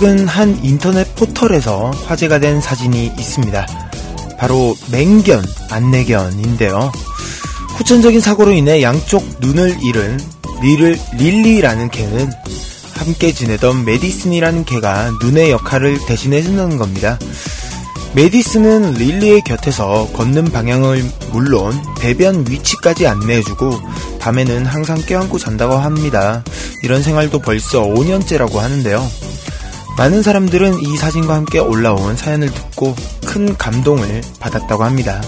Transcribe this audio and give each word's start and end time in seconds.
최근 0.00 0.26
한 0.26 0.58
인터넷 0.64 1.14
포털에서 1.14 1.90
화제가 2.06 2.38
된 2.38 2.62
사진이 2.62 3.12
있습니다. 3.18 3.66
바로 4.38 4.74
맹견, 4.90 5.44
안내견인데요. 5.68 6.90
후천적인 7.76 8.18
사고로 8.18 8.52
인해 8.52 8.80
양쪽 8.80 9.22
눈을 9.40 9.76
잃은 9.82 10.18
릴, 10.62 10.98
릴리라는 11.18 11.90
개는 11.90 12.30
함께 12.94 13.32
지내던 13.32 13.84
메디슨이라는 13.84 14.64
개가 14.64 15.18
눈의 15.20 15.50
역할을 15.50 15.98
대신해주는 16.06 16.78
겁니다. 16.78 17.18
메디슨은 18.14 18.94
릴리의 18.94 19.42
곁에서 19.42 20.08
걷는 20.14 20.46
방향을 20.46 21.04
물론 21.30 21.78
배변 22.00 22.46
위치까지 22.48 23.06
안내해주고 23.06 23.78
밤에는 24.18 24.64
항상 24.64 24.98
껴안고 25.02 25.36
잔다고 25.36 25.74
합니다. 25.74 26.42
이런 26.84 27.02
생활도 27.02 27.40
벌써 27.40 27.82
5년째라고 27.82 28.54
하는데요. 28.54 29.29
많은 30.00 30.22
사람들은 30.22 30.80
이 30.80 30.96
사진과 30.96 31.34
함께 31.34 31.58
올라온 31.58 32.16
사연을 32.16 32.50
듣고 32.50 32.96
큰 33.26 33.54
감동을 33.58 34.22
받았다고 34.40 34.82
합니다. 34.82 35.20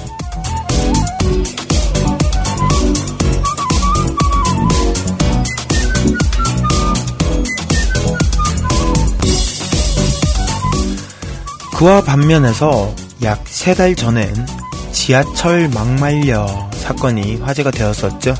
그와 11.76 12.02
반면에서 12.02 12.94
약 13.22 13.44
세 13.46 13.74
달 13.74 13.94
전엔 13.94 14.46
지하철 14.92 15.68
막말려 15.68 16.70
사건이 16.74 17.36
화제가 17.36 17.70
되었었죠. 17.70 18.34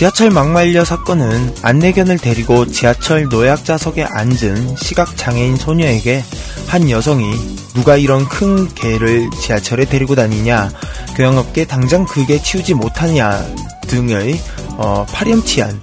지하철 0.00 0.30
막말려 0.30 0.82
사건은 0.82 1.56
안내견을 1.60 2.16
데리고 2.16 2.64
지하철 2.64 3.24
노약자석에 3.24 4.04
앉은 4.04 4.76
시각장애인 4.76 5.56
소녀에게 5.56 6.24
한 6.68 6.88
여성이 6.88 7.30
누가 7.74 7.98
이런 7.98 8.26
큰 8.26 8.66
개를 8.74 9.28
지하철에 9.42 9.84
데리고 9.84 10.14
다니냐, 10.14 10.70
교양업계 11.16 11.66
당장 11.66 12.06
그게 12.06 12.40
치우지 12.40 12.72
못하냐 12.72 13.44
등의 13.88 14.40
어, 14.78 15.04
파렴치한 15.12 15.78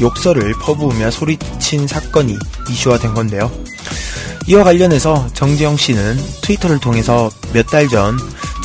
욕설을 0.00 0.52
퍼부으며 0.62 1.10
소리친 1.10 1.88
사건이 1.88 2.38
이슈화된 2.70 3.12
건데요. 3.12 3.50
이와 4.46 4.62
관련해서 4.62 5.26
정재영 5.34 5.76
씨는 5.76 6.16
트위터를 6.42 6.78
통해서 6.78 7.28
몇 7.52 7.66
달 7.66 7.88
전 7.88 8.16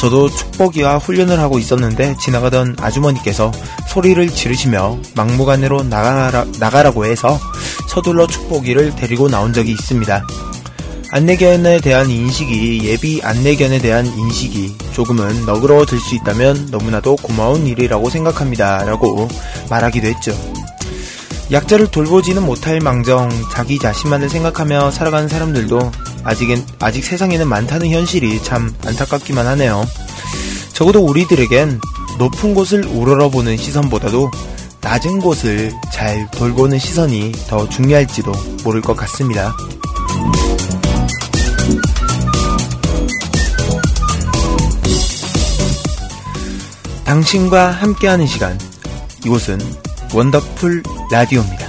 저도 0.03 0.27
축복이와 0.29 0.97
훈련을 0.97 1.39
하고 1.39 1.59
있었는데 1.59 2.17
지나가던 2.19 2.75
아주머니께서 2.77 3.53
소리를 3.87 4.27
지르시며 4.27 4.97
막무가내로 5.15 5.83
나가라, 5.83 6.43
나가라고 6.59 7.05
해서 7.05 7.39
서둘러 7.87 8.27
축복이를 8.27 8.97
데리고 8.97 9.29
나온 9.29 9.53
적이 9.53 9.71
있습니다. 9.71 10.27
안내견에 11.09 11.79
대한 11.79 12.09
인식이 12.09 12.81
예비 12.83 13.21
안내견에 13.23 13.79
대한 13.79 14.05
인식이 14.05 14.75
조금은 14.91 15.45
너그러워질 15.45 15.97
수 16.01 16.15
있다면 16.15 16.67
너무나도 16.69 17.15
고마운 17.15 17.65
일이라고 17.65 18.09
생각합니다. 18.09 18.83
라고 18.83 19.29
말하기도 19.69 20.05
했죠. 20.05 20.37
약자를 21.49 21.87
돌보지는 21.87 22.45
못할 22.45 22.81
망정 22.81 23.29
자기 23.53 23.79
자신만을 23.79 24.29
생각하며 24.29 24.91
살아가는 24.91 25.29
사람들도 25.29 25.91
아직은 26.23 26.65
아직 26.79 27.03
세상에는 27.03 27.47
많다는 27.47 27.89
현실이 27.89 28.43
참 28.43 28.73
안타깝기만 28.85 29.45
하네요. 29.47 29.85
적어도 30.73 31.03
우리들에겐 31.05 31.79
높은 32.17 32.53
곳을 32.53 32.85
우러러보는 32.85 33.57
시선보다도 33.57 34.31
낮은 34.81 35.19
곳을 35.19 35.71
잘 35.93 36.29
돌보는 36.31 36.77
시선이 36.77 37.31
더 37.47 37.67
중요할지도 37.69 38.31
모를 38.63 38.81
것 38.81 38.95
같습니다. 38.97 39.55
당신과 47.05 47.71
함께하는 47.71 48.25
시간 48.27 48.59
이곳은 49.25 49.59
원더풀 50.13 50.83
라디오입니다. 51.11 51.62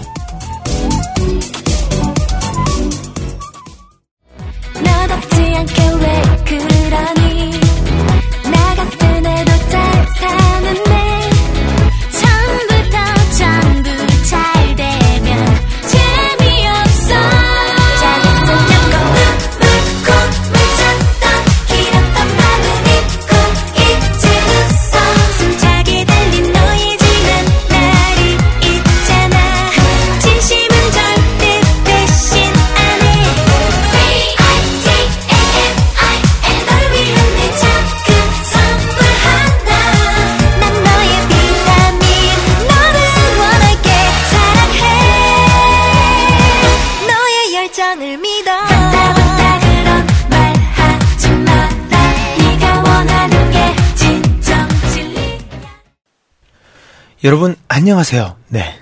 여러분 57.24 57.56
안녕하세요. 57.68 58.36
네. 58.48 58.74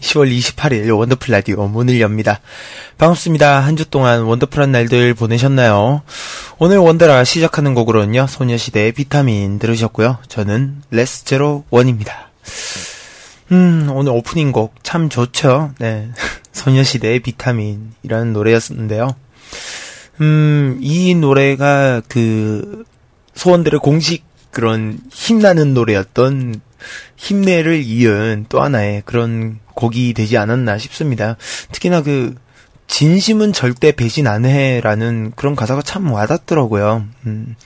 10월 0.00 0.30
28일 0.30 0.94
원더풀 0.96 1.32
라디오 1.32 1.66
문을 1.66 1.98
엽니다. 2.00 2.40
반갑습니다. 2.98 3.60
한 3.60 3.76
주 3.76 3.88
동안 3.88 4.22
원더풀한 4.24 4.70
날들 4.70 5.14
보내셨나요? 5.14 6.02
오늘 6.58 6.76
원더라 6.76 7.24
시작하는 7.24 7.74
곡으로는요. 7.74 8.26
소녀시대의 8.26 8.92
비타민 8.92 9.58
들으셨고요. 9.58 10.18
저는 10.28 10.82
레스 10.90 11.24
제로 11.24 11.64
원입니다. 11.70 12.28
음, 13.52 13.88
오늘 13.90 14.12
오프닝 14.12 14.52
곡 14.52 14.74
참 14.82 15.08
좋죠. 15.08 15.72
네. 15.78 16.10
소녀시대의 16.52 17.20
비타민이라는 17.20 18.32
노래였는데요. 18.34 19.14
음, 20.20 20.78
이 20.82 21.14
노래가 21.14 22.02
그 22.08 22.84
소원들의 23.34 23.80
공식 23.80 24.24
그런 24.50 24.98
힘나는 25.12 25.74
노래였던 25.74 26.60
힘내를 27.16 27.82
이은 27.82 28.46
또 28.48 28.62
하나의 28.62 29.02
그런 29.04 29.58
곡이 29.74 30.14
되지 30.14 30.38
않았나 30.38 30.78
싶습니다. 30.78 31.36
특히나 31.72 32.02
그 32.02 32.34
진심은 32.86 33.52
절대 33.52 33.92
배신 33.92 34.26
안 34.26 34.44
해라는 34.44 35.32
그런 35.36 35.56
가사가 35.56 35.82
참 35.82 36.10
와닿더라고요. 36.10 37.04
음, 37.26 37.56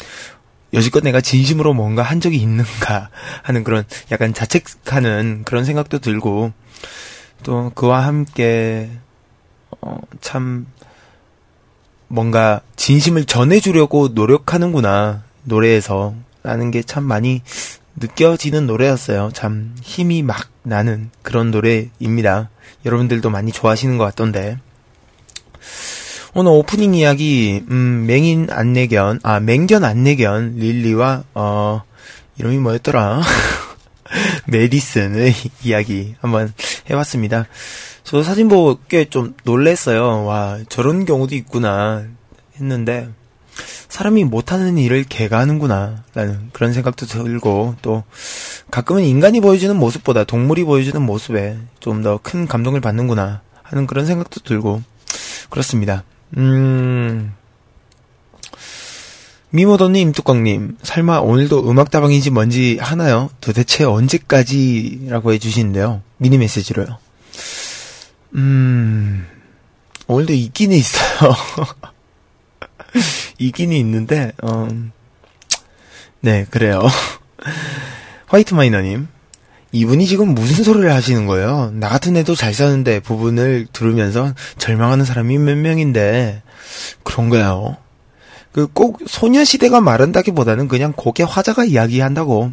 여지껏 0.72 1.02
내가 1.02 1.20
진심으로 1.20 1.74
뭔가 1.74 2.02
한 2.02 2.20
적이 2.20 2.38
있는가 2.38 3.10
하는 3.42 3.64
그런 3.64 3.84
약간 4.10 4.32
자책하는 4.32 5.42
그런 5.44 5.64
생각도 5.64 5.98
들고 5.98 6.52
또 7.42 7.70
그와 7.74 8.06
함께 8.06 8.90
어, 9.80 9.98
참 10.20 10.66
뭔가 12.08 12.60
진심을 12.76 13.24
전해주려고 13.24 14.08
노력하는구나 14.08 15.22
노래에서 15.44 16.14
라는 16.42 16.70
게 16.70 16.82
참 16.82 17.04
많이 17.04 17.42
느껴지는 17.96 18.66
노래였어요. 18.66 19.30
참 19.32 19.74
힘이 19.82 20.22
막 20.22 20.48
나는 20.62 21.10
그런 21.22 21.50
노래입니다. 21.50 22.50
여러분들도 22.84 23.28
많이 23.30 23.52
좋아하시는 23.52 23.98
것 23.98 24.04
같던데. 24.04 24.58
오늘 26.32 26.52
오프닝 26.52 26.94
이야기, 26.94 27.64
음, 27.70 28.06
맹인 28.06 28.48
안내견, 28.50 29.20
아, 29.24 29.40
맹견 29.40 29.82
안내견, 29.84 30.54
릴리와, 30.56 31.24
어, 31.34 31.82
이름이 32.38 32.58
뭐였더라? 32.58 33.20
메디슨의 34.46 35.34
이야기 35.64 36.14
한번 36.20 36.52
해봤습니다. 36.88 37.46
저 38.04 38.22
사진 38.22 38.48
보고 38.48 38.78
꽤 38.88 39.04
좀 39.04 39.34
놀랬어요. 39.44 40.24
와, 40.24 40.58
저런 40.68 41.04
경우도 41.04 41.34
있구나 41.34 42.04
했는데, 42.56 43.08
사람이 43.88 44.24
못하는 44.24 44.78
일을 44.78 45.04
개가 45.04 45.38
하는구나, 45.38 46.04
라는 46.14 46.50
그런 46.52 46.72
생각도 46.72 47.06
들고, 47.06 47.76
또, 47.82 48.04
가끔은 48.70 49.02
인간이 49.04 49.40
보여주는 49.40 49.74
모습보다 49.76 50.24
동물이 50.24 50.64
보여주는 50.64 51.00
모습에 51.02 51.58
좀 51.80 52.02
더 52.02 52.18
큰 52.22 52.46
감동을 52.46 52.80
받는구나, 52.80 53.42
하는 53.62 53.86
그런 53.86 54.06
생각도 54.06 54.40
들고, 54.40 54.82
그렇습니다. 55.50 56.04
음, 56.36 57.34
미모더님, 59.50 60.12
뚜껑님, 60.12 60.76
설마 60.82 61.18
오늘도 61.18 61.68
음악다방인지 61.68 62.30
뭔지 62.30 62.78
하나요? 62.80 63.30
도대체 63.40 63.82
언제까지? 63.82 65.06
라고 65.08 65.32
해주시는데요. 65.32 66.02
미니 66.18 66.38
메시지로요. 66.38 66.98
음, 68.36 69.26
오늘도 70.06 70.32
있기는 70.34 70.76
있어요. 70.76 71.34
있기는 73.38 73.76
있는데, 73.76 74.32
어, 74.42 74.68
네, 76.20 76.46
그래요. 76.50 76.80
화이트 78.26 78.54
마이너님. 78.54 79.08
이분이 79.72 80.06
지금 80.06 80.34
무슨 80.34 80.64
소리를 80.64 80.92
하시는 80.92 81.26
거예요? 81.26 81.70
나 81.74 81.88
같은 81.88 82.16
애도 82.16 82.34
잘 82.34 82.52
사는데 82.52 82.98
부분을 83.00 83.68
들으면서 83.72 84.34
절망하는 84.58 85.04
사람이 85.04 85.38
몇 85.38 85.56
명인데, 85.56 86.42
그런가요? 87.04 87.76
그 88.52 88.66
꼭 88.66 89.00
소녀시대가 89.06 89.80
말한다기보다는 89.80 90.68
그냥 90.68 90.92
곡의 90.96 91.26
화자가 91.26 91.64
이야기한다고 91.64 92.52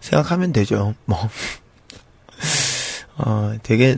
생각하면 0.00 0.52
되죠. 0.52 0.94
뭐. 1.04 1.28
어, 3.18 3.54
되게, 3.62 3.96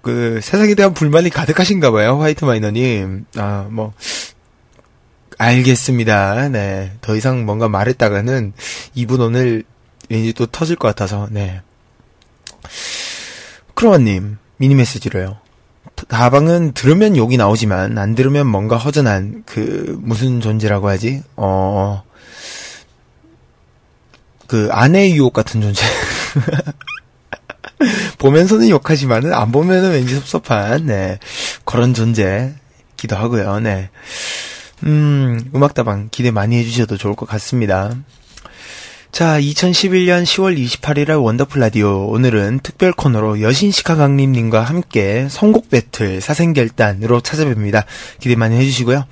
그, 0.00 0.40
세상에 0.42 0.74
대한 0.74 0.94
불만이 0.94 1.30
가득하신가 1.30 1.90
봐요, 1.90 2.18
화이트 2.18 2.44
마이너님. 2.44 3.26
아, 3.36 3.66
뭐, 3.70 3.92
알겠습니다. 5.38 6.48
네. 6.48 6.92
더 7.00 7.16
이상 7.16 7.46
뭔가 7.46 7.68
말했다가는 7.68 8.52
이분 8.94 9.20
오늘 9.20 9.64
왠지 10.10 10.32
또 10.32 10.46
터질 10.46 10.76
것 10.76 10.88
같아서, 10.88 11.28
네. 11.30 11.60
크로아님, 13.74 14.38
미니 14.56 14.74
메시지로요. 14.74 15.38
다방은 16.08 16.72
들으면 16.72 17.16
욕이 17.16 17.36
나오지만, 17.36 17.98
안 17.98 18.14
들으면 18.14 18.46
뭔가 18.46 18.76
허전한, 18.76 19.44
그, 19.46 19.96
무슨 20.00 20.40
존재라고 20.40 20.88
하지? 20.88 21.22
어, 21.36 22.02
그, 24.46 24.68
아내의 24.72 25.14
유혹 25.14 25.32
같은 25.32 25.60
존재. 25.60 25.84
보면서는 28.18 28.70
욕하지만은, 28.70 29.32
안 29.34 29.52
보면은 29.52 29.92
왠지 29.92 30.14
섭섭한, 30.14 30.86
네. 30.86 31.18
그런 31.64 31.94
존재 31.94 32.54
기도 32.96 33.14
하고요, 33.14 33.60
네. 33.60 33.90
음, 34.84 35.50
음악다방 35.54 36.08
기대 36.10 36.30
많이 36.30 36.56
해주셔도 36.56 36.96
좋을 36.96 37.14
것 37.14 37.26
같습니다. 37.28 37.94
자, 39.10 39.40
2011년 39.40 40.22
10월 40.22 40.56
28일의 40.56 41.22
원더풀 41.22 41.60
라디오. 41.60 42.06
오늘은 42.08 42.60
특별 42.62 42.92
코너로 42.92 43.40
여신 43.40 43.70
시카 43.70 43.96
강림님과 43.96 44.62
함께 44.62 45.26
선곡 45.30 45.70
배틀 45.70 46.20
사생결단으로 46.20 47.20
찾아뵙니다. 47.20 47.84
기대 48.20 48.36
많이 48.36 48.56
해주시고요. 48.56 49.06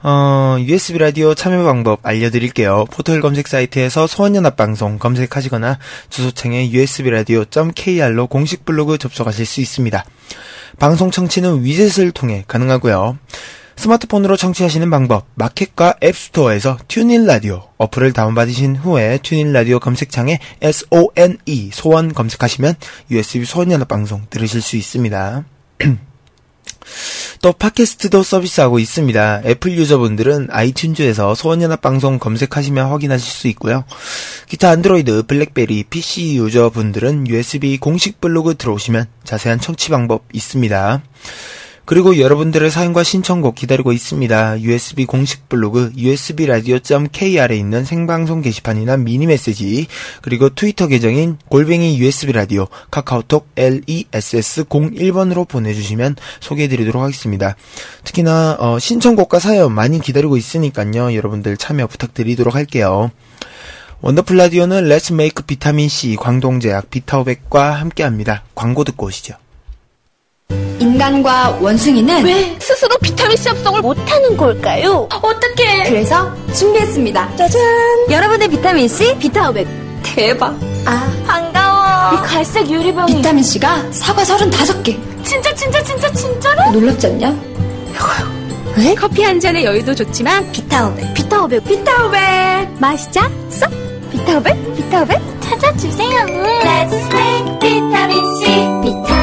어, 0.00 0.56
USB 0.60 0.98
라디오 0.98 1.34
참여 1.34 1.64
방법 1.64 2.00
알려드릴게요. 2.04 2.84
포털 2.92 3.20
검색 3.20 3.48
사이트에서 3.48 4.06
소원연합방송 4.06 4.98
검색하시거나 4.98 5.78
주소창에 6.08 6.70
usbradio.kr로 6.72 8.28
공식 8.28 8.64
블로그 8.64 8.98
접속하실 8.98 9.44
수 9.44 9.60
있습니다. 9.60 10.04
방송 10.78 11.10
청취는 11.10 11.64
위젯을 11.64 12.12
통해 12.12 12.44
가능하고요. 12.46 13.18
스마트폰으로 13.78 14.36
청취하시는 14.36 14.90
방법, 14.90 15.26
마켓과 15.36 15.94
앱스토어에서 16.02 16.78
TuneIn 16.88 17.26
라디오 17.26 17.68
어플을 17.76 18.12
다운받으신 18.12 18.74
후에 18.74 19.18
TuneIn 19.22 19.52
라디오 19.52 19.78
검색창에 19.78 20.40
SONE 20.60 21.70
소원 21.72 22.12
검색하시면 22.12 22.74
USB 23.12 23.44
소원연합 23.44 23.86
방송 23.86 24.26
들으실 24.30 24.62
수 24.62 24.76
있습니다. 24.76 25.44
또 27.40 27.52
팟캐스트도 27.52 28.24
서비스하고 28.24 28.80
있습니다. 28.80 29.42
애플 29.44 29.70
유저분들은 29.70 30.48
아이튠즈에서 30.48 31.36
소원연합 31.36 31.80
방송 31.80 32.18
검색하시면 32.18 32.90
확인하실 32.90 33.30
수 33.30 33.46
있고요. 33.48 33.84
기타 34.48 34.70
안드로이드, 34.70 35.22
블랙베리, 35.22 35.84
PC 35.84 36.36
유저분들은 36.36 37.28
USB 37.28 37.78
공식 37.78 38.20
블로그 38.20 38.56
들어오시면 38.56 39.06
자세한 39.22 39.60
청취 39.60 39.90
방법 39.90 40.24
있습니다. 40.32 41.00
그리고 41.88 42.18
여러분들의 42.18 42.70
사연과 42.70 43.02
신청곡 43.02 43.54
기다리고 43.54 43.92
있습니다. 43.92 44.60
USB 44.60 45.06
공식 45.06 45.48
블로그 45.48 45.90
usbradio.kr에 45.96 47.56
있는 47.56 47.86
생방송 47.86 48.42
게시판이나 48.42 48.98
미니 48.98 49.26
메시지 49.26 49.86
그리고 50.20 50.50
트위터 50.50 50.86
계정인 50.86 51.38
골뱅이 51.48 51.98
USB 51.98 52.32
라디오 52.32 52.66
카카오톡 52.90 53.48
LESS01번으로 53.54 55.48
보내주시면 55.48 56.16
소개해드리도록 56.40 57.02
하겠습니다. 57.02 57.56
특히나 58.04 58.58
어, 58.60 58.78
신청곡과 58.78 59.38
사연 59.38 59.72
많이 59.72 59.98
기다리고 59.98 60.36
있으니까요. 60.36 61.14
여러분들 61.14 61.56
참여 61.56 61.86
부탁드리도록 61.86 62.54
할게요. 62.54 63.10
원더풀 64.02 64.36
라디오는 64.36 64.88
Let's 64.88 65.14
make 65.14 65.44
비타민 65.44 65.88
C 65.88 66.16
광동제약 66.16 66.90
비타오백과 66.90 67.72
함께합니다. 67.72 68.44
광고 68.54 68.84
듣고 68.84 69.06
오시죠. 69.06 69.36
인간과 70.80 71.58
원숭이는 71.60 72.24
왜 72.24 72.56
스스로 72.60 72.96
비타민C 72.98 73.48
합성을 73.48 73.80
못하는 73.80 74.36
걸까요? 74.36 75.08
어떻게? 75.22 75.84
그래서 75.84 76.30
준비했습니다. 76.54 77.36
짜잔! 77.36 77.60
여러분의 78.10 78.48
비타민C 78.48 79.18
비타오백 79.18 79.66
대박! 80.02 80.56
아 80.86 81.12
반가워! 81.26 82.14
이 82.14 82.26
갈색 82.26 82.70
유리병이 82.70 83.16
비타민C가 83.16 83.92
사과 83.92 84.22
35개 84.22 84.96
진짜 85.24 85.54
진짜 85.54 85.82
진짜 85.82 86.12
진짜로? 86.12 86.70
놀랍지 86.72 87.06
않냐? 87.08 87.36
왜? 88.76 88.94
커피 88.94 89.22
한 89.24 89.40
잔의 89.40 89.64
여유도 89.64 89.94
좋지만 89.94 90.50
비타오백 90.52 91.14
비타오백 91.14 91.64
비타오백 91.64 92.20
마시자 92.78 93.28
쏙! 93.50 93.68
비타오백 94.12 94.76
비타오백 94.76 95.20
찾아주세요 95.40 96.08
Let's 96.26 97.12
make 97.12 97.58
비타민C 97.60 98.44
비타 98.84 99.17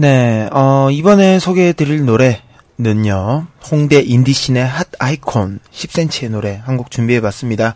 네, 0.00 0.48
어, 0.50 0.88
이번에 0.90 1.38
소개해드릴 1.38 2.06
노래는요, 2.06 3.46
홍대 3.70 4.00
인디 4.00 4.24
scene의 4.24 4.66
hot 4.66 4.86
아이콘 4.98 5.60
10cm의 5.70 6.30
노래 6.30 6.58
한 6.64 6.78
곡 6.78 6.90
준비해봤습니다. 6.90 7.74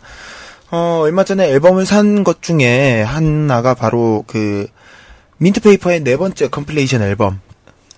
어, 0.71 1.01
얼마 1.03 1.23
전에 1.23 1.47
앨범을 1.51 1.85
산 1.85 2.23
것 2.23 2.41
중에 2.41 3.03
하나가 3.03 3.75
바로 3.75 4.23
그, 4.25 4.65
민트페이퍼의 5.37 5.99
네 6.03 6.17
번째 6.17 6.47
compilation 6.47 7.03
앨범, 7.03 7.41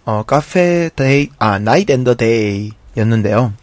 어, 0.03 0.23
카페 0.27 0.89
day, 0.93 1.29
아, 1.39 1.57
night 1.57 1.93
and 1.93 2.15
day 2.15 2.71
였는데요. 2.97 3.53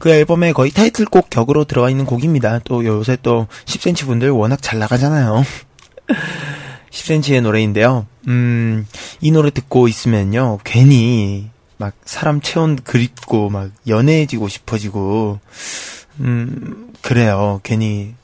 그 0.00 0.10
앨범에 0.10 0.52
거의 0.52 0.70
타이틀곡 0.70 1.30
격으로 1.30 1.64
들어가 1.64 1.88
있는 1.88 2.04
곡입니다. 2.04 2.60
또 2.64 2.84
요새 2.84 3.16
또 3.22 3.46
10cm 3.64 4.04
분들 4.04 4.28
워낙 4.32 4.60
잘 4.60 4.78
나가잖아요. 4.80 5.44
10cm의 6.90 7.42
노래인데요. 7.42 8.06
음, 8.28 8.86
이 9.20 9.30
노래 9.30 9.50
듣고 9.50 9.88
있으면요. 9.88 10.58
괜히 10.64 11.50
막 11.76 11.94
사람 12.04 12.40
체온 12.40 12.76
그립고 12.76 13.48
막 13.48 13.70
연애해지고 13.86 14.48
싶어지고 14.48 15.40
음, 16.20 16.92
그래요. 17.00 17.60
괜히 17.62 18.14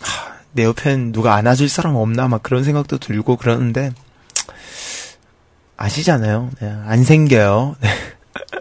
하, 0.00 0.34
내 0.52 0.64
옆엔 0.64 1.12
누가 1.12 1.34
안아줄 1.34 1.68
사람 1.68 1.96
없나 1.96 2.28
막 2.28 2.42
그런 2.42 2.64
생각도 2.64 2.98
들고 2.98 3.36
그러는데 3.36 3.92
아시잖아요. 5.76 6.50
네, 6.60 6.74
안 6.86 7.04
생겨요. 7.04 7.76
네. 7.80 7.88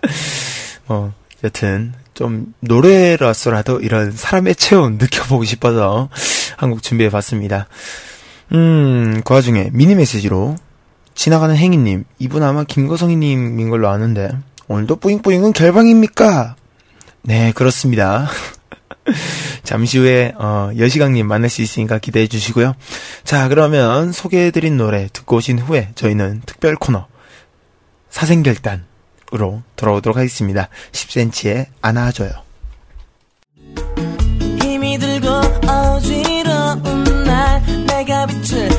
뭐 0.87 1.13
여튼 1.43 1.93
좀 2.13 2.53
노래로서라도 2.59 3.79
이런 3.79 4.11
사람의 4.11 4.55
체온 4.55 4.97
느껴보고 4.97 5.43
싶어서 5.45 6.09
한곡 6.57 6.83
준비해봤습니다. 6.83 7.67
음, 8.53 9.21
그 9.23 9.33
와중에 9.33 9.69
미니 9.71 9.95
메시지로 9.95 10.55
지나가는 11.13 11.55
행인님, 11.55 12.05
이분 12.19 12.43
아마 12.43 12.63
김거성이님인 12.63 13.69
걸로 13.69 13.89
아는데 13.89 14.31
오늘도 14.67 14.97
뿌잉뿌잉은 14.97 15.53
결방입니까? 15.53 16.55
네, 17.23 17.51
그렇습니다. 17.53 18.29
잠시 19.63 19.97
후에 19.97 20.33
어, 20.37 20.71
여시강님 20.77 21.27
만날 21.27 21.49
수 21.49 21.61
있으니까 21.61 21.99
기대해 21.99 22.27
주시고요. 22.27 22.73
자, 23.23 23.47
그러면 23.47 24.11
소개해드린 24.11 24.77
노래 24.77 25.07
듣고 25.11 25.37
오신 25.37 25.59
후에 25.59 25.89
저희는 25.95 26.41
특별 26.45 26.75
코너 26.75 27.07
사생결단으로 28.09 29.61
돌아오도록 29.75 30.17
하겠습니다. 30.17 30.69
10cm의 30.91 31.67
안아줘요. 31.81 32.31
힘이 34.61 34.97
들고 34.97 35.29
날 35.61 36.01
내가 38.01 38.25
빛을 38.25 38.41
비추 38.41 38.70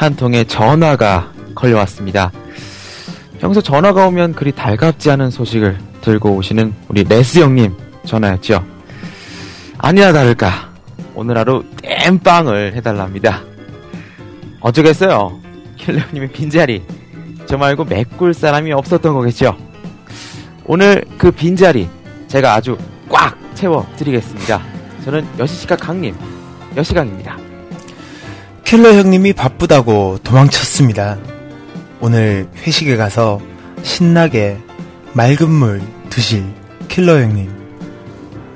한 0.00 0.16
통의 0.16 0.46
전화가 0.46 1.30
걸려왔습니다. 1.54 2.32
평소 3.38 3.60
전화가 3.60 4.06
오면 4.06 4.32
그리 4.32 4.50
달갑지 4.50 5.10
않은 5.10 5.28
소식을 5.28 5.76
들고 6.00 6.36
오시는 6.36 6.72
우리 6.88 7.04
레스 7.04 7.38
형님 7.38 7.74
전화였죠. 8.06 8.64
아니나 9.76 10.14
다를까 10.14 10.70
오늘 11.14 11.36
하루 11.36 11.62
땜빵을 11.82 12.76
해달랍니다. 12.76 13.42
어쩌겠어요. 14.60 15.38
킬러 15.76 15.98
형님의 15.98 16.32
빈자리 16.32 16.82
저 17.44 17.58
말고 17.58 17.84
메꿀 17.84 18.32
사람이 18.32 18.72
없었던 18.72 19.12
거겠죠. 19.12 19.54
오늘 20.64 21.04
그 21.18 21.30
빈자리 21.30 21.90
제가 22.26 22.54
아주 22.54 22.78
꽉 23.10 23.36
채워드리겠습니다. 23.54 24.62
저는 25.04 25.26
여시시카 25.38 25.76
강님 25.76 26.14
여시강입니다. 26.74 27.49
킬러 28.70 28.92
형님이 28.92 29.32
바쁘다고 29.32 30.20
도망쳤습니다. 30.22 31.18
오늘 32.00 32.46
회식에 32.58 32.96
가서 32.96 33.40
신나게 33.82 34.58
맑은 35.12 35.50
물 35.50 35.82
드실 36.08 36.44
킬러 36.86 37.20
형님. 37.20 37.50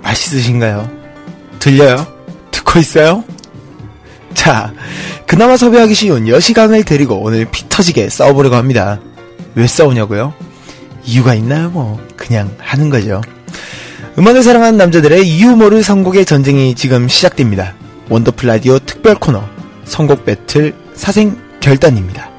맛있으신가요? 0.04 0.88
들려요? 1.58 2.06
듣고 2.52 2.78
있어요? 2.78 3.24
자, 4.34 4.72
그나마 5.26 5.56
섭외하기 5.56 5.94
쉬운 5.94 6.28
여시강을 6.28 6.84
데리고 6.84 7.16
오늘 7.16 7.46
피 7.46 7.68
터지게 7.68 8.08
싸워보려고 8.08 8.54
합니다. 8.54 9.00
왜 9.56 9.66
싸우냐고요? 9.66 10.32
이유가 11.06 11.34
있나요? 11.34 11.70
뭐, 11.70 11.98
그냥 12.14 12.54
하는 12.60 12.88
거죠. 12.88 13.20
음악을 14.16 14.44
사랑하는 14.44 14.78
남자들의 14.78 15.26
이유 15.28 15.56
모를 15.56 15.82
선곡의 15.82 16.24
전쟁이 16.24 16.76
지금 16.76 17.08
시작됩니다. 17.08 17.74
원더풀 18.10 18.46
라디오 18.46 18.78
특별 18.78 19.16
코너, 19.16 19.42
선곡 19.84 20.24
배틀 20.24 20.74
사생 20.94 21.36
결단입니다. 21.60 22.34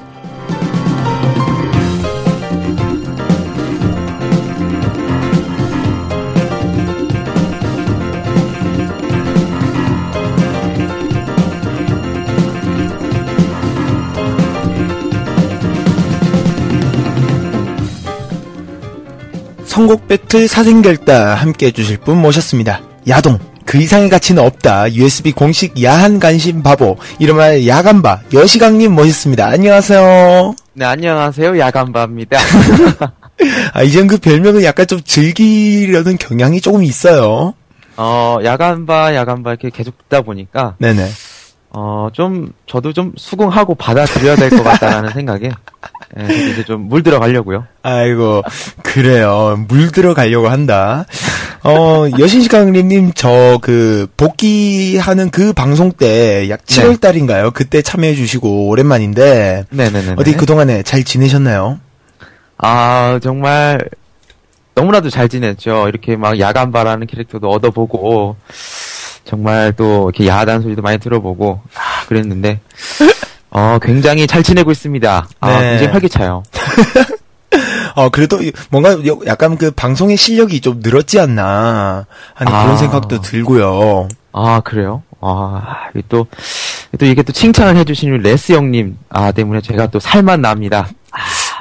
선곡 19.76 20.08
배틀 20.08 20.48
사생결단 20.48 21.36
함께 21.36 21.66
해주실 21.66 21.98
분 21.98 22.22
모셨습니다. 22.22 22.80
야동. 23.06 23.38
그 23.66 23.78
이상의 23.78 24.08
가치는 24.08 24.42
없다. 24.42 24.92
USB 24.94 25.32
공식 25.32 25.82
야한 25.82 26.20
간신 26.20 26.62
바보. 26.62 26.96
이름하여 27.18 27.66
야간바. 27.66 28.20
여시강님 28.32 28.92
모셨습니다. 28.92 29.46
안녕하세요. 29.46 30.54
네 30.74 30.84
안녕하세요 30.84 31.58
야간바입니다. 31.58 32.38
아, 33.74 33.82
이젠 33.82 34.06
그 34.06 34.18
별명을 34.18 34.62
약간 34.64 34.86
좀 34.86 35.00
즐기려는 35.04 36.16
경향이 36.16 36.60
조금 36.60 36.84
있어요. 36.84 37.54
어, 37.96 38.38
야간바, 38.44 39.14
야간바 39.14 39.50
이렇게 39.50 39.70
계속 39.70 39.96
듣다 39.98 40.20
보니까, 40.22 40.74
네네. 40.78 41.08
어, 41.70 42.08
좀, 42.12 42.52
저도 42.66 42.92
좀 42.92 43.12
수긍하고 43.16 43.74
받아들여야 43.74 44.36
될 44.36 44.50
것 44.50 44.62
같다라는 44.62 45.10
생각에, 45.14 45.50
예, 46.18 46.22
저도 46.22 46.34
이제 46.34 46.64
좀 46.64 46.88
물들어 46.88 47.18
가려고요. 47.18 47.66
아이고, 47.82 48.42
그래요. 48.82 49.62
물 49.68 49.90
들어 49.92 50.12
가려고 50.14 50.48
한다. 50.48 51.04
어, 51.66 52.06
여신시강님, 52.16 53.10
저, 53.16 53.58
그, 53.60 54.06
복귀하는 54.16 55.30
그 55.30 55.52
방송 55.52 55.90
때, 55.90 56.48
약 56.48 56.64
7월달인가요? 56.64 57.52
그때 57.52 57.82
참여해주시고, 57.82 58.68
오랜만인데, 58.68 59.64
네네네. 59.70 60.14
어디 60.16 60.34
그동안에 60.34 60.84
잘 60.84 61.02
지내셨나요? 61.02 61.80
아, 62.58 63.18
정말, 63.20 63.84
너무나도 64.76 65.10
잘 65.10 65.28
지냈죠. 65.28 65.88
이렇게 65.88 66.14
막 66.16 66.38
야간바라는 66.38 67.08
캐릭터도 67.08 67.48
얻어보고, 67.48 68.36
정말 69.24 69.72
또 69.76 70.08
이렇게 70.08 70.28
야하다는 70.28 70.62
소리도 70.62 70.82
많이 70.82 70.98
들어보고, 70.98 71.62
아, 71.74 72.06
그랬는데, 72.06 72.60
어, 73.50 73.78
굉장히 73.82 74.28
잘 74.28 74.44
지내고 74.44 74.70
있습니다. 74.70 75.28
아, 75.40 75.60
네. 75.60 75.70
굉장히 75.70 75.90
활기차요. 75.90 76.44
어, 77.96 78.10
그래도 78.10 78.38
뭔가 78.70 78.92
여- 79.06 79.18
약간 79.26 79.56
그 79.56 79.70
방송의 79.70 80.18
실력이 80.18 80.60
좀 80.60 80.80
늘었지 80.82 81.18
않나 81.18 82.06
하는 82.34 82.52
그런 82.52 82.70
아. 82.72 82.76
생각도 82.76 83.22
들고요. 83.22 84.08
아, 84.32 84.60
그래요? 84.60 85.02
아, 85.22 85.88
또, 86.10 86.26
또 86.98 87.06
이게 87.06 87.22
또 87.22 87.32
칭찬을 87.32 87.74
해주신 87.78 88.12
우리 88.12 88.22
레스 88.22 88.52
형님, 88.52 88.98
아, 89.08 89.32
때문에 89.32 89.62
제가 89.62 89.86
또 89.86 89.98
살만 89.98 90.42
납니다. 90.42 90.88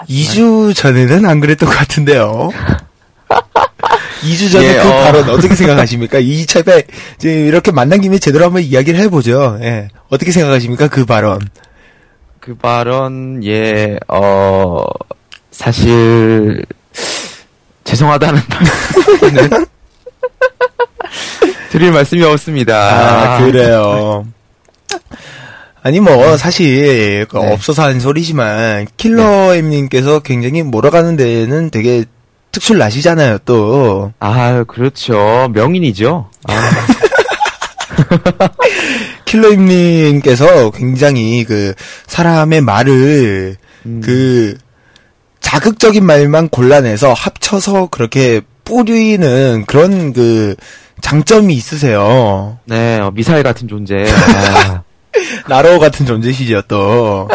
2주 0.10 0.76
전에는 0.76 1.26
안 1.26 1.40
그랬던 1.40 1.70
것 1.70 1.74
같은데요. 1.76 2.50
2주 4.24 4.52
전에 4.52 4.66
예, 4.68 4.74
그 4.82 4.90
어. 4.90 5.04
발언 5.04 5.30
어떻게 5.30 5.56
생각하십니까? 5.56 6.20
이 6.20 6.46
차에 6.46 6.64
이렇게 7.24 7.72
만난 7.72 8.02
김에 8.02 8.18
제대로 8.20 8.44
한번 8.46 8.62
이야기를 8.62 9.00
해보죠. 9.02 9.58
예. 9.62 9.88
어떻게 10.10 10.32
생각하십니까? 10.32 10.90
그 10.90 11.06
발언. 11.06 11.40
그 12.42 12.56
발언, 12.56 13.42
예, 13.46 13.98
어, 14.10 14.84
사실, 15.56 16.66
죄송하다는 17.86 18.42
말씀은 19.22 19.66
드릴 21.72 21.92
말씀이 21.94 22.24
없습니다. 22.24 23.36
아, 23.36 23.40
그래요. 23.40 24.26
아니 25.82 26.00
뭐 26.00 26.36
사실 26.36 27.26
그 27.30 27.38
네. 27.38 27.54
없어서 27.54 27.84
한 27.84 28.00
소리지만 28.00 28.88
킬러엠님께서 28.98 30.20
굉장히 30.20 30.64
몰아가는 30.64 31.16
데는 31.16 31.70
되게 31.70 32.06
특출 32.52 32.80
나시잖아요 32.80 33.38
또 33.46 34.12
아, 34.20 34.64
그렇죠. 34.68 35.50
명인이죠. 35.54 36.30
아, 36.48 36.72
킬러임님께서 39.26 40.72
굉장히 40.72 41.44
그 41.44 41.74
사람의 42.08 42.62
말을 42.62 43.56
음. 43.86 44.02
그 44.04 44.58
자극적인 45.46 46.04
말만 46.04 46.50
골라내서 46.50 47.14
합쳐서 47.14 47.90
그렇게 47.92 48.42
뿌리는 48.64 49.64
그런 49.68 50.12
그 50.12 50.56
장점이 51.02 51.54
있으세요. 51.54 52.58
네, 52.66 53.00
어, 53.00 53.12
미사일 53.14 53.44
같은 53.44 53.68
존재. 53.68 53.94
아, 54.10 54.82
나로 55.48 55.78
같은 55.78 56.08
존재시죠 56.08 56.64
또. 56.68 57.30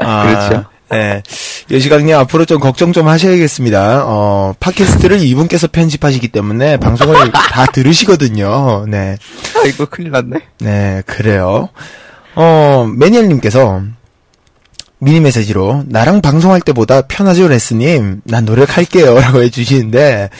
아, 0.00 0.22
그렇죠. 0.22 0.64
네. 0.90 1.22
여시강님 1.70 2.16
앞으로 2.16 2.46
좀 2.46 2.58
걱정 2.58 2.94
좀 2.94 3.06
하셔야겠습니다. 3.06 4.04
어, 4.06 4.54
팟캐스트를 4.58 5.20
이분께서 5.20 5.68
편집하시기 5.70 6.28
때문에 6.28 6.78
방송을 6.78 7.32
다 7.32 7.66
들으시거든요. 7.72 8.86
네. 8.88 9.18
아이고, 9.62 9.86
큰일 9.86 10.10
났네. 10.10 10.38
네, 10.60 11.02
그래요. 11.04 11.68
어, 12.34 12.90
매니엘님께서 12.96 13.82
미니 15.02 15.18
메시지로 15.18 15.82
나랑 15.88 16.20
방송할 16.20 16.60
때보다 16.60 17.02
편하죠, 17.02 17.48
레스님. 17.48 18.20
난 18.22 18.44
노력할게요. 18.44 19.18
라고 19.18 19.42
해주시는데, 19.42 20.30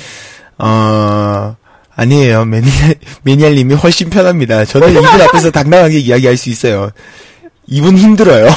어, 0.58 1.56
아니에요. 1.96 2.44
매니엘, 2.44 2.94
매니엘님이 3.24 3.74
훨씬 3.74 4.08
편합니다. 4.08 4.64
저는 4.64 4.90
이분 4.92 5.04
앞에서 5.04 5.50
당당하게 5.50 5.98
이야기할 5.98 6.36
수 6.36 6.48
있어요. 6.48 6.90
이분 7.66 7.98
힘들어요. 7.98 8.48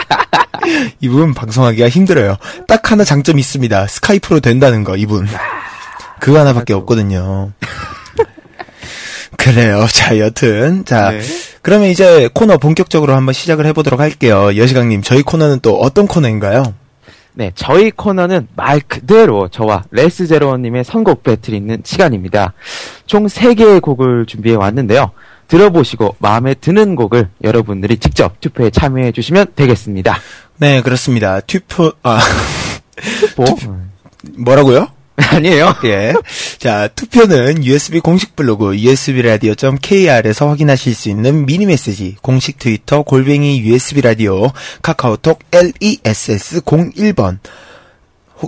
이분 1.00 1.34
방송하기가 1.34 1.90
힘들어요. 1.90 2.38
딱 2.66 2.90
하나 2.90 3.04
장점이 3.04 3.38
있습니다. 3.38 3.88
스카이프로 3.88 4.40
된다는 4.40 4.82
거, 4.82 4.96
이분. 4.96 5.28
그거 6.20 6.40
하나밖에 6.40 6.72
없거든요. 6.72 7.52
그래요. 9.36 9.86
자, 9.90 10.18
여튼. 10.18 10.84
자, 10.84 11.10
네. 11.10 11.20
그러면 11.62 11.88
이제 11.88 12.28
코너 12.32 12.58
본격적으로 12.58 13.14
한번 13.14 13.32
시작을 13.32 13.66
해보도록 13.66 14.00
할게요. 14.00 14.56
여시강님, 14.56 15.02
저희 15.02 15.22
코너는 15.22 15.60
또 15.60 15.78
어떤 15.80 16.06
코너인가요? 16.06 16.74
네, 17.34 17.50
저희 17.54 17.90
코너는 17.90 18.48
말 18.54 18.80
그대로 18.80 19.48
저와 19.48 19.84
레스제로님의 19.90 20.84
선곡 20.84 21.22
배틀이 21.22 21.56
있는 21.56 21.80
시간입니다. 21.82 22.52
총 23.06 23.26
3개의 23.26 23.80
곡을 23.80 24.26
준비해 24.26 24.54
왔는데요. 24.54 25.12
들어보시고 25.48 26.16
마음에 26.18 26.54
드는 26.54 26.94
곡을 26.94 27.28
여러분들이 27.42 27.98
직접 27.98 28.40
투표에 28.40 28.70
참여해 28.70 29.12
주시면 29.12 29.48
되겠습니다. 29.56 30.18
네, 30.58 30.82
그렇습니다. 30.82 31.40
투표, 31.40 31.92
아, 32.02 32.20
뭐? 33.36 33.46
뭐라고요? 34.38 34.88
아니에요. 35.16 35.74
예. 35.84 36.14
자, 36.58 36.88
투표는 36.88 37.64
USB 37.64 38.00
공식 38.00 38.34
블로그 38.34 38.74
usbradio.kr에서 38.74 40.48
확인하실 40.48 40.94
수 40.94 41.08
있는 41.10 41.44
미니 41.44 41.66
메시지, 41.66 42.16
공식 42.22 42.58
트위터 42.58 43.02
골뱅이 43.02 43.62
usbradio, 43.62 44.52
카카오톡 44.82 45.40
less01번, 45.50 47.38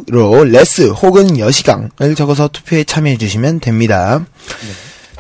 로 0.09 0.45
레스 0.45 0.89
혹은 0.89 1.39
여시강을 1.39 2.15
적어서 2.17 2.49
투표에 2.49 2.83
참여해 2.85 3.17
주시면 3.17 3.61
됩니다. 3.61 4.25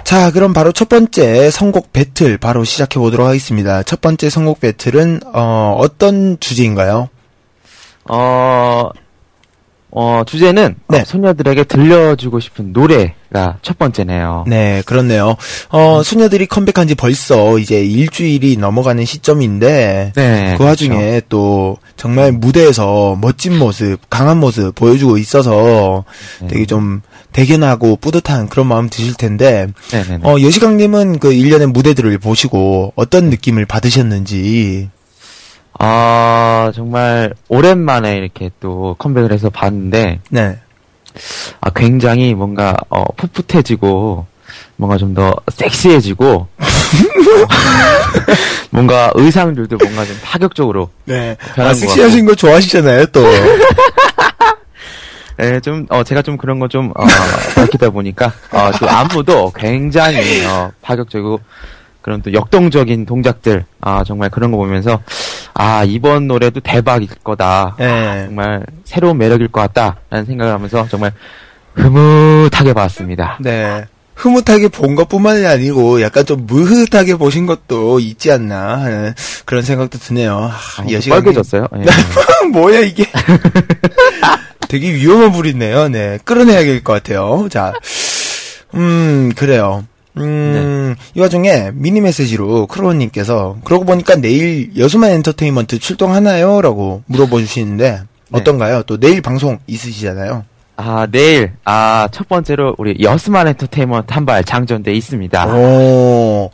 자, 0.02 0.30
그럼 0.32 0.52
바로 0.52 0.72
첫 0.72 0.88
번째 0.88 1.50
선곡 1.50 1.92
배틀 1.92 2.38
바로 2.38 2.64
시작해 2.64 2.98
보도록 2.98 3.26
하겠습니다. 3.26 3.82
첫 3.84 4.00
번째 4.00 4.28
선곡 4.28 4.60
배틀은 4.60 5.20
어, 5.32 5.76
어떤 5.78 6.38
주제인가요? 6.40 7.08
어, 8.08 8.90
어, 9.96 10.22
주제는 10.26 10.74
네. 10.88 11.00
어, 11.00 11.04
소녀들에게 11.04 11.64
들려주고 11.64 12.40
싶은 12.40 12.72
노래가 12.72 13.58
첫 13.62 13.78
번째네요. 13.78 14.44
네, 14.48 14.82
그렇네요. 14.84 15.36
어, 15.70 16.02
소녀들이 16.02 16.46
컴백한 16.46 16.88
지 16.88 16.96
벌써 16.96 17.58
이제 17.58 17.84
일주일이 17.84 18.56
넘어가는 18.56 19.04
시점인데, 19.04 20.12
네, 20.16 20.54
그 20.58 20.64
와중에 20.64 21.22
또 21.28 21.76
정말 21.96 22.32
무대에서 22.32 23.16
멋진 23.20 23.56
모습, 23.56 23.98
강한 24.10 24.40
모습 24.40 24.74
보여주고 24.74 25.16
있어서 25.18 26.04
네. 26.40 26.48
되게 26.48 26.66
좀 26.66 27.00
대견하고 27.32 27.96
뿌듯한 27.96 28.48
그런 28.48 28.66
마음 28.66 28.88
드실 28.88 29.14
텐데, 29.14 29.68
네네네. 29.92 30.28
어, 30.28 30.40
여시강님은 30.40 31.20
그 31.20 31.32
일련의 31.32 31.68
무대들을 31.68 32.18
보시고 32.18 32.92
어떤 32.96 33.30
느낌을 33.30 33.64
받으셨는지, 33.66 34.90
아, 35.78 36.72
정말 36.74 37.34
오랜만에 37.48 38.16
이렇게 38.16 38.50
또 38.60 38.94
컴백을 38.98 39.32
해서 39.32 39.50
봤는데, 39.50 40.20
네. 40.30 40.58
아, 41.60 41.70
굉장히 41.70 42.34
뭔가, 42.34 42.76
어, 42.88 43.04
풋풋해지고, 43.16 44.26
뭔가 44.76 44.96
좀 44.96 45.14
더 45.14 45.34
섹시해지고, 45.52 46.48
뭔가 48.70 49.10
의상들도 49.14 49.76
뭔가 49.76 50.04
좀 50.04 50.16
파격적으로, 50.22 50.90
네. 51.04 51.36
아, 51.56 51.68
것 51.68 51.74
섹시하신 51.78 52.26
거 52.26 52.34
좋아하시잖아요, 52.34 53.06
또. 53.06 53.24
예, 55.40 55.60
좀, 55.60 55.86
어, 55.90 56.02
제가 56.04 56.22
좀 56.22 56.36
그런 56.36 56.58
거 56.58 56.68
좀, 56.68 56.90
어, 56.96 57.04
밝히다 57.54 57.90
보니까, 57.90 58.32
어, 58.52 58.70
또 58.80 58.88
안무도 58.88 59.52
굉장히, 59.56 60.44
어, 60.46 60.70
파격적이고, 60.82 61.40
그런 62.02 62.20
또 62.22 62.32
역동적인 62.32 63.06
동작들, 63.06 63.64
아, 63.80 64.04
정말 64.04 64.30
그런 64.30 64.50
거 64.50 64.56
보면서, 64.58 65.00
아, 65.54 65.84
이번 65.84 66.26
노래도 66.26 66.60
대박일 66.60 67.08
거다. 67.22 67.76
네. 67.78 68.24
정말 68.26 68.64
새로운 68.84 69.18
매력일 69.18 69.48
것 69.48 69.60
같다라는 69.60 70.26
생각을 70.26 70.52
하면서 70.52 70.86
정말 70.90 71.12
흐뭇하게 71.74 72.72
봤습니다. 72.72 73.38
네. 73.40 73.84
흐뭇하게 74.16 74.68
본 74.68 74.94
것뿐만이 74.94 75.44
아니고 75.44 76.00
약간 76.00 76.24
좀 76.24 76.46
무흐하게 76.46 77.16
보신 77.16 77.46
것도 77.46 77.98
있지 77.98 78.30
않나 78.30 78.78
하는 78.78 79.14
그런 79.44 79.62
생각도 79.62 79.98
드네요. 79.98 80.50
아, 80.52 80.82
아, 80.82 80.84
여시간이- 80.86 81.10
빨개졌어요. 81.10 81.66
예. 81.78 81.84
뭐야 82.52 82.80
이게? 82.80 83.06
되게 84.68 84.92
위험한 84.94 85.32
불이네요. 85.32 85.88
네, 85.88 86.18
끌어내야 86.24 86.60
될 86.60 86.82
것 86.84 86.92
같아요. 86.94 87.48
자, 87.50 87.72
음 88.74 89.32
그래요. 89.36 89.84
음, 90.16 90.94
이 91.14 91.20
와중에 91.20 91.70
미니 91.74 92.00
메시지로 92.00 92.66
크로우님께서 92.68 93.56
그러고 93.64 93.84
보니까 93.84 94.16
내일 94.16 94.70
여수만 94.78 95.10
엔터테인먼트 95.10 95.78
출동하나요? 95.78 96.60
라고 96.62 97.02
물어봐 97.06 97.38
주시는데 97.38 98.00
어떤가요? 98.32 98.82
또 98.84 98.98
내일 98.98 99.20
방송 99.20 99.58
있으시잖아요. 99.66 100.44
아, 100.76 101.06
내일, 101.08 101.52
아, 101.64 102.08
첫 102.10 102.26
번째로 102.28 102.74
우리 102.78 102.96
여스만 103.00 103.46
엔터테인먼트 103.46 104.12
한 104.12 104.24
발 104.26 104.42
장전돼 104.42 104.92
있습니다. 104.94 105.46
오, 105.54 106.50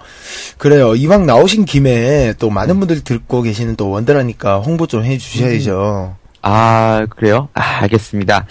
그래요. 0.58 0.94
이왕 0.94 1.24
나오신 1.24 1.64
김에 1.64 2.34
또 2.38 2.50
많은 2.50 2.78
분들이 2.80 3.02
듣고 3.02 3.40
계시는 3.40 3.76
또 3.76 3.88
원더라니까 3.88 4.58
홍보 4.58 4.86
좀 4.86 5.04
해주셔야죠. 5.04 6.16
아, 6.42 7.06
그래요? 7.16 7.48
아, 7.54 7.78
알겠습니다. 7.82 8.44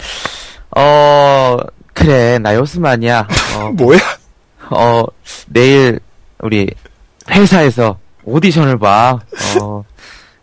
어, 0.76 1.56
그래, 1.94 2.38
나 2.38 2.54
여스만이야. 2.56 3.28
어, 3.58 3.70
뭐야? 3.74 3.98
어, 4.70 5.04
내일 5.48 6.00
우리 6.38 6.70
회사에서 7.30 7.98
오디션을 8.24 8.78
봐. 8.78 9.20
어, 9.60 9.84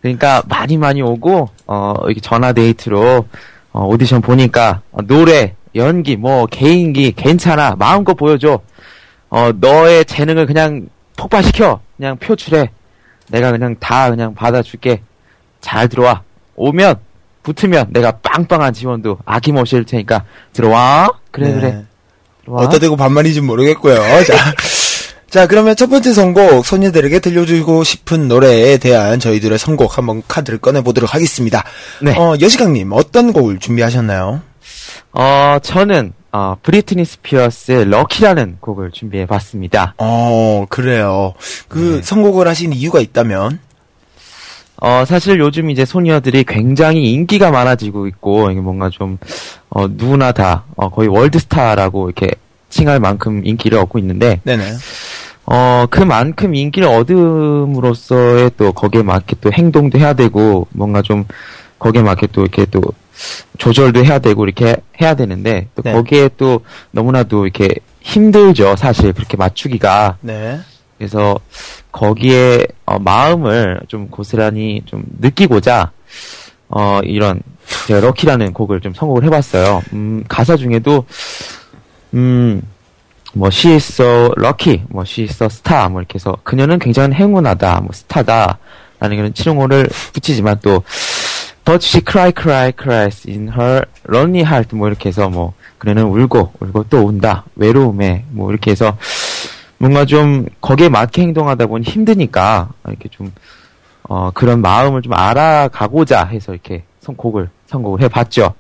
그러니까 0.02 0.44
많이 0.48 0.78
많이 0.78 1.02
오고, 1.02 1.50
어, 1.66 1.94
이렇게 2.06 2.20
전화 2.20 2.54
데이트로, 2.54 3.26
어, 3.72 3.86
오디션 3.86 4.22
보니까, 4.22 4.82
어, 4.92 5.02
노래, 5.02 5.56
연기, 5.76 6.16
뭐, 6.16 6.46
개인기, 6.46 7.12
괜찮아. 7.12 7.76
마음껏 7.78 8.14
보여줘. 8.14 8.60
어, 9.30 9.52
너의 9.56 10.06
재능을 10.06 10.46
그냥 10.46 10.88
폭발시켜. 11.18 11.80
그냥 11.98 12.18
표출해. 12.18 12.72
내가 13.30 13.52
그냥 13.52 13.76
다 13.80 14.10
그냥 14.10 14.34
받아줄게. 14.34 15.02
잘 15.62 15.88
들어와. 15.90 16.24
오면, 16.56 16.96
붙으면 17.44 17.88
내가 17.90 18.12
빵빵한 18.12 18.74
지원도 18.74 19.20
아낌없이 19.26 19.76
할 19.76 19.86
테니까 19.86 20.24
들어와. 20.54 21.10
그래, 21.32 21.48
네. 21.48 21.60
그래. 21.60 21.86
어디다 22.48 22.80
대고 22.80 22.96
반말인지 22.96 23.42
모르겠고요. 23.42 23.96
자, 24.26 24.54
자, 25.30 25.48
그러면 25.48 25.76
첫 25.76 25.90
번째 25.90 26.14
선곡, 26.14 26.66
소녀들에게 26.66 27.20
들려주고 27.20 27.84
싶은 27.84 28.28
노래에 28.28 28.78
대한 28.78 29.20
저희들의 29.20 29.58
선곡 29.58 29.98
한번 29.98 30.24
카드를 30.28 30.60
꺼내 30.60 30.82
보도록 30.82 31.14
하겠습니다. 31.14 31.64
네. 32.02 32.18
어, 32.18 32.36
여시강님, 32.40 32.92
어떤 32.94 33.34
곡을 33.34 33.60
준비하셨나요? 33.60 34.42
어, 35.12 35.58
저는, 35.62 36.14
어, 36.32 36.56
브리트니 36.62 37.04
스피어스의 37.04 37.86
럭키라는 37.90 38.58
곡을 38.62 38.92
준비해 38.92 39.26
봤습니다. 39.26 39.96
어, 39.98 40.66
그래요. 40.70 41.34
그 41.68 41.98
네. 41.98 42.02
선곡을 42.02 42.48
하신 42.48 42.72
이유가 42.74 43.02
있다면? 43.02 43.60
어, 44.80 45.04
사실 45.06 45.40
요즘 45.40 45.70
이제 45.70 45.86
소녀들이 45.86 46.44
굉장히 46.44 47.12
인기가 47.12 47.50
많아지고 47.50 48.08
있고, 48.08 48.52
이게 48.52 48.62
뭔가 48.62 48.90
좀, 48.90 49.18
어, 49.70 49.88
누구나 49.88 50.32
다, 50.32 50.66
어, 50.76 50.90
거의 50.90 51.10
월드스타라고 51.10 52.10
이렇게 52.10 52.32
칭할 52.70 53.00
만큼 53.00 53.44
인기를 53.44 53.78
얻고 53.80 53.98
있는데, 54.00 54.40
네네. 54.44 54.64
어, 55.46 55.86
그만큼 55.90 56.54
인기를 56.54 56.88
얻음으로써의 56.88 58.52
또 58.58 58.72
거기에 58.72 59.02
맞게 59.02 59.38
또 59.42 59.52
행동도 59.52 59.98
해야 59.98 60.14
되고, 60.14 60.68
뭔가 60.72 61.02
좀 61.02 61.26
거기에 61.80 62.04
맞게 62.04 62.28
또 62.32 62.42
이렇게 62.42 62.66
또 62.66 62.82
조절도 63.58 64.06
해야 64.06 64.20
되고 64.20 64.44
이렇게 64.46 64.76
해야 65.02 65.16
되는데, 65.16 65.70
또 65.76 65.82
네. 65.82 65.94
거기에 65.94 66.30
또 66.38 66.62
너무나도 66.92 67.46
이렇게 67.46 67.70
힘들죠, 68.02 68.76
사실 68.76 69.12
그렇게 69.12 69.38
맞추기가. 69.38 70.18
네. 70.22 70.60
그래서 70.98 71.40
거기에 71.92 72.66
어, 72.86 73.00
마음을 73.00 73.82
좀 73.88 74.08
고스란히 74.10 74.82
좀 74.86 75.04
느끼고자 75.20 75.92
어 76.70 77.00
이런 77.04 77.42
제가 77.88 78.00
럭키라는 78.02 78.54
곡을 78.54 78.82
좀 78.82 78.94
선곡을 78.94 79.24
해봤어요. 79.26 79.82
음 79.94 80.24
가사 80.28 80.56
중에도 80.56 81.06
음 82.14 82.62
뭐 83.34 83.50
she 83.50 83.76
is 83.76 83.94
so 83.94 84.34
lucky, 84.38 84.84
뭐 84.90 85.04
she 85.04 85.28
is 85.28 85.36
so 85.36 85.46
star 85.46 85.90
뭐 85.90 86.02
이렇게 86.02 86.16
해서 86.16 86.36
그녀는 86.44 86.80
굉장히 86.80 87.14
행운하다, 87.16 87.82
뭐 87.82 87.92
스타다 87.94 88.58
라는 89.00 89.18
그런 89.18 89.34
칭호를 89.34 89.88
붙이지만 90.14 90.60
또 90.64 90.84
but 91.64 91.86
she 91.86 92.02
cry 92.04 92.32
cry 92.36 92.72
cries 92.76 93.30
in 93.30 93.50
her 93.50 93.86
lonely 94.10 94.42
heart 94.42 94.76
뭐 94.76 94.88
이렇게 94.88 95.10
해서 95.10 95.30
뭐 95.30 95.54
그녀는 95.78 96.06
울고 96.06 96.54
울고 96.60 96.86
또 96.90 97.06
운다 97.06 97.46
외로움에 97.56 98.26
뭐 98.30 98.50
이렇게 98.50 98.72
해서 98.72 98.98
뭔가 99.78 100.06
좀 100.06 100.46
거기에 100.62 100.90
맞게 100.90 101.22
행동하다 101.22 101.68
보니 101.68 101.84
힘드니까 101.84 102.70
이렇게 102.88 103.10
좀 103.10 103.32
어, 104.04 104.32
그런 104.34 104.62
마음을 104.62 105.02
좀 105.02 105.14
알아가고자 105.14 106.26
해서 106.26 106.54
이렇게 106.54 106.84
선곡을 107.02 107.50
선곡을 107.68 108.02
해봤죠. 108.04 108.54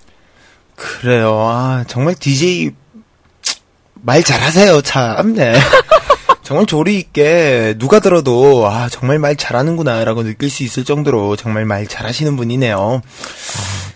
그래요. 0.75 1.39
아, 1.39 1.83
정말 1.87 2.15
DJ 2.15 2.71
말 3.95 4.23
잘하세요, 4.23 4.81
참. 4.81 5.33
네. 5.33 5.53
정말 6.43 6.65
조리 6.65 6.97
있게 6.99 7.75
누가 7.77 7.99
들어도 7.99 8.67
아, 8.69 8.87
정말 8.89 9.19
말 9.19 9.35
잘하는구나라고 9.35 10.23
느낄 10.23 10.49
수 10.49 10.63
있을 10.63 10.85
정도로 10.85 11.35
정말 11.35 11.65
말 11.65 11.87
잘하시는 11.87 12.37
분이네요. 12.37 13.01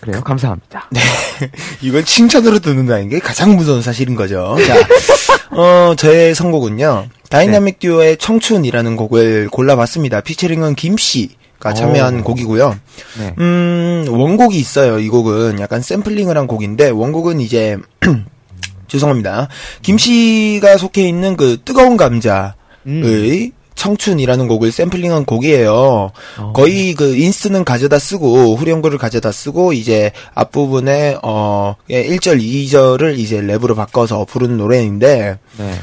그래요. 0.02 0.20
감사합니다. 0.22 0.90
이건 1.80 2.04
칭찬으로 2.04 2.58
듣는다는 2.58 3.08
게 3.08 3.18
가장 3.18 3.56
무서운 3.56 3.80
사실인 3.80 4.14
거죠. 4.16 4.56
자, 4.66 4.76
어, 5.56 5.94
저의 5.96 6.34
선곡은요. 6.34 7.06
다이나믹 7.30 7.78
듀오의 7.78 8.18
청춘이라는 8.18 8.96
곡을 8.96 9.48
골라봤습니다. 9.48 10.20
피처링은 10.20 10.74
김 10.74 10.96
씨 10.98 11.42
가 11.62 11.72
참여한 11.72 12.20
오. 12.20 12.24
곡이고요. 12.24 12.76
네. 13.20 13.34
음, 13.38 14.04
원곡이 14.08 14.58
있어요. 14.58 14.98
이 14.98 15.08
곡은 15.08 15.60
약간 15.60 15.80
샘플링을 15.80 16.36
한 16.36 16.48
곡인데 16.48 16.90
원곡은 16.90 17.38
이제 17.40 17.78
죄송합니다. 18.88 19.46
김 19.80 19.96
씨가 19.96 20.76
속해 20.76 21.06
있는 21.06 21.36
그 21.36 21.58
뜨거운 21.64 21.96
감자의 21.96 22.52
음. 22.88 23.52
청춘이라는 23.82 24.46
곡을 24.46 24.70
샘플링한 24.70 25.24
곡이에요. 25.24 26.12
어. 26.38 26.52
거의 26.54 26.94
그 26.94 27.16
inst는 27.16 27.64
가져다 27.64 27.98
쓰고 27.98 28.54
후렴구를 28.54 28.96
가져다 28.96 29.32
쓰고 29.32 29.72
이제 29.72 30.12
앞부분에 30.34 31.18
어 31.24 31.74
1절 31.90 32.40
2절을 32.40 33.18
이제 33.18 33.40
랩으로 33.40 33.74
바꿔서 33.74 34.24
부르는 34.24 34.56
노래인데 34.56 35.36
네. 35.58 35.74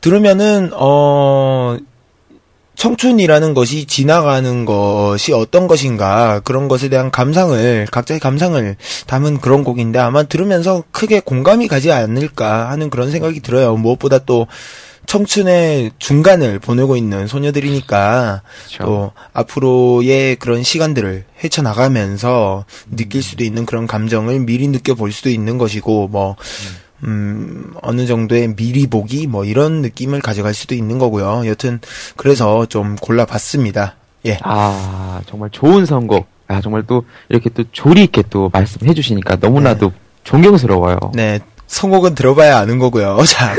들으면은 0.00 0.70
어 0.74 1.76
청춘이라는 2.76 3.54
것이 3.54 3.86
지나가는 3.86 4.64
것이 4.64 5.32
어떤 5.32 5.66
것인가 5.66 6.40
그런 6.44 6.68
것에 6.68 6.88
대한 6.88 7.10
감상을 7.10 7.88
각자의 7.90 8.20
감상을 8.20 8.76
담은 9.08 9.40
그런 9.40 9.64
곡인데 9.64 9.98
아마 9.98 10.22
들으면서 10.22 10.84
크게 10.92 11.18
공감이 11.20 11.66
가지 11.66 11.90
않을까 11.90 12.70
하는 12.70 12.88
그런 12.88 13.10
생각이 13.10 13.40
들어요. 13.40 13.76
무엇보다 13.76 14.18
또 14.18 14.46
청춘의 15.06 15.92
중간을 15.98 16.58
보내고 16.58 16.96
있는 16.96 17.26
소녀들이니까 17.26 18.42
그쵸. 18.64 18.84
또 18.84 19.12
앞으로의 19.32 20.36
그런 20.36 20.62
시간들을 20.62 21.24
헤쳐나가면서 21.42 22.64
느낄 22.94 23.22
수도 23.22 23.44
있는 23.44 23.66
그런 23.66 23.86
감정을 23.86 24.40
미리 24.40 24.68
느껴볼 24.68 25.12
수도 25.12 25.30
있는 25.30 25.58
것이고 25.58 26.08
뭐 26.08 26.36
음, 27.04 27.74
어느 27.82 28.06
정도의 28.06 28.56
미리 28.56 28.86
보기 28.86 29.26
뭐 29.26 29.44
이런 29.44 29.82
느낌을 29.82 30.20
가져갈 30.20 30.54
수도 30.54 30.74
있는 30.74 30.98
거고요. 30.98 31.46
여튼 31.46 31.80
그래서 32.16 32.66
좀 32.66 32.96
골라봤습니다. 32.96 33.96
예. 34.26 34.38
아, 34.42 35.20
정말 35.26 35.50
좋은 35.50 35.86
선곡. 35.86 36.26
아, 36.48 36.60
정말 36.60 36.84
또 36.86 37.04
이렇게 37.28 37.50
또 37.50 37.64
조리 37.72 38.04
있게 38.04 38.22
또 38.30 38.50
말씀해 38.52 38.94
주시니까 38.94 39.36
너무나도 39.36 39.92
존경스러워요. 40.24 40.98
네. 41.14 41.40
선곡은 41.66 42.14
들어봐야 42.14 42.58
아는 42.58 42.78
거고요. 42.78 43.18
자, 43.26 43.54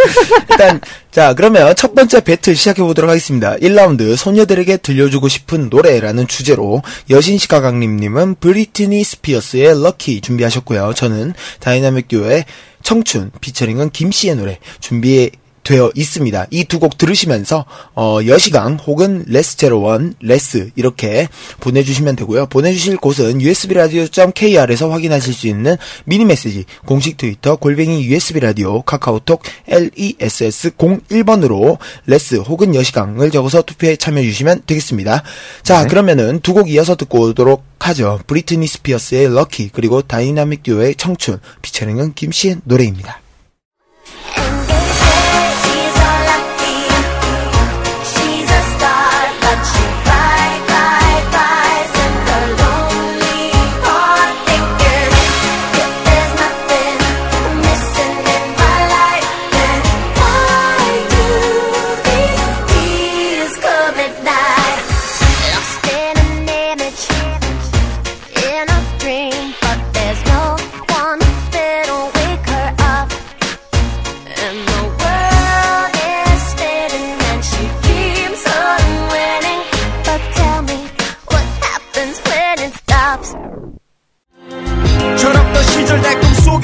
일단 0.49 0.81
자, 1.11 1.33
그러면 1.33 1.75
첫 1.75 1.93
번째 1.95 2.21
배틀 2.21 2.55
시작해 2.55 2.81
보도록 2.81 3.09
하겠습니다. 3.09 3.55
1라운드 3.55 4.15
소녀들에게 4.15 4.77
들려주고 4.77 5.27
싶은 5.27 5.69
노래라는 5.69 6.27
주제로 6.27 6.81
여신시가강님 7.09 7.97
님은 7.97 8.35
브리트니 8.35 9.03
스피어스의 9.03 9.81
럭키 9.81 10.21
준비하셨고요. 10.21 10.93
저는 10.95 11.33
다이나믹 11.59 12.07
듀오의 12.07 12.45
청춘 12.83 13.31
피처링은 13.41 13.89
김씨의 13.89 14.35
노래 14.35 14.59
준비해 14.79 15.29
되어 15.67 15.91
있습니다. 15.93 16.47
이 16.51 16.63
두 16.63 16.79
곡 16.79 16.97
들으시면서 16.97 17.65
어, 17.93 18.19
여시강 18.25 18.77
혹은 18.87 19.25
레스제로원 19.27 20.13
레스 20.21 20.69
이렇게 20.77 21.27
보내주시면 21.59 22.15
되고요. 22.15 22.45
보내주실 22.45 22.95
곳은 22.97 23.41
usbradio.kr에서 23.41 24.89
확인하실 24.89 25.33
수 25.33 25.47
있는 25.47 25.75
미니 26.05 26.23
메시지 26.23 26.63
공식 26.85 27.17
트위터 27.17 27.57
골뱅이 27.57 28.05
usbradio 28.13 28.83
카카오톡 28.83 29.41
less 29.67 30.71
01번으로 30.77 31.77
레스 32.05 32.35
혹은 32.35 32.73
여시강을 32.73 33.29
적어서 33.31 33.61
투표에 33.61 33.97
참여해 33.97 34.23
주시면 34.25 34.61
되겠습니다. 34.65 35.23
자 35.63 35.81
네. 35.83 35.87
그러면은 35.89 36.39
두 36.41 36.53
곡 36.57 36.71
이어서 36.71 36.95
듣고 36.95 37.19
오도록 37.21 37.63
하죠. 37.79 38.19
브리트니 38.25 38.65
스피어스의 38.67 39.33
Lucky 39.33 39.69
그리고 39.73 40.01
다이나믹 40.01 40.63
듀오의 40.63 40.95
청춘 40.95 41.39
피처링은 41.61 42.13
김씨의 42.15 42.57
노래입니다. 42.63 43.26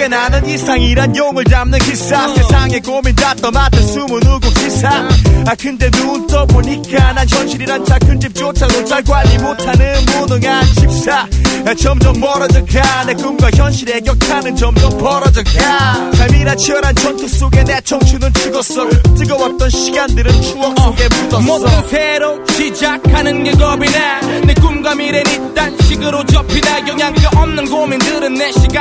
속에 0.03 0.07
나는 0.07 0.45
이상이란 0.45 1.15
용을 1.15 1.45
잡는 1.45 1.79
기사. 1.79 2.27
세상의 2.33 2.81
고민 2.81 3.15
다 3.15 3.33
떠맡은 3.35 3.87
숨은 3.87 4.23
우국 4.27 4.53
기사. 4.55 4.89
아 4.89 5.55
근데 5.57 5.89
눈 5.91 6.27
떠보니까 6.27 7.13
난 7.13 7.27
현실이란 7.29 7.85
작은 7.85 8.19
집조차도 8.19 8.85
잘 8.85 9.01
관리 9.03 9.37
못하는 9.37 10.05
무능한 10.05 10.65
집사. 10.75 11.27
아, 11.65 11.73
점점 11.75 12.19
멀어져가. 12.19 13.05
내 13.05 13.13
꿈과 13.13 13.49
현실의 13.51 14.01
격차는 14.01 14.55
점점 14.57 14.97
벌어져가. 14.97 16.11
삶이란 16.13 16.57
치열한 16.57 16.95
전투 16.95 17.27
속에 17.27 17.63
내 17.63 17.79
청춘은 17.81 18.33
죽었어. 18.33 18.89
뜨거웠던 18.89 19.69
시간들은 19.69 20.41
추억 20.41 20.79
속에 20.79 21.07
묻었어. 21.07 21.39
뭐든 21.39 21.87
새로 21.89 22.45
시작하는 22.49 23.43
게 23.43 23.51
겁이 23.51 23.89
나내 23.89 24.53
꿈과 24.55 24.95
미래는 24.95 25.51
이딴 25.51 25.77
식으로 25.81 26.12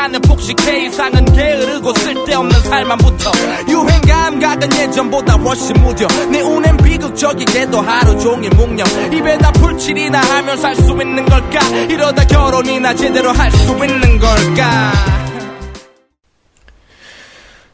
시간을 0.02 0.20
폭식해 0.20 0.86
이상은 0.86 1.24
게으르고 1.26 1.94
쓸데없는 1.94 2.60
삶만 2.62 2.98
붙어. 2.98 3.30
유행 3.68 4.00
감각은 4.00 4.68
예전보다 4.76 5.34
훨씬 5.34 5.74
무뎌. 5.80 6.08
내 6.30 6.40
운엔 6.40 6.76
비극적이게도 6.78 7.80
하루 7.80 8.18
종일 8.18 8.50
묵념. 8.50 8.84
입에다 9.12 9.52
풀칠이나 9.52 10.20
하면 10.20 10.56
살 10.58 10.74
수 10.74 10.90
있는 10.92 11.24
걸까? 11.26 11.60
이러다 11.88 12.24
결혼이나 12.26 12.94
제대로 12.94 13.30
할 13.30 13.50
수 13.52 13.72
있는 13.72 14.18
걸까? 14.18 14.92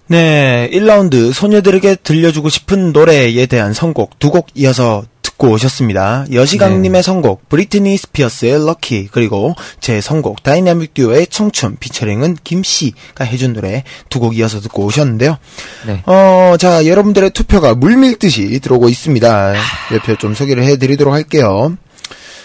네, 0.09 0.69
1라운드 0.73 1.33
소녀들에게 1.33 1.97
들려주고 1.97 2.49
싶은 2.51 2.93
노래에 2.93 3.47
대한 3.47 3.73
선곡 3.73 4.19
두 4.19 4.31
곡 4.31 4.49
이어서 4.55 5.05
듣고 5.29 5.51
오셨습니다. 5.51 6.27
여시강님의 6.33 7.03
선곡 7.03 7.49
브리트니 7.49 7.97
스피어스의 7.97 8.65
럭키 8.67 9.09
그리고 9.13 9.55
제 9.81 10.01
선곡 10.01 10.43
다이나믹 10.43 10.95
듀오의 10.95 11.27
청춘 11.29 11.77
피처링은 11.79 12.39
김씨가 12.45 13.25
해준 13.25 13.53
노래 13.53 13.85
두 14.09 14.19
곡 14.21 14.37
이어서 14.37 14.61
듣고 14.61 14.85
오셨는데요. 14.85 15.39
네. 15.87 16.03
어, 16.07 16.57
자 16.59 16.87
여러분들의 16.87 17.31
투표가 17.31 17.75
물밀듯이 17.75 18.59
들어오고 18.61 18.89
있습니다. 18.89 19.55
몇 19.93 20.03
표 20.07 20.17
좀 20.19 20.35
소개를 20.35 20.65
해드리도록 20.65 21.15
할게요. 21.15 21.77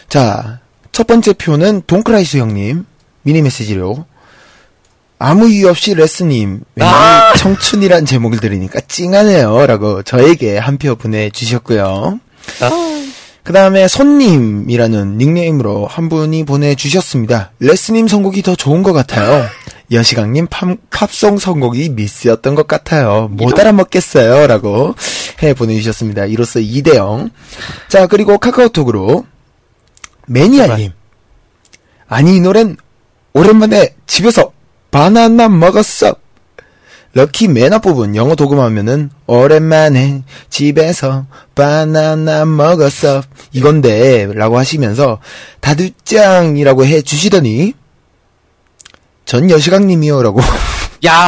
자, 0.10 0.60
첫 0.91 1.08
번째 1.08 1.34
표는 1.34 1.82
동크라이스 1.88 2.38
형님 2.38 2.86
미니 3.24 3.41
메시지로 3.41 4.06
아무 5.17 5.48
이유 5.50 5.69
없이 5.69 5.93
레스님 5.96 6.62
왠지 6.76 6.93
청춘이란 7.39 8.06
제목을 8.06 8.39
들으니까 8.39 8.82
찡하네요라고 8.88 10.04
저에게 10.04 10.58
한 10.58 10.78
표 10.78 10.96
보내주셨고요. 10.96 12.19
그 13.44 13.52
다음에 13.52 13.90
손님이라는 13.90 15.18
닉네임으로 15.18 15.86
한 15.86 16.08
분이 16.08 16.46
보내주셨습니다. 16.46 17.52
레스님 17.60 18.08
선곡이 18.08 18.42
더 18.42 18.56
좋은 18.56 18.84
것 18.84 18.94
같아요. 18.94 19.46
여시강님 19.92 20.48
팝, 20.48 20.78
팝송 20.90 21.38
선곡이 21.38 21.90
미스였던 21.90 22.56
것 22.56 22.68
같아요. 22.68 23.28
못 23.32 23.60
알아먹겠어요. 23.60 24.48
라고 24.48 24.96
해 25.44 25.54
보내주셨습니다. 25.54 26.26
이로써 26.26 26.60
2대0. 26.62 27.32
자, 27.90 28.08
그리고 28.08 28.38
카카오톡으로 28.38 29.26
매니아님. 30.28 30.92
아니, 32.08 32.36
이 32.38 32.40
노래는 32.40 32.78
오랜만에 33.34 33.96
집에서 34.08 34.54
바나나 34.90 35.50
먹었어. 35.50 36.16
럭키 37.13 37.47
맨 37.47 37.71
앞부분 37.73 38.15
영어 38.15 38.34
녹음하면은 38.36 39.12
오랜만에 39.28 40.23
집에서 40.49 41.26
바나나 41.54 42.45
먹었어 42.45 43.21
이건데 43.52 44.28
라고 44.34 44.58
하시면서 44.58 45.19
다들 45.60 45.91
짱이라고 46.04 46.86
해 46.86 47.02
주시더니 47.04 47.73
전 49.26 49.49
여시강님이요 49.49 50.23
라고 50.23 50.41
야, 51.06 51.28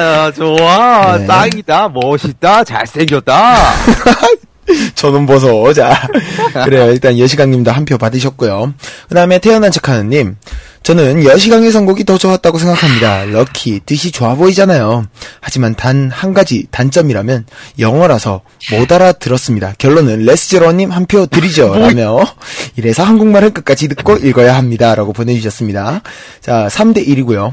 아, 0.00 0.30
좋아. 0.30 1.18
네. 1.18 1.26
짱이다. 1.26 1.88
멋있다. 1.88 2.62
잘생겼다. 2.62 3.56
저는 4.94 5.24
보소 5.26 5.72
자 5.72 6.06
그래요 6.64 6.90
일단 6.92 7.18
여시강님도 7.18 7.70
한 7.70 7.86
표 7.86 7.96
받으셨고요 7.96 8.74
그 9.08 9.14
다음에 9.14 9.38
태어난 9.38 9.70
척하는님 9.70 10.36
저는 10.88 11.22
여시강의 11.22 11.70
선곡이 11.70 12.04
더 12.04 12.16
좋았다고 12.16 12.56
생각합니다 12.56 13.24
럭키 13.26 13.80
뜻이 13.84 14.10
좋아 14.10 14.34
보이잖아요 14.34 15.04
하지만 15.38 15.74
단 15.74 16.08
한 16.10 16.32
가지 16.32 16.66
단점이라면 16.70 17.44
영어라서 17.78 18.40
못 18.72 18.90
알아들었습니다 18.90 19.74
결론은 19.76 20.24
레스제로님 20.24 20.90
한 20.90 21.04
표 21.04 21.26
드리죠 21.26 21.74
라며 21.78 22.18
이래서 22.76 23.02
한국말은 23.02 23.52
끝까지 23.52 23.88
듣고 23.88 24.16
읽어야 24.16 24.56
합니다 24.56 24.94
라고 24.94 25.12
보내주셨습니다 25.12 26.00
자 26.40 26.68
3대 26.70 27.06
1이고요 27.06 27.52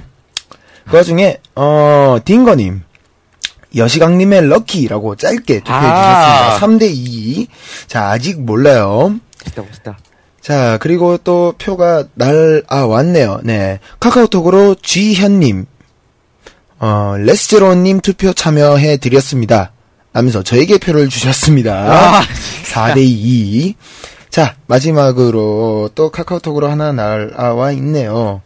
그 0.90 0.96
와중에 0.96 1.40
어 1.56 2.18
딩거님 2.24 2.84
여시강님의 3.76 4.48
럭키라고 4.48 5.18
짧게 5.18 5.60
투표해 5.60 5.78
아. 5.86 6.58
주셨습니다. 6.58 6.86
3대 6.86 6.90
2. 6.94 7.48
자, 7.88 8.12
아직 8.12 8.40
몰라요. 8.40 9.20
멋있다, 9.44 9.64
멋있다. 9.64 9.98
자, 10.46 10.78
그리고 10.80 11.18
또 11.18 11.56
표가 11.58 12.04
날, 12.14 12.62
아, 12.68 12.82
왔네요. 12.82 13.40
네. 13.44 13.80
카카오톡으로 14.00 14.76
쥐현님, 14.76 15.66
어, 16.78 17.16
레스제로님 17.18 18.00
투표 18.02 18.32
참여해 18.32 18.98
드렸습니다. 18.98 19.72
라면서 20.14 20.44
저에게 20.44 20.78
표를 20.78 21.10
주셨습니다. 21.10 21.74
아, 21.74 22.22
4대 22.64 22.98
2. 23.00 23.74
자, 24.30 24.56
마지막으로 24.68 25.90
또 25.96 26.12
카카오톡으로 26.12 26.70
하나 26.70 26.92
날아와 26.92 27.72
있네요. 27.72 28.44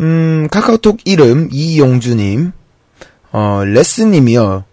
음, 0.00 0.48
카카오톡 0.50 1.00
이름 1.04 1.50
이용주님, 1.52 2.52
어, 3.32 3.62
레스님이요. 3.66 4.64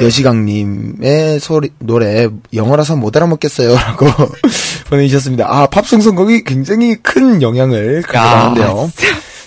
여시강님의 0.00 1.40
소리, 1.40 1.70
노래, 1.78 2.28
영어라서 2.54 2.96
못 2.96 3.16
알아먹겠어요. 3.16 3.74
라고 3.76 4.06
보내주셨습니다. 4.90 5.46
아, 5.48 5.66
팝송 5.66 6.00
선곡이 6.00 6.44
굉장히 6.44 6.96
큰 6.96 7.42
영향을 7.42 8.02
가져가는데요. 8.02 8.90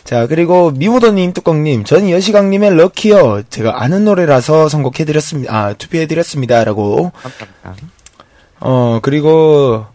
자, 0.04 0.26
그리고 0.26 0.72
미모더님, 0.72 1.34
뚜껑님, 1.34 1.84
전 1.84 2.10
여시강님의 2.10 2.76
럭키요. 2.76 3.44
제가 3.50 3.84
아는 3.84 4.06
노래라서 4.06 4.68
선곡해드렸습니다. 4.68 5.56
아, 5.56 5.74
투표해드렸습니다. 5.74 6.64
라고. 6.64 7.12
어, 8.60 9.00
그리고, 9.04 9.86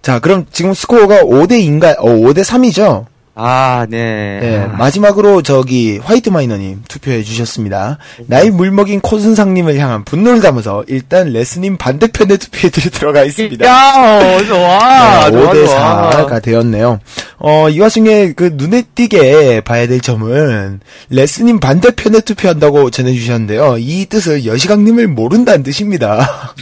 자, 0.00 0.20
그럼 0.20 0.46
지금 0.50 0.72
스코어가 0.72 1.20
5대2인가, 1.20 1.96
어, 1.98 2.06
5대3이죠? 2.06 3.06
아, 3.40 3.86
네. 3.88 4.40
네, 4.40 4.66
마지막으로 4.66 5.42
저기 5.42 5.98
화이트 5.98 6.28
마이너님 6.28 6.82
투표해 6.88 7.22
주셨습니다. 7.22 7.98
나이 8.26 8.50
물먹인 8.50 8.98
코순상님을 9.00 9.78
향한 9.78 10.04
분노를 10.04 10.40
담아서 10.40 10.82
일단 10.88 11.32
레스님 11.32 11.76
반대편에 11.76 12.36
투표해 12.36 12.68
드리도록 12.70 13.14
하겠습니다. 13.14 13.64
야, 13.64 14.18
어, 14.18 14.44
좋아. 14.44 15.30
네, 15.30 15.40
좋아, 15.40 15.52
5대 15.52 15.66
좋아. 15.66 16.10
4가 16.10 16.42
되었네요. 16.42 16.98
어, 17.38 17.68
이 17.68 17.78
와중에 17.78 18.32
그 18.32 18.50
눈에 18.54 18.82
띄게 18.96 19.60
봐야 19.60 19.86
될 19.86 20.00
점은 20.00 20.80
레스님 21.10 21.60
반대편에 21.60 22.22
투표한다고 22.22 22.90
전해주셨는데요. 22.90 23.76
이 23.78 24.06
뜻을 24.06 24.46
여시강님을 24.46 25.06
모른다는 25.06 25.62
뜻입니다. 25.62 26.54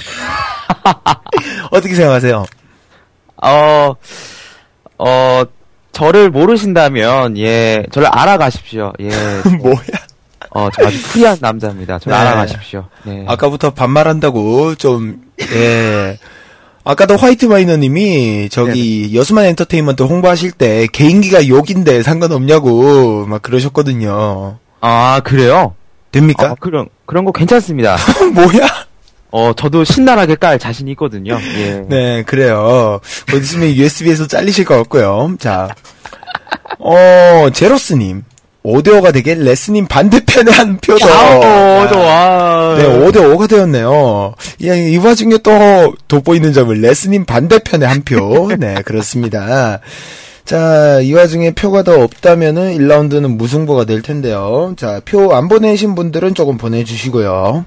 어떻게 1.73 1.95
생각하세요? 1.95 2.45
어, 3.43 3.95
어, 4.99 5.43
저를 5.97 6.29
모르신다면, 6.29 7.39
예, 7.39 7.83
저를 7.91 8.09
알아가십시오. 8.13 8.93
예. 9.01 9.09
뭐야? 9.57 9.77
어, 10.51 10.69
저 10.71 10.87
아주 10.87 11.03
프리한 11.05 11.39
남자입니다. 11.41 11.99
저를 11.99 12.19
네. 12.19 12.23
알아가십시오. 12.23 12.85
네. 13.05 13.25
아까부터 13.27 13.71
반말한다고 13.71 14.75
좀, 14.75 15.23
예. 15.41 16.19
아까도 16.85 17.17
화이트 17.17 17.47
마이너님이 17.47 18.51
저기 18.51 19.17
여수만 19.17 19.47
엔터테인먼트 19.47 20.03
홍보하실 20.03 20.53
때 20.53 20.87
개인기가 20.93 21.49
욕인데 21.49 22.03
상관없냐고 22.03 23.25
막 23.27 23.41
그러셨거든요. 23.41 24.59
아, 24.83 25.21
그래요? 25.25 25.75
됩니까? 26.13 26.51
아, 26.51 26.55
그런, 26.61 26.89
그런 27.07 27.25
거 27.25 27.33
괜찮습니다. 27.33 27.97
뭐야? 28.35 28.69
어, 29.31 29.53
저도 29.57 29.85
신랄하게 29.85 30.37
깔 30.37 30.59
자신이 30.59 30.91
있거든요. 30.93 31.39
예. 31.59 31.85
네, 31.89 32.23
그래요. 32.23 33.01
곧 33.31 33.39
있으면 33.39 33.69
USB에서 33.69 34.27
잘리실 34.27 34.65
것 34.65 34.77
같고요. 34.77 35.35
자, 35.39 35.69
어, 36.79 37.49
제로스님. 37.53 38.25
5대5가 38.65 39.13
되게 39.13 39.37
레스님 39.37 39.87
반대편에 39.87 40.51
한 40.51 40.77
표 40.83 40.99
더. 40.99 41.07
아, 41.09 41.85
야. 41.85 41.89
좋아. 41.89 42.75
네, 42.77 42.85
5대5가 42.99 43.49
되었네요. 43.49 44.35
예, 44.65 44.91
이 44.91 44.97
와중에 44.97 45.39
또 45.39 45.95
돋보이는 46.09 46.53
점은 46.53 46.81
레스님 46.81 47.27
반대편에 47.27 47.87
한 47.87 48.03
표. 48.03 48.51
네, 48.59 48.75
그렇습니다. 48.85 49.79
자, 50.45 51.01
이 51.01 51.13
와중에 51.13 51.53
표가 51.53 51.85
더 51.85 52.03
없다면은 52.03 52.77
1라운드는 52.79 53.37
무승부가 53.37 53.85
될 53.85 54.03
텐데요. 54.03 54.75
자, 54.77 55.01
표 55.05 55.33
안 55.33 55.47
보내신 55.47 55.95
분들은 55.95 56.35
조금 56.35 56.57
보내주시고요. 56.59 57.65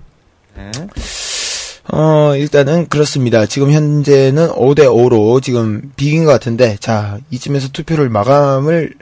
네. 0.57 0.71
어, 1.91 2.35
일단은 2.35 2.87
그렇습니다. 2.87 3.45
지금 3.45 3.71
현재는 3.71 4.49
5대5로 4.49 5.41
지금 5.41 5.91
비긴 5.95 6.23
것 6.25 6.31
같은데, 6.31 6.77
자, 6.79 7.17
이쯤에서 7.31 7.69
투표를 7.69 8.09
마감을 8.09 8.93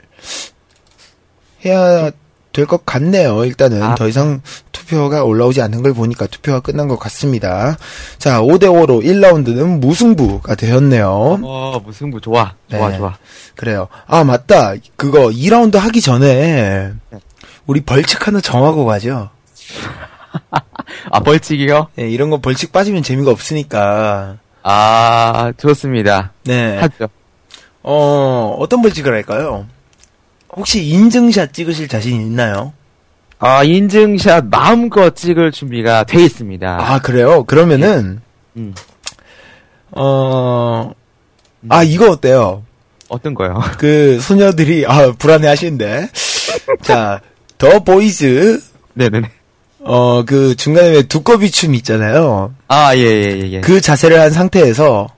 해야 1.64 2.10
될 2.52 2.66
것 2.66 2.84
같네요. 2.84 3.44
일단은 3.44 3.82
아. 3.82 3.94
더 3.94 4.08
이상 4.08 4.40
투표가 4.72 5.22
올라오지 5.22 5.60
않는 5.62 5.82
걸 5.82 5.92
보니까 5.94 6.26
투표가 6.26 6.58
끝난 6.60 6.88
것 6.88 6.98
같습니다. 6.98 7.76
자, 8.18 8.40
5대5로 8.40 9.04
1라운드는 9.04 9.78
무승부가 9.78 10.54
되었네요. 10.56 11.38
어, 11.42 11.80
무승부 11.84 12.20
좋아. 12.20 12.54
좋아, 12.68 12.88
네. 12.88 12.96
좋아. 12.96 13.16
그래요. 13.54 13.86
아, 14.06 14.24
맞다. 14.24 14.74
그거 14.96 15.28
2라운드 15.28 15.76
하기 15.76 16.00
전에 16.00 16.92
네. 17.10 17.18
우리 17.66 17.80
벌칙 17.82 18.26
하나 18.26 18.40
정하고 18.40 18.86
가죠. 18.86 19.30
아, 21.10 21.20
벌칙이요? 21.20 21.88
네, 21.96 22.08
이런 22.10 22.30
거 22.30 22.38
벌칙 22.38 22.72
빠지면 22.72 23.02
재미가 23.02 23.30
없으니까. 23.30 24.38
아, 24.62 25.52
좋습니다. 25.56 26.32
네. 26.44 26.78
하죠. 26.78 27.08
어, 27.82 28.56
어떤 28.58 28.82
벌칙을 28.82 29.12
할까요? 29.12 29.66
혹시 30.54 30.84
인증샷 30.84 31.52
찍으실 31.52 31.88
자신 31.88 32.20
있나요? 32.20 32.72
아, 33.38 33.62
인증샷 33.62 34.46
마음껏 34.46 35.14
찍을 35.14 35.52
준비가 35.52 36.04
돼 36.04 36.22
있습니다. 36.22 36.78
아, 36.80 36.98
그래요? 37.00 37.44
그러면은, 37.44 38.20
음. 38.56 38.74
어, 39.92 40.92
아, 41.68 41.82
이거 41.84 42.10
어때요? 42.10 42.64
어떤 43.08 43.34
거요? 43.34 43.60
그, 43.78 44.20
소녀들이, 44.20 44.84
아, 44.86 45.12
불안해 45.12 45.46
하시는데. 45.46 46.08
자, 46.82 47.20
더 47.56 47.78
보이즈, 47.80 48.60
네네네. 48.94 49.30
어, 49.80 50.24
그, 50.24 50.56
중간에 50.56 50.88
왜 50.88 51.02
두꺼비 51.02 51.50
춤 51.50 51.74
있잖아요. 51.76 52.54
아, 52.68 52.96
예, 52.96 53.00
예, 53.00 53.40
예, 53.40 53.52
예. 53.52 53.60
그 53.60 53.80
자세를 53.80 54.20
한 54.20 54.30
상태에서, 54.30 55.08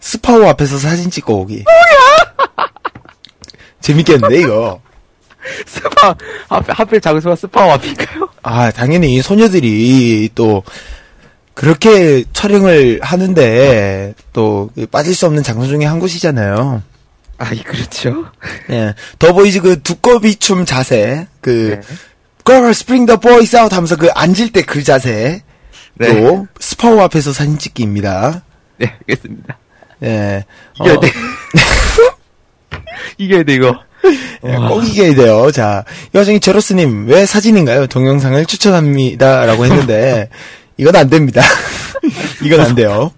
스파오 0.00 0.46
앞에서 0.48 0.78
사진 0.78 1.10
찍고 1.10 1.40
오기. 1.40 1.64
뭐야! 1.64 2.66
재밌겠는데, 3.80 4.40
이거? 4.40 4.80
스파, 5.66 6.14
하필, 6.48 6.74
하필 6.74 7.00
장소가 7.00 7.36
스파오 7.36 7.74
앞인가요? 7.74 8.28
아, 8.42 8.70
당연히 8.70 9.22
소녀들이 9.22 10.30
또 10.34 10.62
그렇게 11.54 12.24
촬영을 12.32 13.00
하는데 13.02 14.14
또 14.32 14.70
빠질 14.90 15.14
수 15.14 15.26
없는 15.26 15.42
장소 15.42 15.66
중에 15.68 15.84
한 15.84 15.98
곳이잖아요. 15.98 16.82
아, 17.38 17.54
예, 17.54 17.62
그렇죠. 17.62 18.26
예. 18.70 18.94
The 19.18 19.37
Boys 19.37 19.62
그 19.62 19.82
두꺼비 19.82 20.36
춤 20.36 20.66
자세, 20.66 21.26
그 21.40 21.80
네. 21.80 21.96
Girls 22.50 22.84
bring 22.84 23.06
the 23.06 23.18
boys 23.20 23.56
out 23.56 23.74
하면서 23.74 23.96
그 23.96 24.08
앉을 24.10 24.50
때 24.52 24.62
그 24.62 24.82
자세. 24.82 25.42
네. 25.94 26.20
또 26.20 26.46
스파오 26.58 27.00
앞에서 27.02 27.32
사진 27.32 27.58
찍기입니다. 27.58 28.42
네, 28.78 28.94
알겠습니다. 29.06 29.58
예. 30.02 30.44
이겨야 30.80 30.94
어, 30.94 31.00
돼. 31.00 31.12
이겨야 33.18 33.42
돼, 33.44 33.54
이거. 33.54 33.78
예, 34.46 34.56
꼭 34.56 34.82
이겨야 34.82 35.14
돼요. 35.14 35.50
자, 35.52 35.84
이 36.12 36.16
와중에 36.16 36.38
제로스님, 36.38 37.06
왜 37.06 37.26
사진인가요? 37.26 37.86
동영상을 37.86 38.44
추천합니다. 38.46 39.44
라고 39.44 39.66
했는데, 39.66 40.30
이건 40.78 40.96
안 40.96 41.10
됩니다. 41.10 41.42
이건 42.42 42.60
안 42.62 42.74
돼요. 42.74 43.12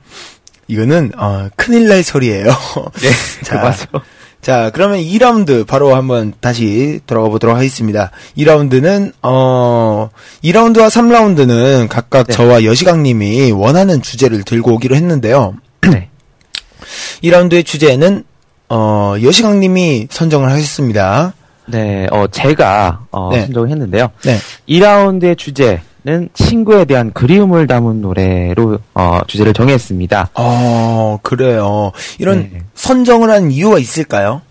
이거는, 0.66 1.12
어, 1.16 1.48
큰일 1.56 1.88
날 1.88 2.02
소리예요. 2.02 2.46
네, 3.00 3.10
자, 3.44 3.56
맞아. 3.62 3.86
자, 4.42 4.70
그러면 4.74 4.98
2라운드 4.98 5.64
바로 5.64 5.94
한번 5.94 6.32
다시 6.40 6.98
돌아가 7.06 7.28
보도록 7.28 7.56
하겠습니다. 7.56 8.10
2라운드는, 8.36 9.12
어, 9.22 10.10
2라운드와 10.42 10.90
3라운드는 10.90 11.86
각각 11.88 12.26
네. 12.26 12.32
저와 12.32 12.64
여시강 12.64 13.04
님이 13.04 13.52
원하는 13.52 14.02
주제를 14.02 14.42
들고 14.42 14.72
오기로 14.72 14.96
했는데요. 14.96 15.54
네. 15.88 16.08
2라운드의 17.22 17.64
주제는, 17.64 18.24
어, 18.68 19.14
여시강 19.22 19.60
님이 19.60 20.08
선정을 20.10 20.50
하셨습니다. 20.50 21.34
네, 21.66 22.08
어, 22.10 22.26
제가, 22.26 23.06
어, 23.12 23.30
네. 23.32 23.42
선정을 23.42 23.70
했는데요. 23.70 24.10
네. 24.24 24.38
2라운드의 24.68 25.38
주제 25.38 25.80
는 26.04 26.28
친구에 26.34 26.84
대한 26.84 27.12
그리움을 27.12 27.68
담은 27.68 28.00
노래로, 28.00 28.80
어, 28.94 29.20
주제를 29.28 29.52
정했습니다. 29.52 30.30
어, 30.34 31.18
그래요. 31.22 31.92
이런 32.18 32.50
네. 32.52 32.62
선정을 32.74 33.30
한 33.30 33.52
이유가 33.52 33.78
있을까요? 33.78 34.42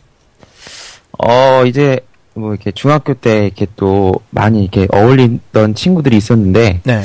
어, 1.18 1.66
이제, 1.66 2.00
뭐, 2.36 2.52
이렇게 2.54 2.72
중학교 2.72 3.14
때 3.14 3.48
이렇게 3.48 3.68
또 3.76 4.14
많이 4.30 4.62
이렇게 4.62 4.88
어울리던 4.94 5.76
친구들이 5.76 6.16
있었는데, 6.16 6.80
네. 6.86 7.02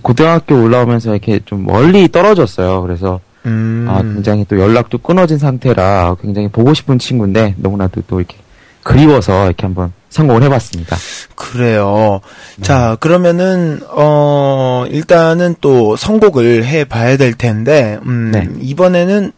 고등학교 0.00 0.54
올라오면서 0.54 1.10
이렇게 1.10 1.40
좀 1.44 1.66
멀리 1.66 2.08
떨어졌어요. 2.08 2.80
그래서, 2.80 3.20
음. 3.44 3.84
아, 3.86 4.00
굉장히 4.00 4.46
또 4.48 4.58
연락도 4.58 4.96
끊어진 4.98 5.36
상태라 5.36 6.16
굉장히 6.22 6.48
보고 6.48 6.72
싶은 6.72 6.98
친구인데, 6.98 7.54
너무나도 7.58 8.00
또 8.08 8.20
이렇게 8.20 8.38
그리워서 8.82 9.44
이렇게 9.44 9.66
한번 9.66 9.92
선곡을 10.10 10.42
해봤습니다. 10.42 10.96
그래요. 11.34 12.20
네. 12.56 12.62
자, 12.62 12.96
그러면은, 13.00 13.80
어, 13.88 14.84
일단은 14.90 15.54
또 15.60 15.96
선곡을 15.96 16.66
해 16.66 16.84
봐야 16.84 17.16
될 17.16 17.34
텐데, 17.34 17.98
음, 18.04 18.30
네. 18.32 18.48
이번에는, 18.60 19.32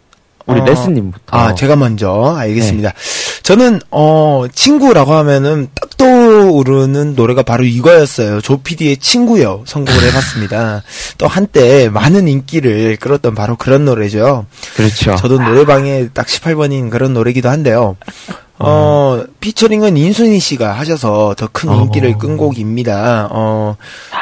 우리 0.47 0.61
어, 0.61 0.65
레스님부터. 0.65 1.37
아, 1.37 1.55
제가 1.55 1.77
먼저, 1.77 2.35
알겠습니다. 2.37 2.91
네. 2.91 3.43
저는, 3.43 3.81
어, 3.91 4.47
친구라고 4.53 5.13
하면은 5.13 5.69
딱 5.75 5.97
떠오르는 5.97 7.15
노래가 7.15 7.43
바로 7.43 7.65
이거였어요. 7.65 8.41
조피디의 8.41 8.97
친구요. 8.97 9.63
선곡을 9.67 10.03
해봤습니다. 10.09 10.83
또 11.19 11.29
한때 11.29 11.89
많은 11.89 12.29
인기를 12.29 12.97
끌었던 12.97 13.35
바로 13.35 13.57
그런 13.57 13.85
노래죠. 13.85 14.47
그렇죠. 14.75 15.15
저도 15.17 15.39
노래방에 15.41 16.09
딱 16.13 16.27
18번인 16.27 16.91
그런 16.91 17.15
노래기도 17.15 17.49
한데요. 17.51 17.97
어, 18.65 19.25
피처링은 19.41 19.97
인순이 19.97 20.39
씨가 20.39 20.73
하셔서 20.73 21.35
더큰 21.37 21.69
어. 21.69 21.83
인기를 21.83 22.17
끈 22.17 22.37
곡입니다. 22.37 23.29
어, 23.33 23.77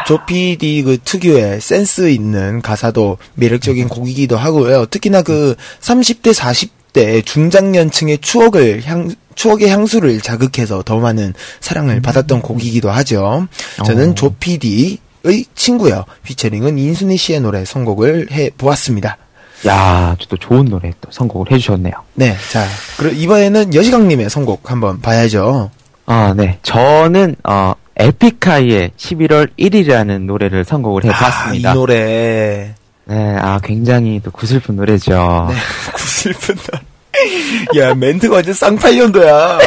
조피디 0.06 0.82
그 0.82 0.98
특유의 1.04 1.60
센스 1.60 2.08
있는 2.08 2.62
가사도 2.62 3.18
매력적인 3.34 3.88
곡이기도 3.88 4.38
하고요. 4.38 4.86
특히나 4.86 5.20
그 5.22 5.56
30대, 5.80 6.32
40대 6.34 7.24
중장년층의 7.24 8.18
추억을 8.18 8.82
향, 8.86 9.10
추억의 9.34 9.68
향수를 9.68 10.20
자극해서 10.20 10.82
더 10.84 10.98
많은 10.98 11.34
사랑을 11.60 12.00
받았던 12.00 12.40
곡이기도 12.40 12.90
하죠. 12.90 13.46
저는 13.84 14.12
어. 14.12 14.14
조피디의 14.14 15.44
친구요. 15.54 16.04
피처링은 16.22 16.78
인순이 16.78 17.18
씨의 17.18 17.40
노래 17.40 17.64
선곡을 17.66 18.28
해 18.32 18.50
보았습니다. 18.56 19.18
야, 19.66 20.16
또 20.28 20.36
좋은 20.36 20.64
노래 20.66 20.90
또 21.00 21.10
선곡을 21.10 21.52
해주셨네요. 21.52 21.92
네, 22.14 22.36
자, 22.50 22.64
그럼 22.96 23.14
이번에는 23.14 23.74
여시강님의 23.74 24.30
선곡 24.30 24.70
한번 24.70 25.00
봐야죠. 25.00 25.70
아, 26.06 26.34
네. 26.36 26.58
저는, 26.62 27.36
어, 27.44 27.74
에픽하이의 27.96 28.92
11월 28.96 29.50
1일이라는 29.58 30.24
노래를 30.24 30.64
선곡을 30.64 31.04
해봤습니다. 31.04 31.70
아, 31.70 31.72
이 31.72 31.76
노래. 31.76 32.74
네, 33.04 33.36
아, 33.38 33.60
굉장히 33.62 34.20
또 34.24 34.30
구슬픈 34.30 34.76
노래죠. 34.76 35.48
네, 35.50 35.54
구슬픈 35.92 36.56
노래. 36.56 37.80
야, 37.80 37.94
멘트가 37.94 38.36
완전 38.36 38.54
쌍팔년도야. 38.54 39.34
와. 39.34 39.58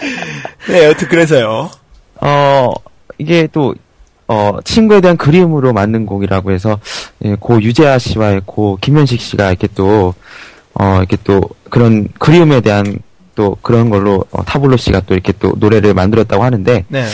네, 0.68 0.86
여튼 0.86 1.08
그래서요. 1.08 1.70
어, 2.20 2.70
이게 3.18 3.46
또, 3.52 3.74
어, 4.28 4.58
친구에 4.64 5.00
대한 5.00 5.16
그리움으로 5.16 5.72
만든 5.72 6.06
곡이라고 6.06 6.52
해서, 6.52 6.78
예, 7.24 7.34
고 7.38 7.60
유재하 7.62 7.98
씨와 7.98 8.40
고 8.46 8.78
김현식 8.80 9.20
씨가 9.20 9.48
이렇게 9.50 9.68
또, 9.74 10.14
어, 10.74 10.96
이렇게 10.98 11.16
또 11.24 11.40
그런 11.70 12.08
그리움에 12.18 12.60
대한 12.60 12.98
또 13.34 13.56
그런 13.62 13.90
걸로 13.90 14.24
어, 14.30 14.44
타블로 14.44 14.76
씨가 14.76 15.00
또 15.06 15.14
이렇게 15.14 15.32
또 15.38 15.52
노래를 15.56 15.94
만들었다고 15.94 16.42
하는데, 16.42 16.84
네. 16.88 17.04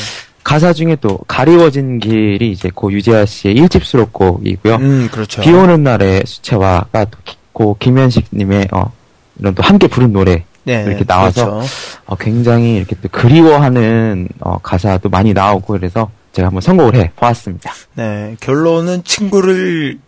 가사 0.44 0.72
중에 0.72 0.96
또 1.00 1.18
가리워진 1.28 1.98
길이 1.98 2.50
이제 2.52 2.70
고 2.74 2.90
유재하 2.92 3.26
씨의 3.26 3.56
1집 3.56 3.82
수록곡이고요. 3.84 4.76
음, 4.76 5.08
그렇죠. 5.12 5.42
비 5.42 5.52
오는 5.52 5.82
날의 5.82 6.22
수채화가 6.24 7.04
또 7.06 7.18
기- 7.24 7.36
고 7.52 7.76
김현식 7.78 8.26
님의 8.32 8.68
어, 8.72 8.90
이런 9.38 9.54
또 9.54 9.62
함께 9.62 9.88
부른 9.88 10.12
노래 10.12 10.44
네, 10.64 10.84
이렇게 10.86 11.04
나와서 11.04 11.44
그렇죠. 11.50 11.68
어, 12.06 12.14
굉장히 12.16 12.76
이렇게 12.76 12.96
또 13.02 13.08
그리워하는 13.10 14.28
어, 14.40 14.56
가사도 14.58 15.08
많이 15.08 15.32
나오고 15.34 15.74
그래서 15.74 16.08
제가 16.38 16.46
한번 16.48 16.60
선곡을 16.60 16.94
해 16.94 17.10
보았습니다. 17.16 17.72
네, 17.94 18.36
결론은 18.38 19.02
친구를 19.02 19.98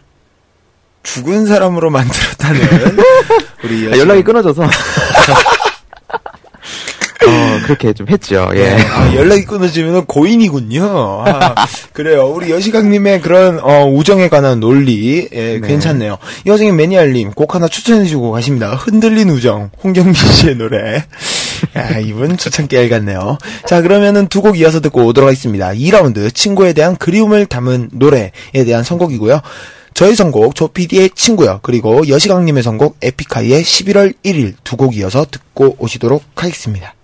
죽은 1.03 1.47
사람으로 1.47 1.91
만들었다는 1.91 2.61
우리 3.65 3.93
아, 3.93 3.99
연락이 3.99 4.23
끊어져서 4.23 4.63
어, 7.27 7.61
그렇게 7.65 7.93
좀 7.93 8.09
했죠. 8.09 8.49
예. 8.55 8.77
네, 8.77 8.87
아, 8.87 9.13
연락이 9.15 9.45
끊어지면 9.45 10.07
고인이군요. 10.07 11.25
아, 11.27 11.55
그래요. 11.93 12.29
우리 12.29 12.53
여시강님의 12.53 13.23
그런 13.23 13.59
어, 13.61 13.87
우정에 13.87 14.29
관한 14.29 14.61
논리 14.61 15.29
예, 15.33 15.59
네. 15.59 15.67
괜찮네요. 15.67 16.17
이 16.47 16.51
와중에 16.51 16.71
매니아님 16.71 17.33
곡 17.33 17.57
하나 17.57 17.67
추천해주고 17.67 18.31
가십니다. 18.31 18.77
흔들린 18.77 19.31
우정 19.31 19.71
홍경민 19.83 20.15
씨의 20.15 20.55
노래. 20.57 21.05
야 21.77 21.99
이분 21.99 22.37
추천 22.37 22.67
깨알 22.69 22.89
같네요. 22.89 23.39
자 23.67 23.81
그러면은 23.83 24.27
두 24.29 24.41
곡 24.41 24.59
이어서 24.59 24.81
듣고 24.81 25.05
오도록 25.05 25.29
하겠습니다. 25.29 25.69
2라운드 25.71 26.33
친구에 26.35 26.73
대한 26.73 26.97
그리움을 26.97 27.47
담은 27.47 27.91
노래에 27.93 28.31
대한 28.53 28.83
선곡이고요. 28.85 29.41
저희 29.93 30.15
선곡 30.15 30.55
조피디의 30.55 31.11
친구요. 31.15 31.61
그리고 31.63 32.09
여시강님의 32.09 32.63
선곡 32.63 32.97
에픽하이의 33.03 33.63
11월 33.63 34.15
1일 34.25 34.55
두 34.65 34.77
곡 34.77 34.97
이어서 34.97 35.27
듣고 35.31 35.77
오시도록 35.79 36.23
하겠습니다. 36.37 36.95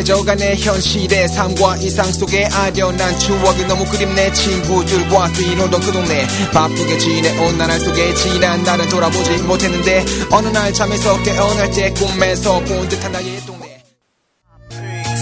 해져가네 0.00 0.56
현실의 0.56 1.28
삶과 1.28 1.76
이상 1.76 2.10
속에 2.10 2.46
아련한 2.46 3.18
추억이 3.18 3.66
너무 3.66 3.84
그립네 3.84 4.32
친구들과 4.32 5.30
뛰놀던 5.32 5.80
그 5.80 5.92
동네. 5.92 6.26
바쁘게 6.54 6.98
지내온 6.98 7.58
나날 7.58 7.78
속에 7.78 8.14
지난 8.14 8.62
날은 8.62 8.88
돌아보지 8.88 9.36
못했는데 9.42 10.04
어느 10.32 10.48
날 10.48 10.72
잠에서 10.72 11.22
깨어날 11.22 11.70
때 11.72 11.92
꿈에서 11.92 12.60
본 12.60 12.88
듯한 12.88 13.12
나의 13.12 13.40
동네. 13.46 13.60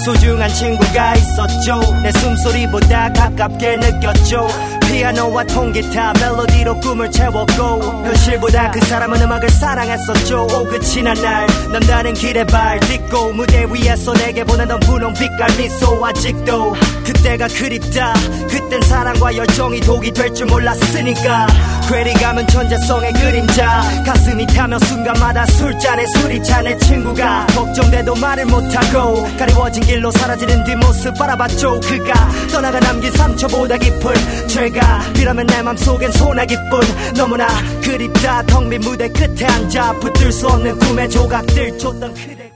소중한 0.04 0.54
친구가 0.54 1.16
있었죠. 1.16 1.80
내 2.00 2.12
숨소리보다 2.12 3.12
가깝게 3.12 3.76
느꼈죠 3.78 4.46
피아노와 4.88 5.44
통기타 5.44 6.14
멜로디로 6.14 6.80
꿈을 6.80 7.10
채웠고 7.10 8.04
현실보다 8.04 8.70
그 8.70 8.80
사람은 8.80 9.20
음악을 9.22 9.50
사랑했었죠. 9.50 10.46
오그치난 10.46 11.14
날 11.20 11.46
남다른 11.72 12.14
길에 12.14 12.44
발 12.44 12.80
딛고 12.80 13.32
무대 13.34 13.66
위에서 13.70 14.12
내게 14.14 14.44
보내던 14.44 14.80
분홍 14.80 15.12
빛깔 15.14 15.56
미소 15.58 16.04
아직도 16.04 16.74
그때가 17.04 17.48
그립다. 17.48 18.14
그땐 18.50 18.80
사랑과 18.82 19.36
열정이 19.36 19.80
독이 19.80 20.10
될 20.12 20.28
줄 20.34 20.46
몰랐으니까. 20.46 21.46
괜히 21.88 22.12
감은 22.14 22.46
천재성의 22.48 23.12
그림자. 23.14 23.82
가슴이 24.04 24.46
타며 24.48 24.78
순간마다 24.80 25.46
술잔에 25.46 26.04
술이 26.06 26.42
차내 26.44 26.76
친구가 26.78 27.46
걱정돼도 27.54 28.14
말을 28.14 28.44
못하고 28.46 29.22
가리워진 29.38 29.82
길로 29.84 30.10
사라지는 30.10 30.64
뒷모습 30.64 31.14
바라봤죠. 31.16 31.80
그가 31.80 32.28
떠나가 32.52 32.78
남긴 32.80 33.10
상처보다 33.12 33.78
깊은 33.78 34.48
죄가 34.48 34.77
이라면 35.16 35.46
내 35.46 35.62
맘속엔 35.62 36.12
소나기뿐. 36.12 37.14
너무나 37.16 37.46
그립다. 37.82 38.42
텅 38.46 38.68
빈 38.68 38.80
무대 38.80 39.08
끝에 39.08 39.46
앉아 39.46 39.92
붙들 40.00 40.30
수 40.32 40.46
없는 40.48 40.78
꿈의 40.78 41.08
조각들 41.10 41.78
줬던 41.78 42.14
그대가 42.14 42.47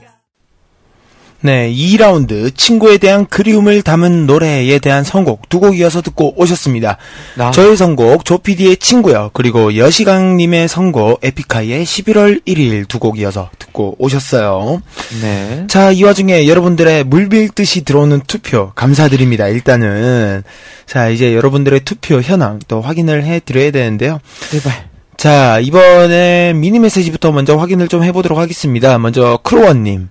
네, 1.45 1.69
2라운드 1.73 2.55
친구에 2.55 2.97
대한 2.97 3.25
그리움을 3.25 3.81
담은 3.81 4.25
노래에 4.25 4.79
대한 4.79 5.03
선곡 5.03 5.49
두 5.49 5.59
곡 5.59 5.77
이어서 5.77 6.01
듣고 6.01 6.33
오셨습니다. 6.41 6.97
아. 7.37 7.51
저의 7.51 7.75
선곡 7.75 8.23
조피디의 8.23 8.77
친구요. 8.77 9.29
그리고 9.33 9.75
여시강님의 9.75 10.67
선곡 10.69 11.19
에픽하이의 11.23 11.85
11월 11.85 12.41
1일 12.45 12.87
두 12.87 12.99
곡 12.99 13.19
이어서 13.19 13.49
듣고 13.59 13.95
오셨어요. 13.99 14.81
네. 15.21 15.65
자, 15.67 15.91
이 15.91 16.03
와중에 16.03 16.47
여러분들의 16.47 17.03
물밀듯이 17.03 17.83
들어오는 17.83 18.21
투표 18.25 18.71
감사드립니다. 18.73 19.47
일단은 19.49 20.43
자, 20.85 21.09
이제 21.09 21.35
여러분들의 21.35 21.81
투표 21.81 22.21
현황 22.21 22.59
또 22.69 22.79
확인을 22.81 23.25
해 23.25 23.41
드려야 23.43 23.71
되는데요. 23.71 24.19
제발. 24.49 24.89
자, 25.17 25.59
이번에 25.59 26.53
미니 26.53 26.79
메시지부터 26.79 27.31
먼저 27.33 27.55
확인을 27.57 27.87
좀 27.89 28.03
해보도록 28.03 28.39
하겠습니다. 28.39 28.97
먼저 28.97 29.39
크로원님. 29.43 30.09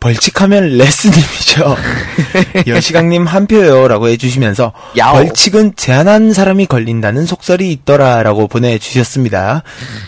벌칙하면 0.00 0.78
레스님이죠. 0.78 1.76
여시강님 2.66 3.26
한 3.26 3.46
표요라고 3.46 4.08
해주시면서 4.08 4.72
야오. 4.96 5.12
벌칙은 5.14 5.74
제한한 5.76 6.32
사람이 6.32 6.66
걸린다는 6.66 7.26
속설이 7.26 7.70
있더라라고 7.72 8.48
보내주셨습니다. 8.48 9.62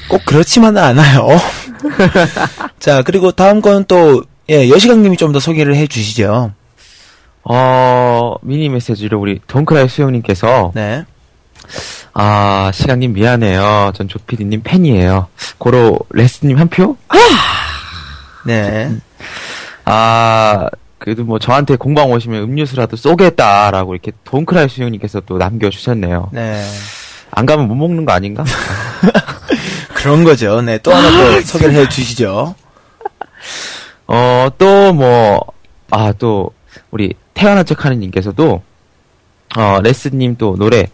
꼭 0.09 0.22
그렇지만은 0.26 0.82
않아요. 0.82 1.28
자 2.80 3.03
그리고 3.03 3.32
다음 3.32 3.61
건 3.61 3.84
또 3.86 4.22
예, 4.51 4.68
여시강님이 4.68 5.16
좀 5.16 5.32
더 5.32 5.38
소개를 5.40 5.76
해주시죠. 5.76 6.53
어, 7.45 8.34
미니 8.43 8.68
메시지로 8.68 9.18
우리 9.20 9.40
동크라이 9.47 9.88
수영님께서 9.88 10.72
네. 10.74 11.05
아, 12.14 12.70
시강님 12.74 13.12
미안해요. 13.14 13.93
전 13.95 14.09
조피디님 14.09 14.62
팬이에요. 14.62 15.28
고로 15.59 15.99
레스님 16.11 16.59
한 16.59 16.68
표? 16.68 16.97
네. 18.45 18.90
아, 19.84 20.68
그래도 20.98 21.24
뭐 21.24 21.38
저한테 21.38 21.76
공방 21.76 22.10
오시면 22.10 22.42
음료수라도 22.42 22.96
쏘겠다라고 22.96 23.94
이렇게 23.94 24.12
돈크라이 24.24 24.68
수영님께서 24.68 25.20
또 25.20 25.38
남겨주셨네요. 25.38 26.30
네. 26.32 26.64
안 27.32 27.46
가면 27.46 27.66
못 27.66 27.74
먹는 27.74 28.04
거 28.04 28.12
아닌가? 28.12 28.44
그런 29.94 30.22
거죠. 30.24 30.60
네. 30.62 30.78
또 30.78 30.92
하나 30.92 31.10
또 31.10 31.40
소개를 31.42 31.74
해 31.74 31.88
주시죠. 31.88 32.54
어, 34.06 34.48
또 34.58 34.92
뭐, 34.92 35.40
아, 35.90 36.12
또, 36.12 36.50
우리 36.90 37.14
태어난 37.34 37.64
척 37.64 37.84
하는 37.84 38.00
님께서도, 38.00 38.62
어, 39.56 39.80
레스님 39.82 40.36
또 40.36 40.56
노래, 40.56 40.86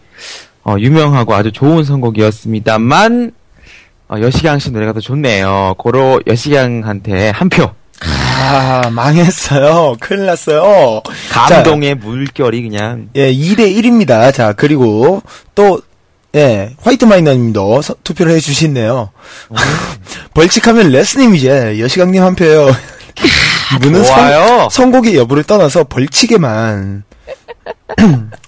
어, 0.63 0.75
유명하고 0.79 1.33
아주 1.33 1.51
좋은 1.51 1.83
선곡이었습니다만, 1.83 3.31
어, 4.09 4.15
여시강 4.19 4.59
씨 4.59 4.71
노래가 4.71 4.93
더 4.93 4.99
좋네요. 4.99 5.75
고로 5.77 6.21
여시강한테 6.25 7.29
한 7.29 7.49
표. 7.49 7.71
아, 8.41 8.89
망했어요. 8.89 9.97
큰일 9.99 10.25
났어요. 10.25 11.01
감동의 11.29 11.95
물결이 11.95 12.61
그냥. 12.63 13.09
예, 13.15 13.31
2대 13.33 13.59
1입니다. 13.75 14.33
자, 14.33 14.53
그리고 14.53 15.21
또, 15.55 15.81
예, 16.35 16.75
화이트 16.81 17.05
마이너 17.05 17.33
님도 17.33 17.81
서- 17.81 17.95
투표를 18.03 18.33
해 18.33 18.39
주시네요. 18.39 19.09
벌칙하면 20.33 20.89
레스님이제 20.91 21.79
여시강님 21.79 22.21
한 22.23 22.35
표요. 22.35 22.73
이분은 23.75 24.03
좋아요. 24.05 24.69
선, 24.69 24.69
선곡의 24.69 25.15
여부를 25.17 25.43
떠나서 25.43 25.83
벌칙에만. 25.85 27.03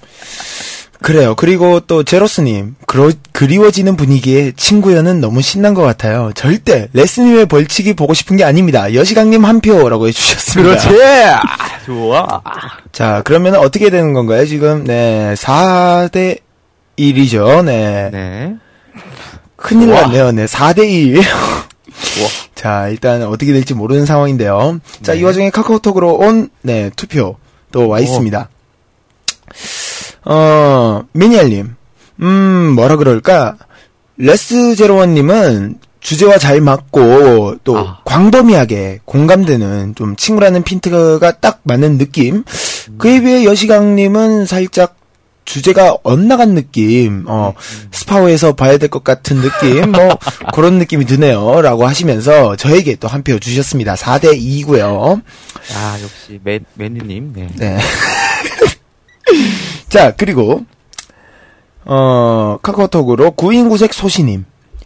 그래요. 1.02 1.34
그리고 1.36 1.80
또 1.80 2.04
제로스님, 2.04 2.76
그러, 2.86 3.12
그리워지는 3.32 3.96
분위기에 3.96 4.52
친구연은 4.56 5.20
너무 5.20 5.42
신난 5.42 5.74
것 5.74 5.82
같아요. 5.82 6.32
절대 6.36 6.90
레스님의 6.94 7.48
벌칙이 7.48 7.94
보고 7.96 8.14
싶은 8.14 8.38
게 8.38 8.44
아닙니다. 8.44 8.94
여시강님 8.94 9.44
한 9.44 9.62
표라고 9.62 10.08
해주셨습니다. 10.08 10.78
좋아. 11.88 12.42
자, 12.92 13.22
그러면 13.26 13.56
어떻게 13.56 13.90
되는 13.90 14.14
건가요? 14.14 14.46
지금, 14.46 14.84
네, 14.84 15.34
4대 15.38 16.38
1이죠. 17.00 17.66
네. 17.66 18.10
네. 18.12 18.56
큰일 19.56 19.88
좋아. 19.88 20.02
났네요. 20.02 20.32
네, 20.34 20.46
4대 20.46 20.88
1. 20.88 21.20
자, 22.54 22.90
일단 22.90 23.24
어떻게 23.24 23.54
될지 23.54 23.74
모르는 23.74 24.06
상황인데요. 24.06 24.80
자, 25.02 25.16
이 25.16 25.24
와중에 25.24 25.50
카카오톡으로 25.50 26.14
온, 26.14 26.50
네, 26.62 26.92
투표 26.96 27.38
또 27.72 27.88
와 27.88 28.00
있습니다. 28.00 28.50
어, 30.26 31.04
미니알님. 31.14 31.76
음, 32.22 32.72
뭐라 32.76 32.96
그럴까? 32.98 33.58
레스 34.18 34.76
제로원님은 34.76 35.80
주제와 36.00 36.38
잘 36.38 36.62
맞고 36.62 37.58
또 37.64 37.78
아. 37.78 38.00
광범위하게 38.06 39.02
공감되는 39.06 39.96
좀 39.96 40.16
친구라는 40.16 40.64
핀트가 40.64 41.40
딱 41.40 41.60
맞는 41.64 41.98
느낌. 41.98 42.44
그에 42.98 43.22
비해 43.22 43.46
여시강님은 43.46 44.46
살짝 44.46 44.96
주제가 45.44 45.98
엇나간 46.04 46.54
느낌, 46.54 47.26
어, 47.28 47.54
스파오에서 47.92 48.54
봐야 48.54 48.78
될 48.78 48.90
것 48.90 49.04
같은 49.04 49.42
느낌, 49.42 49.92
뭐, 49.92 50.18
그런 50.54 50.78
느낌이 50.78 51.06
드네요. 51.06 51.62
라고 51.62 51.86
하시면서 51.88 52.56
저에게 52.56 52.96
또 52.96 53.08
한 53.08 53.24
표 53.24 53.38
주셨습니다. 53.40 53.96
4대 53.96 54.40
2고요 54.40 55.22
아, 55.76 55.98
역시, 56.02 56.40
맨, 56.44 56.64
맨님, 56.76 57.34
네. 57.34 57.48
네. 57.58 57.78
자, 59.92 60.14
그리고, 60.16 60.66
어, 61.84 62.58
카카오톡으로 62.62 63.32
구인구색 63.32 63.94
소시님. 63.94 64.46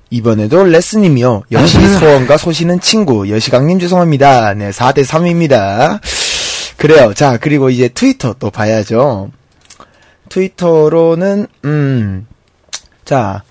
이번에도 0.09 0.63
레스님이요. 0.63 1.43
역시 1.51 1.77
소원과 1.99 2.37
소시는 2.37 2.79
친구. 2.79 3.29
여시강님 3.29 3.77
죄송합니다. 3.77 4.55
네, 4.55 4.71
4대 4.71 5.05
3입니다. 5.05 5.99
그래요. 6.77 7.13
자, 7.13 7.37
그리고 7.37 7.69
이제 7.69 7.87
트위터 7.87 8.33
또 8.39 8.49
봐야죠. 8.49 9.29
트위터로는, 10.29 11.45
음, 11.65 12.25
자, 13.05 13.43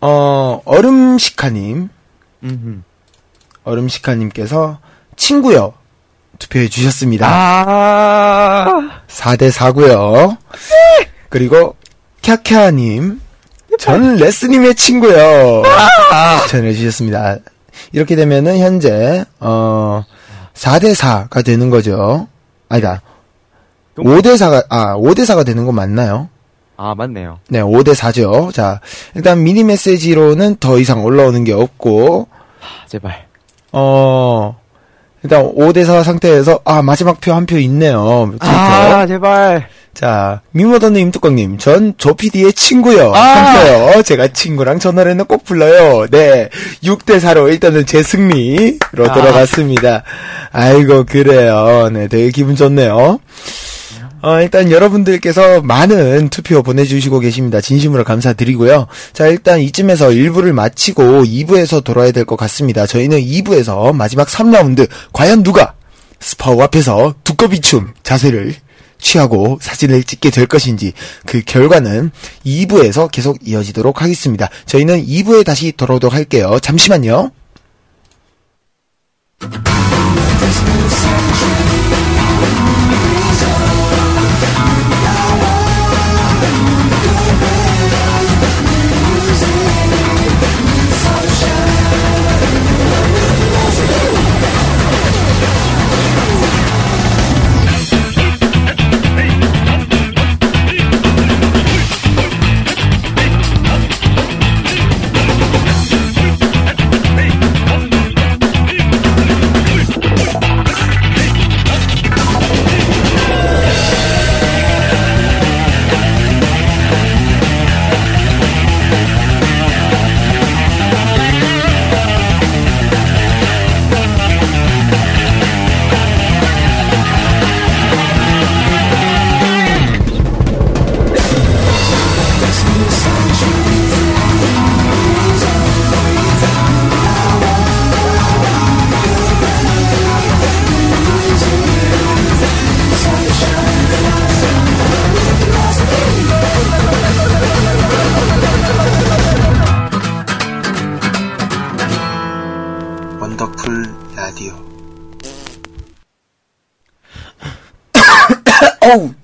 어, 0.00 0.62
얼음시카님. 0.64 1.90
음흠. 2.44 2.80
얼음시카님께서 3.64 4.78
친구요. 5.16 5.74
투표해 6.38 6.68
주셨습니다. 6.68 7.26
아, 7.28 9.00
4대 9.08 9.50
4고요. 9.52 10.36
그리고 11.28 11.76
캬캬님 12.22 13.20
전 13.78 14.16
레스님의 14.16 14.74
친구요. 14.74 15.62
전해 16.48 16.72
주셨습니다. 16.72 17.36
이렇게 17.92 18.16
되면은 18.16 18.58
현재 18.58 19.24
어 19.40 20.04
4대 20.54 20.94
4가 20.94 21.44
되는 21.44 21.70
거죠. 21.70 22.28
아니다. 22.68 23.02
5대 23.96 24.34
4가 24.36 24.64
아 24.68 24.94
5대 24.96 25.20
4가 25.20 25.44
되는 25.44 25.64
거 25.66 25.72
맞나요? 25.72 26.28
아, 26.76 26.94
맞네요. 26.94 27.40
네, 27.48 27.60
5대 27.60 27.92
4죠. 27.94 28.52
자, 28.54 28.80
일단 29.16 29.42
미니 29.42 29.64
메시지로는 29.64 30.58
더 30.60 30.78
이상 30.78 31.04
올라오는 31.04 31.42
게 31.42 31.52
없고 31.52 32.28
아, 32.60 32.86
제발. 32.86 33.26
어 33.72 34.57
일단 35.22 35.42
5대 35.54 35.84
4 35.84 36.02
상태에서 36.02 36.60
아 36.64 36.80
마지막 36.82 37.20
표 37.20 37.32
한 37.32 37.44
표 37.46 37.58
있네요. 37.58 38.28
트위터. 38.40 38.46
아, 38.46 39.06
제발. 39.06 39.68
자, 39.94 40.42
미모더님 40.52 41.10
뚜껑님, 41.10 41.58
전 41.58 41.92
조피디의 41.98 42.52
친구요. 42.52 43.12
아! 43.14 43.18
한표요. 43.18 44.02
제가 44.02 44.28
친구랑 44.28 44.78
전화를 44.78 45.16
꼭 45.24 45.42
불러요. 45.44 46.06
네. 46.08 46.48
6대4로 46.84 47.48
일단은 47.48 47.84
제 47.84 48.02
승리로 48.04 48.78
아. 49.08 49.12
돌아갔습니다. 49.12 50.04
아이고, 50.52 51.04
그래요. 51.04 51.90
네, 51.92 52.06
되게 52.06 52.30
기분 52.30 52.54
좋네요. 52.54 53.18
어, 54.20 54.40
일단 54.40 54.70
여러분들께서 54.70 55.62
많은 55.62 56.28
투표 56.28 56.62
보내주시고 56.62 57.20
계십니다. 57.20 57.60
진심으로 57.60 58.02
감사드리고요. 58.04 58.86
자, 59.12 59.26
일단 59.28 59.60
이쯤에서 59.60 60.08
1부를 60.08 60.52
마치고 60.52 61.02
2부에서 61.24 61.84
돌아야 61.84 62.10
될 62.10 62.24
것 62.24 62.36
같습니다. 62.36 62.86
저희는 62.86 63.20
2부에서 63.20 63.94
마지막 63.94 64.26
3라운드, 64.28 64.88
과연 65.12 65.42
누가 65.44 65.74
스파우 66.20 66.60
앞에서 66.62 67.14
두꺼비춤 67.24 67.94
자세를 68.02 68.54
취하고 69.00 69.58
사진을 69.62 70.02
찍게 70.02 70.30
될 70.30 70.46
것인지 70.46 70.92
그 71.24 71.40
결과는 71.46 72.10
2부에서 72.44 73.08
계속 73.10 73.38
이어지도록 73.46 74.02
하겠습니다. 74.02 74.48
저희는 74.66 75.06
2부에 75.06 75.44
다시 75.46 75.72
돌아오도록 75.76 76.12
할게요. 76.14 76.58
잠시만요. 76.60 77.30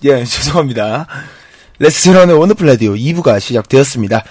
예, 0.04 0.22
죄송합니다. 0.24 1.06
레스 1.78 1.98
제로원의 1.98 2.36
원더풀 2.36 2.66
라디오 2.66 2.92
2부가 2.92 3.40
시작되었습니다. 3.40 4.22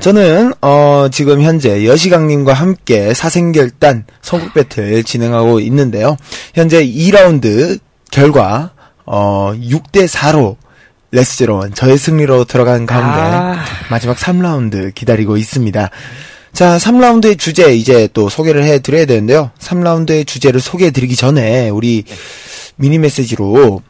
저는 0.00 0.52
어 0.60 1.08
지금 1.10 1.42
현재 1.42 1.84
여시강님과 1.84 2.52
함께 2.52 3.12
사생결단 3.12 4.06
선곡 4.22 4.54
배틀 4.54 5.02
진행하고 5.02 5.58
있는데요. 5.60 6.16
현재 6.54 6.86
2라운드 6.86 7.80
결과 8.12 8.70
어 9.04 9.52
6대 9.54 10.06
4로 10.06 10.56
레스제로원 11.10 11.74
저의 11.74 11.98
승리로 11.98 12.44
들어간 12.44 12.86
가운데 12.86 13.18
아. 13.18 13.64
마지막 13.90 14.16
3라운드 14.16 14.94
기다리고 14.94 15.36
있습니다. 15.36 15.90
자, 16.52 16.76
3라운드의 16.78 17.38
주제 17.38 17.74
이제 17.74 18.08
또 18.12 18.28
소개를 18.28 18.64
해 18.64 18.78
드려야 18.78 19.04
되는데요. 19.04 19.50
3라운드의 19.58 20.26
주제를 20.26 20.60
소개해 20.60 20.90
드리기 20.92 21.16
전에 21.16 21.70
우리 21.70 22.04
미니 22.76 22.98
메시지로 22.98 23.82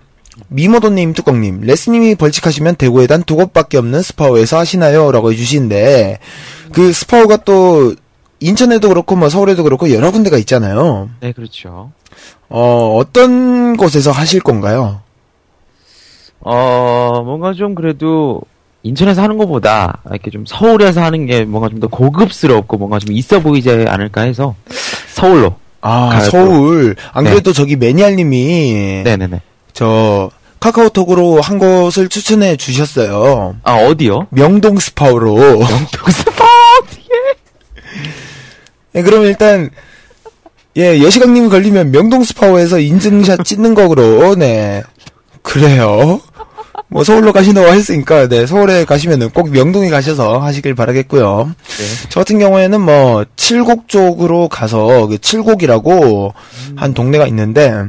미모도님, 0.48 1.12
뚜껑님, 1.14 1.60
레스님이 1.62 2.14
벌칙하시면 2.14 2.76
대구에 2.76 3.06
단 3.06 3.22
두 3.24 3.36
곳밖에 3.36 3.76
없는 3.78 4.00
스파오에서 4.02 4.58
하시나요? 4.58 5.10
라고 5.12 5.32
해주시는데, 5.32 6.18
그 6.72 6.92
스파오가 6.92 7.38
또, 7.38 7.94
인천에도 8.40 8.88
그렇고, 8.88 9.16
뭐, 9.16 9.28
서울에도 9.28 9.64
그렇고, 9.64 9.92
여러 9.92 10.10
군데가 10.12 10.38
있잖아요. 10.38 11.10
네, 11.20 11.32
그렇죠. 11.32 11.90
어, 12.48 12.96
어떤 12.96 13.76
곳에서 13.76 14.10
하실 14.12 14.40
건가요? 14.40 15.00
어, 16.40 17.20
뭔가 17.24 17.52
좀 17.52 17.74
그래도 17.74 18.40
인천에서 18.84 19.20
하는 19.22 19.36
것보다 19.38 20.00
이렇게 20.08 20.30
좀 20.30 20.44
서울에서 20.46 21.02
하는 21.02 21.26
게 21.26 21.44
뭔가 21.44 21.68
좀 21.68 21.80
더 21.80 21.88
고급스럽고 21.88 22.78
뭔가 22.78 22.98
좀 23.00 23.12
있어 23.12 23.40
보이지 23.40 23.68
않을까 23.88 24.22
해서 24.22 24.54
서울로. 25.12 25.56
아, 25.80 26.20
서울. 26.20 26.94
안 27.12 27.24
네. 27.24 27.30
그래도 27.30 27.52
저기 27.52 27.76
매니아님이, 27.76 29.02
네네네. 29.04 29.40
저, 29.78 30.28
카카오톡으로 30.58 31.40
한 31.40 31.56
곳을 31.60 32.08
추천해 32.08 32.56
주셨어요. 32.56 33.54
아, 33.62 33.74
어디요? 33.76 34.26
명동 34.30 34.80
스파오로. 34.80 35.36
명동 35.36 36.10
스파! 36.10 36.44
예, 38.96 39.02
그럼 39.02 39.22
일단, 39.22 39.70
예, 40.76 41.00
여시강님이 41.00 41.48
걸리면 41.48 41.92
명동 41.92 42.24
스파오에서 42.24 42.80
인증샷 42.80 43.44
찍는 43.44 43.74
거로, 43.78 44.34
네. 44.34 44.82
그래요. 45.42 46.20
뭐 46.90 47.04
서울로 47.04 47.32
가신다고 47.34 47.68
했으니까, 47.68 48.28
네, 48.28 48.46
서울에 48.46 48.84
가시면은 48.86 49.28
꼭 49.30 49.50
명동에 49.50 49.90
가셔서 49.90 50.38
하시길 50.38 50.74
바라겠고요. 50.74 51.50
저 52.08 52.20
같은 52.20 52.38
경우에는 52.38 52.80
뭐, 52.80 53.24
칠곡 53.36 53.88
쪽으로 53.88 54.48
가서, 54.48 55.06
그 55.06 55.18
칠곡이라고 55.18 56.32
한 56.76 56.94
동네가 56.94 57.26
있는데, 57.26 57.82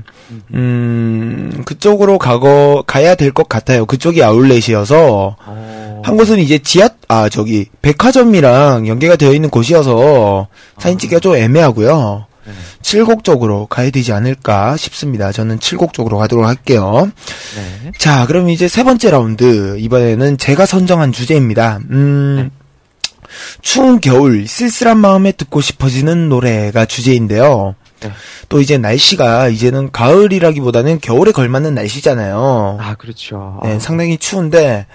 음, 0.53 1.61
그쪽으로 1.65 2.17
가고, 2.17 2.83
가야 2.85 3.15
될 3.15 3.31
것 3.31 3.47
같아요. 3.47 3.85
그쪽이 3.85 4.21
아울렛이어서, 4.21 5.35
한 6.03 6.17
곳은 6.17 6.39
이제 6.39 6.57
지하, 6.59 6.89
아, 7.07 7.29
저기, 7.29 7.67
백화점이랑 7.81 8.87
연계가 8.87 9.15
되어 9.15 9.33
있는 9.33 9.49
곳이어서 9.49 10.47
사진 10.77 10.97
찍기가 10.97 11.19
좀 11.19 11.35
애매하고요. 11.35 12.25
칠곡 12.81 13.23
쪽으로 13.23 13.65
가야 13.67 13.89
되지 13.89 14.13
않을까 14.13 14.77
싶습니다. 14.77 15.31
저는 15.31 15.59
칠곡 15.59 15.93
쪽으로 15.93 16.17
가도록 16.17 16.45
할게요. 16.45 17.11
네. 17.55 17.91
자, 17.97 18.25
그럼 18.25 18.49
이제 18.49 18.67
세 18.67 18.83
번째 18.83 19.11
라운드. 19.11 19.77
이번에는 19.79 20.37
제가 20.37 20.65
선정한 20.65 21.11
주제입니다. 21.11 21.79
음, 21.91 22.49
추운 23.61 23.99
겨울, 23.99 24.47
쓸쓸한 24.47 24.97
마음에 24.97 25.31
듣고 25.31 25.61
싶어지는 25.61 26.29
노래가 26.29 26.85
주제인데요. 26.85 27.75
네. 27.99 28.11
또 28.47 28.61
이제 28.61 28.77
날씨가 28.77 29.49
이제는 29.49 29.91
가을이라기보다는 29.91 30.99
겨울에 31.01 31.31
걸맞는 31.31 31.75
날씨잖아요. 31.75 32.77
아, 32.79 32.95
그렇죠. 32.95 33.59
네, 33.63 33.77
상당히 33.79 34.17
추운데, 34.17 34.87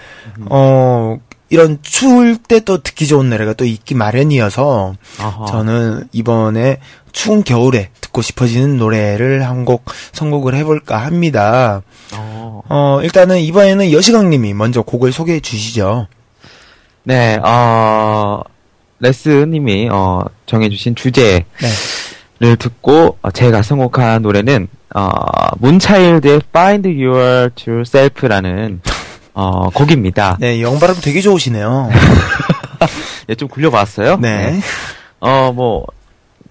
어, 0.49 1.19
이런 1.51 1.79
추울 1.83 2.37
때 2.37 2.61
또 2.61 2.83
듣기 2.83 3.07
좋은 3.07 3.29
노래가 3.29 3.53
또 3.53 3.67
있기 3.67 3.95
마련이어서, 3.95 4.95
아하. 5.21 5.45
저는 5.47 6.09
이번에 6.13 6.79
추운 7.15 7.43
겨울에 7.45 7.89
듣고 8.03 8.21
싶어지는 8.21 8.77
노래를 8.77 9.47
한 9.47 9.65
곡 9.65 9.85
선곡을 10.13 10.55
해볼까 10.57 10.99
합니다. 10.99 11.81
어. 12.13 12.61
어, 12.69 13.01
일단은 13.03 13.39
이번에는 13.41 13.93
여시강님이 13.93 14.53
먼저 14.53 14.83
곡을 14.83 15.11
소개해 15.13 15.41
주시죠. 15.41 16.07
네, 17.05 17.39
어, 17.43 18.43
레스님이, 19.01 19.89
어, 19.91 20.23
정해주신 20.47 20.97
주제를 20.97 21.45
네. 22.41 22.57
듣고, 22.57 23.17
어, 23.23 23.31
제가 23.31 23.63
선곡한 23.63 24.21
노래는, 24.23 24.69
어, 24.95 25.09
문차일드의 25.59 26.41
Find 26.49 26.89
Your 26.89 27.51
True 27.55 27.83
Self라는, 27.87 28.81
어, 29.35 29.71
곡입니다. 29.71 30.37
네, 30.41 30.61
영발음 30.61 30.97
되게 31.03 31.21
좋으시네요. 31.23 31.91
예, 33.31 33.35
좀 33.35 33.49
굴려봤어요. 33.49 34.19
네. 34.21 34.61
어, 35.21 35.53
뭐, 35.55 35.87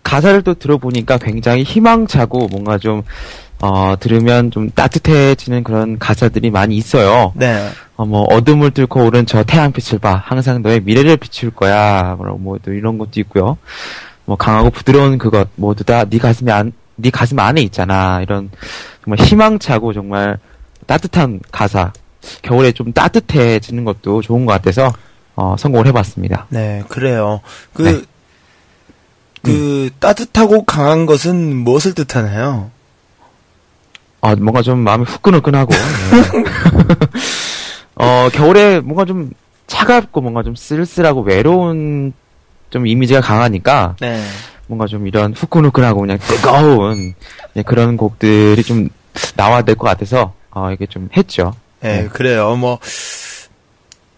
가사를 0.03 0.41
또 0.43 0.53
들어보니까 0.53 1.17
굉장히 1.17 1.63
희망차고 1.63 2.47
뭔가 2.51 2.77
좀, 2.77 3.03
어, 3.61 3.95
들으면 3.99 4.51
좀 4.51 4.69
따뜻해지는 4.71 5.63
그런 5.63 5.97
가사들이 5.97 6.51
많이 6.51 6.75
있어요. 6.75 7.31
네. 7.35 7.69
어, 7.95 8.05
뭐, 8.05 8.23
어둠을 8.23 8.71
뚫고 8.71 9.05
오른 9.05 9.25
저 9.25 9.43
태양빛을 9.43 9.99
봐. 9.99 10.21
항상 10.25 10.61
너의 10.61 10.81
미래를 10.81 11.17
비출 11.17 11.49
거야. 11.51 12.15
뭐, 12.17 12.35
뭐, 12.37 12.57
또 12.61 12.73
이런 12.73 12.97
것도 12.97 13.11
있고요. 13.21 13.57
뭐, 14.25 14.35
강하고 14.35 14.69
부드러운 14.69 15.17
그것, 15.17 15.47
모두 15.55 15.83
다 15.83 16.05
네 16.09 16.17
가슴에 16.17 16.51
안, 16.51 16.71
네 16.95 17.09
가슴 17.09 17.39
안에 17.39 17.61
있잖아. 17.61 18.21
이런, 18.21 18.49
정말 19.03 19.19
희망차고 19.25 19.93
정말 19.93 20.37
따뜻한 20.85 21.39
가사. 21.51 21.91
겨울에 22.41 22.71
좀 22.71 22.91
따뜻해지는 22.93 23.83
것도 23.85 24.21
좋은 24.21 24.45
것 24.45 24.53
같아서, 24.53 24.91
어, 25.35 25.55
성공을 25.57 25.87
해봤습니다. 25.87 26.47
네, 26.49 26.83
그래요. 26.89 27.39
그, 27.73 27.81
네. 27.83 28.01
그, 29.43 29.89
따뜻하고 29.99 30.63
강한 30.63 31.05
것은 31.05 31.55
무엇을 31.57 31.93
뜻하나요? 31.93 32.71
아, 34.21 34.35
뭔가 34.35 34.61
좀 34.61 34.79
마음이 34.79 35.03
후끈후끈하고. 35.05 35.71
네. 35.73 36.43
어, 37.95 38.29
겨울에 38.31 38.79
뭔가 38.79 39.05
좀 39.05 39.31
차갑고 39.67 40.21
뭔가 40.21 40.43
좀 40.43 40.55
쓸쓸하고 40.55 41.21
외로운 41.21 42.13
좀 42.69 42.87
이미지가 42.87 43.21
강하니까 43.21 43.95
네. 43.99 44.23
뭔가 44.67 44.87
좀 44.87 45.07
이런 45.07 45.33
후끈후끈하고 45.33 45.99
그냥 45.99 46.17
뜨거운 46.19 47.13
네, 47.53 47.63
그런 47.63 47.97
곡들이 47.97 48.63
좀 48.63 48.89
나와야 49.35 49.61
될 49.61 49.75
것 49.75 49.87
같아서 49.87 50.33
어, 50.51 50.71
이게 50.71 50.85
좀 50.85 51.09
했죠. 51.15 51.53
네, 51.81 52.07
그래요. 52.11 52.55
뭐, 52.55 52.79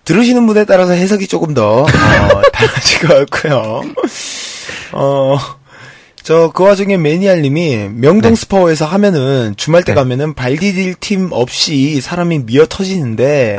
들으시는 0.03 0.45
분에 0.45 0.65
따라서 0.65 0.91
해석이 0.93 1.28
조금 1.28 1.53
더, 1.55 1.82
어, 1.82 1.88
달라질 2.53 3.07
것 3.07 3.32
같고요. 3.32 3.82
어, 4.91 5.38
저, 6.23 6.51
그 6.51 6.63
와중에 6.63 6.97
매니아님이 6.97 7.89
명동 7.93 8.31
네. 8.31 8.36
스파오에서 8.36 8.86
하면은, 8.86 9.53
주말 9.57 9.83
때 9.83 9.91
네. 9.91 9.95
가면은 9.95 10.33
발 10.33 10.57
디딜 10.57 10.95
팀 10.99 11.29
없이 11.31 12.01
사람이 12.01 12.39
미어 12.39 12.65
터지는데, 12.67 13.57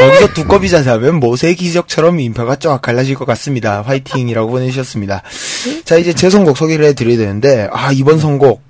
거기서 0.00 0.32
두꺼비 0.34 0.68
자세하면 0.68 1.16
모세 1.16 1.54
기적처럼 1.54 2.20
인파가 2.20 2.56
쫙 2.56 2.80
갈라질 2.80 3.16
것 3.16 3.24
같습니다. 3.24 3.82
화이팅이라고 3.82 4.50
보내주셨습니다. 4.50 5.22
자, 5.84 5.96
이제 5.96 6.12
제 6.12 6.30
선곡 6.30 6.56
소개를 6.56 6.84
해드려야 6.86 7.16
되는데, 7.16 7.68
아, 7.72 7.90
이번 7.92 8.20
선곡, 8.20 8.62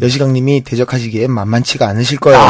여시강님이 0.00 0.62
대적하시기에 0.62 1.28
만만치가 1.28 1.86
않으실 1.88 2.18
거예요. 2.18 2.40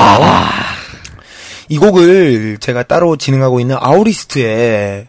이 1.69 1.79
곡을 1.79 2.59
제가 2.61 2.83
따로 2.83 3.17
진행하고 3.17 3.61
있는 3.61 3.77
아우리스트에 3.79 4.45
예. 4.45 5.09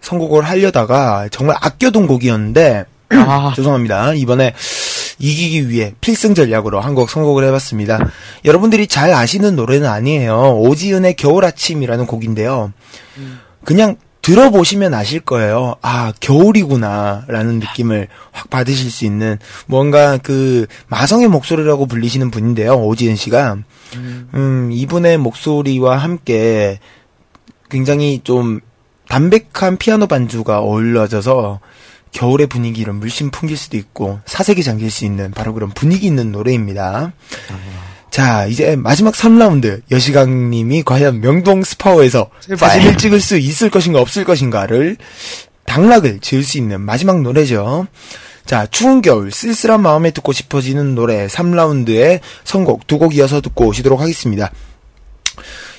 선곡을 0.00 0.42
하려다가 0.42 1.28
정말 1.30 1.56
아껴둔 1.60 2.06
곡이었는데 2.06 2.84
아, 3.10 3.52
죄송합니다. 3.56 4.14
이번에 4.14 4.54
이기기 5.18 5.68
위해 5.68 5.94
필승 6.00 6.34
전략으로 6.34 6.80
한 6.80 6.94
곡 6.94 7.10
선곡을 7.10 7.44
해봤습니다. 7.44 8.10
여러분들이 8.44 8.86
잘 8.86 9.12
아시는 9.12 9.56
노래는 9.56 9.86
아니에요. 9.88 10.56
오지은의 10.58 11.14
겨울 11.14 11.44
아침이라는 11.44 12.06
곡인데요. 12.06 12.72
그냥 13.64 13.96
들어보시면 14.22 14.92
아실 14.92 15.20
거예요. 15.20 15.76
아, 15.82 16.12
겨울이구나, 16.20 17.24
라는 17.28 17.58
느낌을 17.58 18.08
확 18.32 18.50
받으실 18.50 18.90
수 18.90 19.06
있는, 19.06 19.38
뭔가 19.66 20.18
그, 20.18 20.66
마성의 20.88 21.28
목소리라고 21.28 21.86
불리시는 21.86 22.30
분인데요, 22.30 22.74
오지은 22.74 23.16
씨가. 23.16 23.56
음, 24.34 24.70
이분의 24.72 25.16
목소리와 25.18 25.96
함께 25.96 26.80
굉장히 27.70 28.20
좀 28.22 28.60
담백한 29.10 29.76
피아노 29.76 30.06
반주가 30.06 30.60
어울려져서 30.60 31.58
겨울의 32.12 32.46
분위기를 32.46 32.92
물씬 32.92 33.30
풍길 33.30 33.56
수도 33.56 33.76
있고 33.76 34.20
사색이 34.24 34.62
잠길 34.62 34.90
수 34.90 35.04
있는 35.04 35.32
바로 35.32 35.52
그런 35.52 35.70
분위기 35.70 36.06
있는 36.06 36.32
노래입니다. 36.32 37.12
자, 38.10 38.46
이제 38.46 38.76
마지막 38.76 39.14
3라운드 39.14 39.82
여시강 39.90 40.50
님이 40.50 40.82
과연 40.84 41.20
명동 41.20 41.62
스파오에서 41.62 42.30
사진을 42.56 42.96
찍을 42.98 43.20
수 43.20 43.36
있을 43.36 43.68
것인가 43.68 44.00
없을 44.00 44.24
것인가를 44.24 44.96
당락을 45.66 46.20
지을 46.20 46.42
수 46.42 46.58
있는 46.58 46.80
마지막 46.80 47.20
노래죠. 47.20 47.86
자, 48.46 48.66
추운 48.66 49.02
겨울 49.02 49.30
쓸쓸한 49.30 49.80
마음에 49.80 50.10
듣고 50.12 50.32
싶어지는 50.32 50.94
노래 50.94 51.26
3라운드의 51.26 52.20
선곡 52.44 52.86
두 52.86 52.98
곡 52.98 53.14
이어서 53.16 53.40
듣고 53.40 53.66
오시도록 53.66 54.00
하겠습니다. 54.00 54.50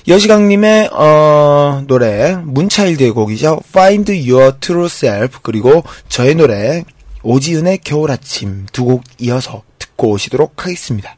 여시강님의 0.08 0.90
어, 0.92 1.82
노래 1.86 2.36
문차일드의 2.42 3.10
곡이죠. 3.12 3.60
Find 3.68 4.12
Your 4.30 4.54
True 4.58 4.86
Self 4.86 5.38
그리고 5.42 5.84
저의 6.08 6.34
노래 6.34 6.84
오지은의 7.22 7.78
겨울아침 7.84 8.66
두 8.72 8.84
곡 8.84 9.04
이어서 9.20 9.62
듣고 9.78 10.10
오시도록 10.10 10.64
하겠습니다. 10.64 11.16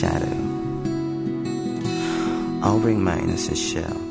shadow. 0.00 0.34
I'll 2.62 2.80
bring 2.80 3.04
mine 3.04 3.28
as 3.28 3.48
a 3.48 3.54
shell. 3.54 4.09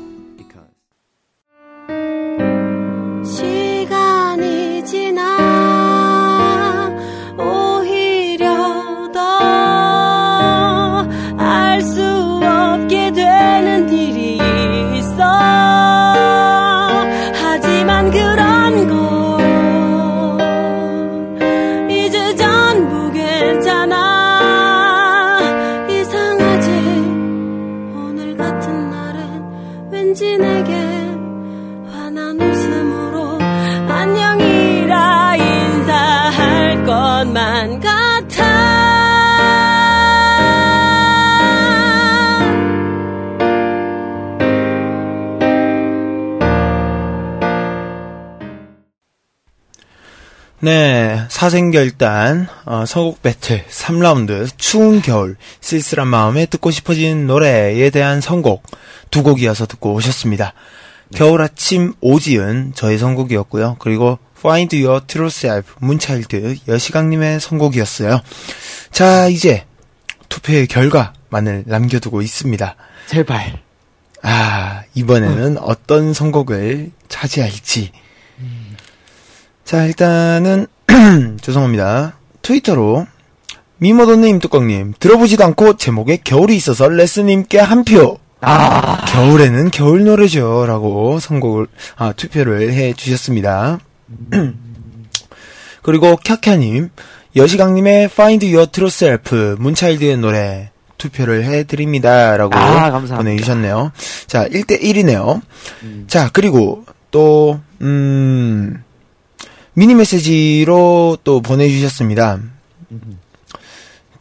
네, 50.62 51.24
사생결단, 51.30 52.46
어, 52.66 52.84
서곡 52.86 53.22
배틀 53.22 53.64
3라운드, 53.66 54.46
추운 54.58 55.00
겨울, 55.00 55.36
쓸쓸한 55.62 56.06
마음에 56.06 56.44
듣고 56.44 56.70
싶어지는 56.70 57.26
노래에 57.26 57.88
대한 57.90 58.20
선곡 58.20 58.62
두 59.10 59.22
곡 59.22 59.40
이어서 59.42 59.66
듣고 59.66 59.94
오셨습니다. 59.94 60.52
겨울 61.14 61.40
아침 61.42 61.94
오지은 62.00 62.72
저의 62.74 62.98
선곡이었고요. 62.98 63.76
그리고 63.78 64.18
Find 64.38 64.76
Your 64.84 65.00
True 65.06 65.28
Self 65.28 65.72
문차일드 65.80 66.58
여시강님의 66.68 67.40
선곡이었어요. 67.40 68.20
자, 68.92 69.26
이제 69.28 69.64
투표의 70.28 70.66
결과만을 70.68 71.64
남겨두고 71.66 72.22
있습니다. 72.22 72.76
제발. 73.08 73.58
아, 74.22 74.82
이번에는 74.94 75.56
어떤 75.58 76.12
선곡을 76.12 76.90
차지할지. 77.08 77.90
자, 79.70 79.86
일단은, 79.86 80.66
죄송합니다. 81.40 82.16
트위터로, 82.42 83.06
미모도님, 83.78 84.40
뚜껑님, 84.40 84.94
들어보지도 84.98 85.44
않고 85.44 85.76
제목에 85.76 86.18
겨울이 86.24 86.56
있어서 86.56 86.88
레스님께 86.88 87.60
한 87.60 87.84
표. 87.84 88.18
아, 88.40 89.04
겨울에는 89.04 89.70
겨울 89.70 90.02
노래죠. 90.02 90.64
라고 90.66 91.20
선곡을, 91.20 91.68
아, 91.94 92.10
투표를 92.10 92.72
해 92.72 92.94
주셨습니다. 92.94 93.78
그리고 95.82 96.16
캬캬님, 96.16 96.90
여시강님의 97.36 98.06
Find 98.06 98.44
Your 98.44 98.72
True 98.72 98.88
Self, 98.88 99.56
문차일드의 99.60 100.16
노래, 100.16 100.72
투표를 100.98 101.44
해드립니다. 101.44 102.36
라고 102.36 102.56
아. 102.56 102.90
보내주셨네요. 102.98 103.92
자, 104.26 104.48
1대1이네요. 104.48 105.42
자, 106.08 106.28
그리고 106.32 106.84
또, 107.12 107.60
음, 107.82 108.82
미니 109.74 109.94
메시지로 109.94 111.18
또 111.24 111.40
보내주셨습니다. 111.40 112.38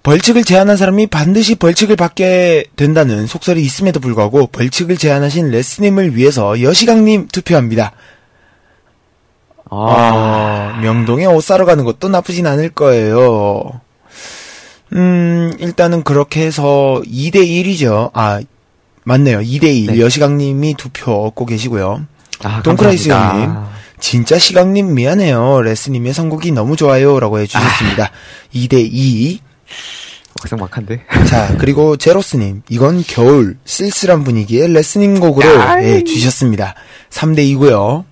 벌칙을 0.03 0.43
제안한 0.43 0.77
사람이 0.77 1.07
반드시 1.07 1.55
벌칙을 1.55 1.95
받게 1.95 2.65
된다는 2.75 3.27
속설이 3.27 3.61
있음에도 3.61 3.99
불구하고 3.99 4.47
벌칙을 4.47 4.97
제안하신 4.97 5.51
레스님을 5.51 6.15
위해서 6.15 6.61
여시강님 6.61 7.27
투표합니다. 7.27 7.91
아, 9.71 9.75
어, 10.77 10.81
명동에 10.81 11.25
옷 11.25 11.43
사러 11.43 11.65
가는 11.65 11.83
것도 11.83 12.09
나쁘진 12.09 12.47
않을 12.47 12.69
거예요. 12.69 13.81
음, 14.93 15.53
일단은 15.59 16.03
그렇게 16.03 16.43
해서 16.43 17.01
2대1이죠. 17.05 18.09
아, 18.13 18.41
맞네요. 19.03 19.39
2대1. 19.39 19.91
네. 19.91 19.99
여시강님이 19.99 20.75
투표 20.75 21.25
얻고 21.25 21.45
계시고요. 21.45 22.05
아 22.43 22.61
동크라이스. 22.63 23.09
형님. 23.09 23.53
진짜 23.99 24.37
시강님 24.37 24.93
미안해요. 24.93 25.61
레스님의 25.61 26.13
선곡이 26.13 26.51
너무 26.51 26.75
좋아요. 26.75 27.19
라고 27.19 27.39
해주셨습니다. 27.39 28.11
2대2. 28.53 29.39
막상 30.41 30.59
막한데. 30.59 31.03
자, 31.27 31.55
그리고 31.57 31.97
제로스님. 31.97 32.61
이건 32.69 33.03
겨울, 33.05 33.57
쓸쓸한 33.65 34.23
분위기에 34.23 34.67
레스님 34.67 35.19
곡으로. 35.19 35.49
예, 35.83 36.03
주셨습니다. 36.03 36.75
3대2고요 37.09 38.05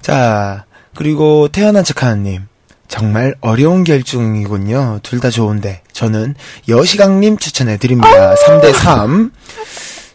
자, 0.00 0.64
그리고 0.94 1.48
태어난 1.48 1.84
척하는님. 1.84 2.46
정말 2.88 3.34
어려운 3.40 3.84
결중이군요. 3.84 5.00
둘 5.02 5.20
다 5.20 5.30
좋은데. 5.30 5.82
저는 5.92 6.34
여시강님 6.68 7.38
추천해드립니다. 7.38 8.34
3대3. 8.34 9.30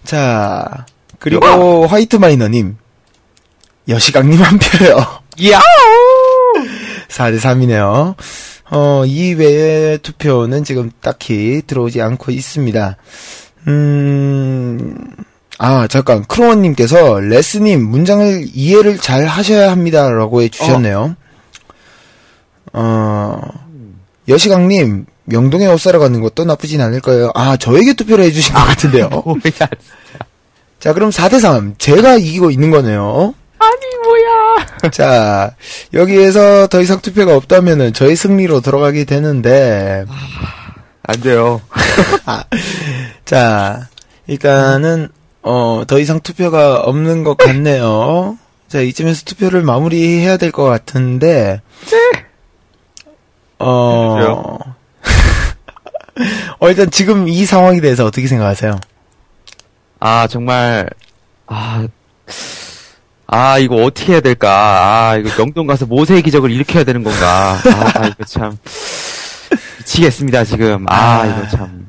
자, 0.03 0.85
그리고 1.19 1.87
화이트 1.87 2.17
마이너님. 2.17 2.77
여시강님 3.88 4.41
한 4.41 4.59
표요. 4.59 4.97
야! 5.51 5.61
4대3이네요. 7.09 8.15
어, 8.69 9.03
이 9.05 9.33
외의 9.33 9.97
투표는 9.99 10.63
지금 10.65 10.91
딱히 11.01 11.61
들어오지 11.65 12.01
않고 12.01 12.31
있습니다. 12.31 12.97
음, 13.67 15.07
아, 15.57 15.88
잠깐. 15.88 16.25
크로원님께서 16.25 17.19
레스님 17.21 17.81
문장을 17.81 18.45
이해를 18.53 18.97
잘 18.97 19.25
하셔야 19.25 19.71
합니다. 19.71 20.09
라고 20.09 20.41
해주셨네요. 20.41 21.15
어, 22.73 23.39
여시강님, 24.27 25.05
명동에 25.23 25.65
옷 25.67 25.79
사러 25.79 25.99
가는 25.99 26.19
것도 26.19 26.43
나쁘진 26.43 26.81
않을 26.81 26.99
거예요. 26.99 27.31
아, 27.35 27.55
저에게 27.55 27.93
투표를 27.93 28.25
해주신 28.25 28.53
것 28.53 28.59
같은데요. 28.65 29.09
자, 30.81 30.93
그럼 30.93 31.09
4대3. 31.09 31.79
제가 31.79 32.15
이기고 32.15 32.51
있는 32.51 32.69
거네요. 32.69 33.33
자, 34.91 35.55
여기에서 35.93 36.68
더 36.68 36.82
이상 36.82 36.99
투표가 37.01 37.36
없다면은 37.36 37.93
저희 37.93 38.16
승리로 38.16 38.62
들어가게 38.62 39.05
되는데, 39.05 40.05
안 41.03 41.22
돼요. 41.22 41.62
아, 42.26 42.43
자, 43.26 43.88
일단은, 44.28 45.10
어, 45.41 45.84
더 45.88 45.99
이상 45.99 46.20
투표가 46.20 46.82
없는 46.82 47.24
것 47.24 47.38
같네요. 47.38 48.38
자, 48.68 48.82
이쯤에서 48.82 49.24
투표를 49.26 49.62
마무리해야 49.64 50.38
될 50.38 50.51
것 50.51 50.64
같은데, 50.66 51.62
어, 53.60 54.58
어, 56.60 56.70
일단 56.70 56.91
지금 56.91 57.28
이 57.28 57.45
상황에 57.45 57.80
대해서 57.82 58.05
어떻게 58.05 58.28
생각하세요? 58.28 58.80
아, 59.99 60.28
정말, 60.28 60.89
아, 61.47 61.88
아, 63.28 63.57
이거 63.59 63.75
어떻게 63.84 64.13
해야 64.13 64.21
될까. 64.21 65.09
아, 65.11 65.15
이거 65.17 65.30
명동 65.38 65.67
가서 65.67 65.86
모세의 65.86 66.21
기적을 66.21 66.49
일으켜야 66.51 66.84
되는 66.84 67.03
건가. 67.03 67.57
아, 67.95 68.07
이거 68.07 68.23
참. 68.25 68.57
미치겠습니다, 69.80 70.43
지금. 70.45 70.86
아, 70.89 71.21
아. 71.21 71.25
이거 71.25 71.47
참. 71.49 71.88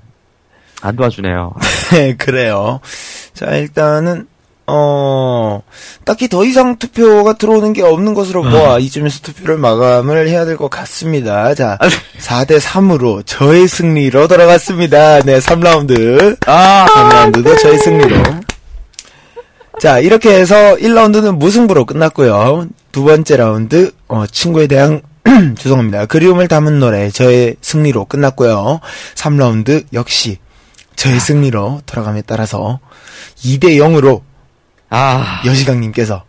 안 0.82 0.96
도와주네요. 0.96 1.54
네, 1.92 2.16
그래요. 2.16 2.80
자, 3.34 3.46
일단은, 3.54 4.26
어, 4.66 5.62
딱히 6.04 6.28
더 6.28 6.44
이상 6.44 6.76
투표가 6.76 7.34
들어오는 7.34 7.72
게 7.72 7.82
없는 7.82 8.12
것으로 8.14 8.42
보아 8.42 8.78
이쯤에서 8.78 9.20
투표를 9.22 9.56
마감을 9.56 10.28
해야 10.28 10.44
될 10.44 10.56
것 10.56 10.68
같습니다. 10.68 11.54
자, 11.54 11.78
4대 12.20 12.60
3으로 12.60 13.22
저의 13.24 13.66
승리로 13.66 14.28
돌아갔습니다. 14.28 15.20
네, 15.20 15.38
3라운드. 15.38 16.36
아, 16.46 16.86
3라운드도 16.88 17.58
저의 17.60 17.78
승리로. 17.78 18.22
자, 19.80 20.00
이렇게 20.00 20.30
해서 20.34 20.74
1라운드는 20.76 21.36
무승부로 21.38 21.84
끝났고요. 21.84 22.66
두 22.90 23.04
번째 23.04 23.36
라운드, 23.36 23.92
어, 24.08 24.26
친구에 24.26 24.66
대한, 24.66 25.02
죄송합니다. 25.56 26.06
그리움을 26.06 26.48
담은 26.48 26.80
노래, 26.80 27.10
저의 27.10 27.56
승리로 27.60 28.06
끝났고요. 28.06 28.80
3라운드 29.14 29.84
역시 29.92 30.38
저의 30.96 31.20
승리로 31.20 31.82
돌아감에 31.86 32.22
따라서 32.26 32.80
2대 33.44 33.76
0으로 33.76 34.22
아, 34.90 35.42
여시강님께서 35.46 36.24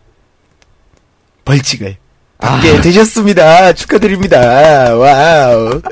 벌칙을 1.44 1.96
받게 2.38 2.80
되셨습니다. 2.82 3.72
축하드립니다. 3.72 4.94
와우. 4.94 5.82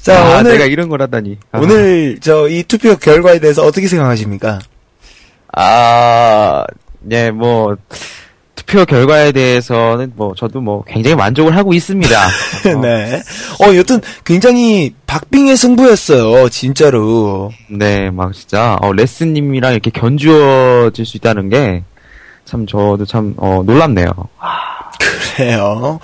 자, 0.00 0.36
아, 0.36 0.38
오늘, 0.38 0.52
내가 0.52 0.64
이런 0.66 0.88
걸 0.88 1.02
하다니. 1.02 1.38
아. 1.50 1.58
오늘 1.58 2.20
저 2.20 2.48
이 2.48 2.62
투표 2.62 2.96
결과에 2.96 3.40
대해서 3.40 3.64
어떻게 3.64 3.88
생각하십니까? 3.88 4.60
아, 5.56 6.64
네, 7.00 7.30
뭐, 7.30 7.76
투표 8.54 8.84
결과에 8.84 9.32
대해서는 9.32 10.12
뭐, 10.14 10.34
저도 10.36 10.60
뭐, 10.60 10.84
굉장히 10.84 11.16
만족을 11.16 11.56
하고 11.56 11.72
있습니다. 11.72 12.26
어, 12.26 12.80
네. 12.80 13.22
어, 13.64 13.74
여튼 13.74 14.00
굉장히 14.24 14.94
박빙의 15.06 15.56
승부였어요. 15.56 16.50
진짜로. 16.50 17.50
네, 17.70 18.10
막 18.10 18.34
진짜, 18.34 18.76
어, 18.82 18.92
레스님이랑 18.92 19.72
이렇게 19.72 19.90
견주어질 19.90 21.06
수 21.06 21.16
있다는 21.16 21.48
게, 21.48 21.82
참, 22.44 22.66
저도 22.66 23.06
참, 23.06 23.34
어, 23.38 23.62
놀랍네요. 23.64 24.10
그래요. 25.36 26.00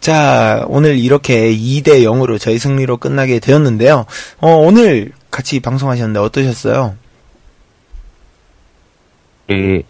자, 0.00 0.64
오늘 0.68 0.98
이렇게 0.98 1.54
2대 1.54 2.02
0으로 2.02 2.40
저희 2.40 2.58
승리로 2.58 2.96
끝나게 2.96 3.38
되었는데요. 3.38 4.04
어, 4.40 4.50
오늘 4.50 5.12
같이 5.30 5.60
방송하셨는데 5.60 6.18
어떠셨어요? 6.18 6.96
이, 9.50 9.82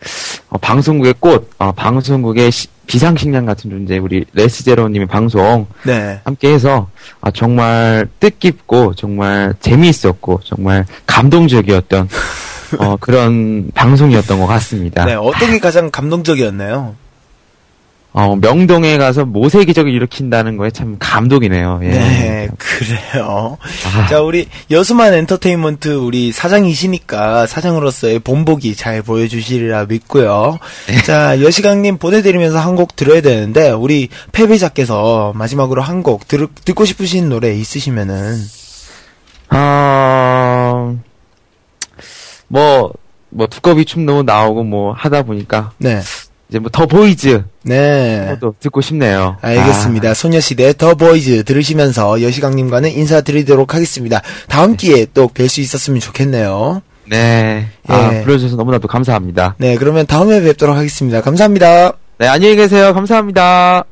어, 0.50 0.58
방송국의 0.58 1.14
꽃, 1.18 1.50
어, 1.58 1.72
방송국의 1.72 2.50
시- 2.52 2.68
비상식량 2.86 3.44
같은 3.44 3.68
존재, 3.70 3.98
우리 3.98 4.24
레스제로님의 4.32 5.08
방송, 5.08 5.66
네. 5.84 6.20
함께해서, 6.24 6.88
아, 7.20 7.30
정말 7.30 8.08
뜻깊고, 8.20 8.94
정말 8.94 9.52
재미있었고, 9.60 10.40
정말 10.44 10.86
감동적이었던, 11.06 12.08
어, 12.78 12.96
그런 12.98 13.70
방송이었던 13.74 14.38
것 14.40 14.46
같습니다. 14.46 15.04
네, 15.04 15.14
어떤 15.14 15.50
게 15.50 15.58
가장 15.58 15.90
감동적이었나요? 15.90 16.94
어, 18.12 18.34
명동에 18.36 18.96
가서 18.98 19.24
모세 19.26 19.64
기적을 19.64 19.92
일으킨다는 19.92 20.56
거에 20.56 20.70
참 20.70 20.96
감동이네요. 20.98 21.80
예. 21.84 21.88
네, 21.88 22.48
그래요. 22.58 23.58
아. 23.86 24.06
자, 24.08 24.20
우리 24.22 24.48
여수만 24.70 25.12
엔터테인먼트 25.14 25.88
우리 25.90 26.32
사장이시니까 26.32 27.46
사장으로서의 27.46 28.18
본보기 28.20 28.74
잘 28.76 29.02
보여주시리라 29.02 29.84
믿고요. 29.86 30.58
네. 30.88 31.02
자, 31.02 31.40
여시강님 31.40 31.98
보내드리면서 31.98 32.58
한 32.58 32.74
곡 32.78 32.96
들어야 32.96 33.20
되는데 33.20 33.70
우리 33.70 34.08
패배자께서 34.32 35.32
마지막으로 35.34 35.82
한 35.82 36.02
곡 36.02 36.26
듣고 36.28 36.84
싶으신 36.84 37.28
노래 37.28 37.52
있으시면은 37.54 38.36
어, 39.50 40.96
뭐, 42.48 42.92
뭐, 43.30 43.46
두꺼비 43.46 43.84
춤도 43.84 44.22
나오고 44.22 44.62
뭐 44.64 44.92
하다 44.92 45.22
보니까, 45.22 45.72
네, 45.78 46.00
이제 46.48 46.58
뭐 46.58 46.70
The 46.72 46.86
Boys, 46.86 47.42
네. 47.62 48.36
도 48.40 48.54
듣고 48.58 48.80
싶네요. 48.80 49.36
알겠습니다. 49.42 50.14
소녀시대 50.14 50.72
The 50.78 50.94
Boys 50.94 51.44
들으시면서 51.44 52.22
여시강님과는 52.22 52.90
인사드리도록 52.90 53.74
하겠습니다. 53.74 54.22
다음 54.48 54.76
기회에 54.76 55.06
또 55.12 55.28
뵐 55.28 55.48
수 55.48 55.60
있었으면 55.60 56.00
좋겠네요. 56.00 56.80
아, 56.82 57.08
네. 57.10 57.66
아, 57.86 58.10
예. 58.14 58.22
불러주셔서 58.22 58.56
너무나도 58.56 58.88
감사합니다. 58.88 59.56
네, 59.58 59.76
그러면 59.76 60.06
다음에 60.06 60.40
뵙도록 60.40 60.76
하겠습니다. 60.76 61.20
감사합니다. 61.20 61.92
네, 62.18 62.26
안녕히 62.26 62.56
계세요. 62.56 62.94
감사합니다. 62.94 63.84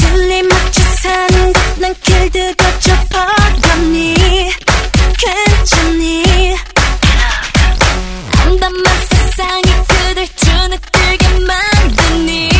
슬림맞춰 0.00 0.61
사는 1.02 1.52
것난 1.52 1.94
길들여 2.00 2.78
좁아가니 2.78 4.52
괜찮니? 5.18 6.56
담담한 8.30 8.84
세상이 9.10 9.62
그댈 9.88 10.28
주눅들게 10.36 11.28
만드니 11.40 12.50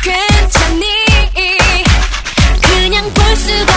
괜찮니? 0.00 0.86
그냥 2.62 3.12
볼 3.14 3.36
수가 3.36 3.69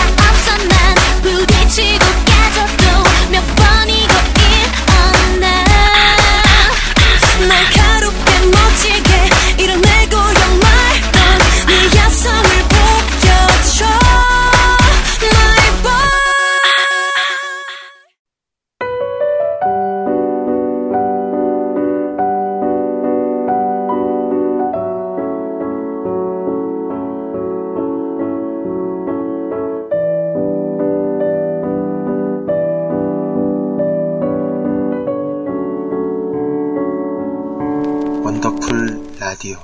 라디오. 39.34 39.58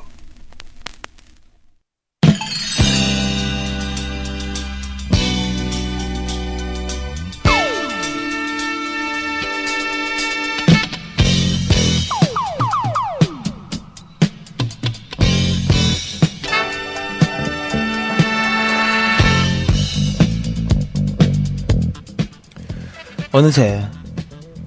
어느새 23.32 23.88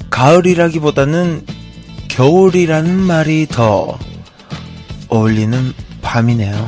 가을이라기보다는 0.09 1.45
겨울이라는 2.07 2.95
말이 2.95 3.47
더 3.47 3.99
어울리는 5.13 5.73
밤이네요. 6.01 6.67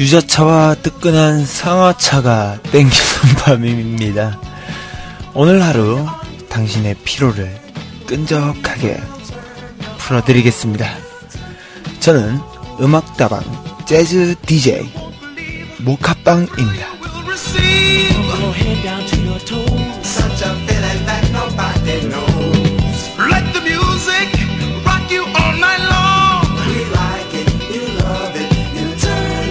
유자차와 0.00 0.74
뜨끈한 0.82 1.46
상하차가 1.46 2.60
땡기는 2.64 2.90
밤입니다. 3.44 4.40
오늘 5.32 5.62
하루 5.62 6.04
당신의 6.48 6.96
피로를 7.04 7.56
끈적하게 8.08 9.00
풀어드리겠습니다. 9.98 10.88
저는 12.00 12.40
음악다방 12.80 13.75
재즈 13.86 14.34
DJ 14.46 14.90
모카빵입니다. 15.78 16.86
Let 23.18 23.52
the 23.52 23.62
music 23.62 24.28
rock 24.84 25.10
you 25.10 25.22
all 25.24 25.54
night 25.56 25.82
long. 25.86 26.42
We 26.66 26.84
like 26.90 27.32
it, 27.34 27.48
you 27.72 27.82
love 28.00 28.34
it, 28.34 28.50
you 28.74 28.88
turn 28.98 29.46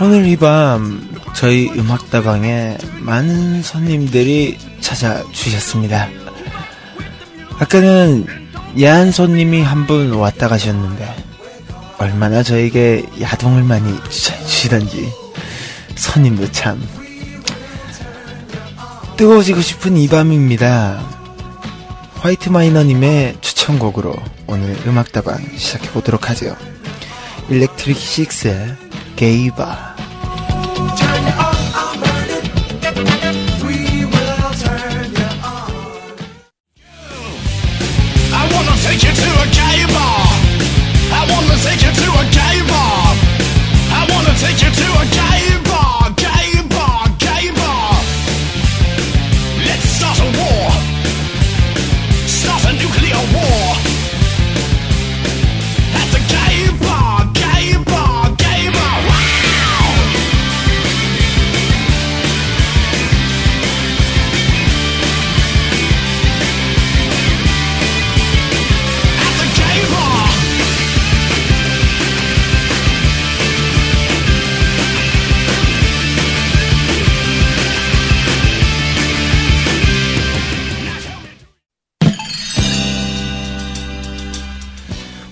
오늘 0.00 0.26
이 0.26 0.36
밤 0.36 1.08
저희 1.34 1.68
음악다방에 1.70 2.78
많은 3.00 3.62
손님들이 3.62 4.58
찾아주셨습니다. 4.80 6.08
아까는 7.60 8.47
야한 8.80 9.10
손님이 9.12 9.62
한 9.62 9.86
분 9.86 10.12
왔다 10.12 10.48
가셨는데 10.48 11.14
얼마나 11.98 12.42
저에게 12.42 13.04
야동을 13.20 13.62
많이 13.64 13.92
주시던지 14.10 15.10
선님도 15.96 16.52
참. 16.52 16.80
뜨거워지고 19.16 19.60
싶은 19.62 19.96
이 19.96 20.06
밤입니다. 20.06 21.02
화이트 22.16 22.50
마이너님의 22.50 23.38
추천곡으로 23.40 24.14
오늘 24.46 24.76
음악다방 24.86 25.56
시작해보도록 25.56 26.30
하죠. 26.30 26.56
일렉트릭 27.48 27.96
식스의 27.96 28.76
게이바. 29.16 29.96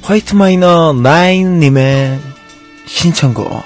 화이트 0.06 0.36
마이너 0.36 0.92
9님의 0.92 2.20
신청곡. 2.86 3.64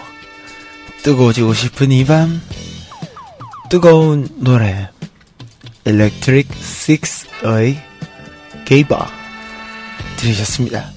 뜨거워지고 1.03 1.53
싶은 1.53 1.93
이 1.93 2.03
밤. 2.07 2.41
뜨거운 3.68 4.26
노래. 4.36 4.88
Electric 5.85 6.49
6의 6.49 7.76
Gay 8.64 8.83
Bar. 8.83 9.07
들으셨습니다. 10.16 10.91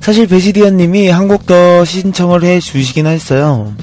사실 0.00 0.28
베지디언 0.28 0.76
님이 0.76 1.08
한 1.08 1.26
곡 1.26 1.44
더 1.46 1.84
신청을 1.84 2.44
해 2.44 2.60
주시긴 2.60 3.08
했어요. 3.08 3.74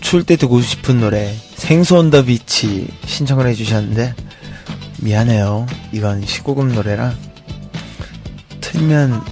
추울 0.00 0.24
때 0.24 0.34
듣고 0.34 0.60
싶은 0.60 0.98
노래, 0.98 1.32
Sex 1.54 1.96
on 1.96 2.07
the 2.07 2.24
Beach 2.24 2.88
신청을 3.06 3.46
해 3.46 3.54
주셨는데, 3.54 4.16
미안해요. 4.98 5.66
이건 5.92 6.24
19금 6.24 6.72
노래라. 6.72 7.14
틀면, 8.66 9.22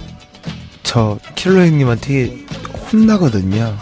저 0.83 1.19
킬로 1.35 1.59
형님한테 1.65 2.45
혼나거든요. 2.91 3.77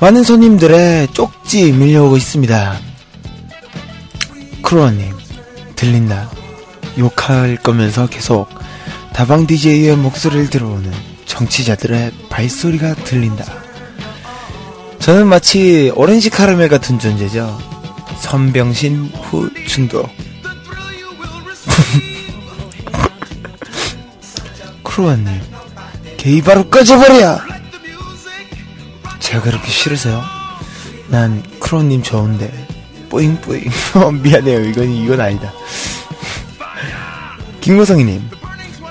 많은 0.00 0.22
손님들의 0.22 1.08
쪽지 1.12 1.72
밀려오고 1.72 2.16
있습니다. 2.16 2.78
크로아님, 4.62 5.12
들린다. 5.76 6.30
욕할 6.98 7.56
거면서 7.56 8.06
계속 8.06 8.48
다방 9.12 9.46
DJ의 9.46 9.96
목소리를 9.96 10.48
들어오는 10.48 10.90
정치자들의 11.26 12.12
발소리가 12.30 12.94
들린다. 12.94 13.44
저는 15.00 15.26
마치 15.26 15.92
오렌지 15.94 16.30
카라멜 16.30 16.68
같은 16.68 16.98
존재죠. 16.98 17.58
선병신 18.20 19.12
후 19.14 19.50
중독. 19.66 20.08
크로아님, 24.94 25.26
게이 26.18 26.40
바로 26.42 26.68
꺼져버려! 26.70 27.40
제가 29.18 29.42
그렇게 29.42 29.68
싫으세요? 29.68 30.22
난 31.08 31.42
크로아님 31.58 32.00
좋은데, 32.00 32.52
뿌잉뿌잉. 33.08 33.64
어, 34.00 34.12
미안해요. 34.12 34.60
이건, 34.66 34.92
이건 34.92 35.20
아니다. 35.20 35.52
김고성이님, 37.60 38.22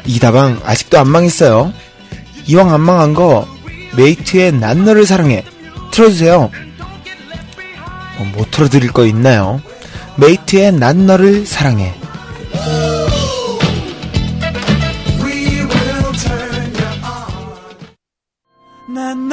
이 0.06 0.20
다방 0.20 0.60
아직도 0.66 1.00
안 1.00 1.08
망했어요. 1.08 1.72
이왕 2.48 2.74
안 2.74 2.82
망한 2.82 3.14
거, 3.14 3.48
메이트의 3.96 4.52
난 4.52 4.84
너를 4.84 5.06
사랑해. 5.06 5.46
틀어주세요. 5.92 6.52
어, 8.18 8.32
못 8.36 8.52
틀어드릴 8.52 8.92
거 8.92 9.06
있나요? 9.06 9.62
메이트의 10.18 10.74
난 10.74 11.06
너를 11.06 11.46
사랑해. 11.46 12.03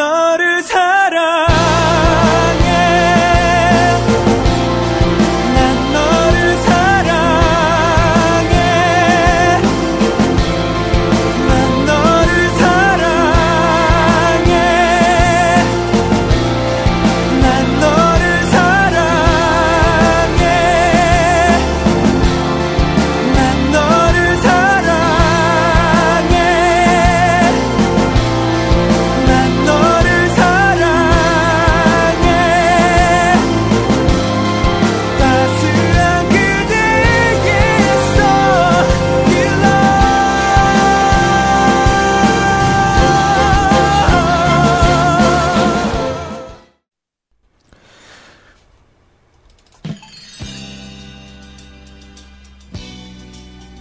너를 0.00 0.62
사랑 0.62 1.46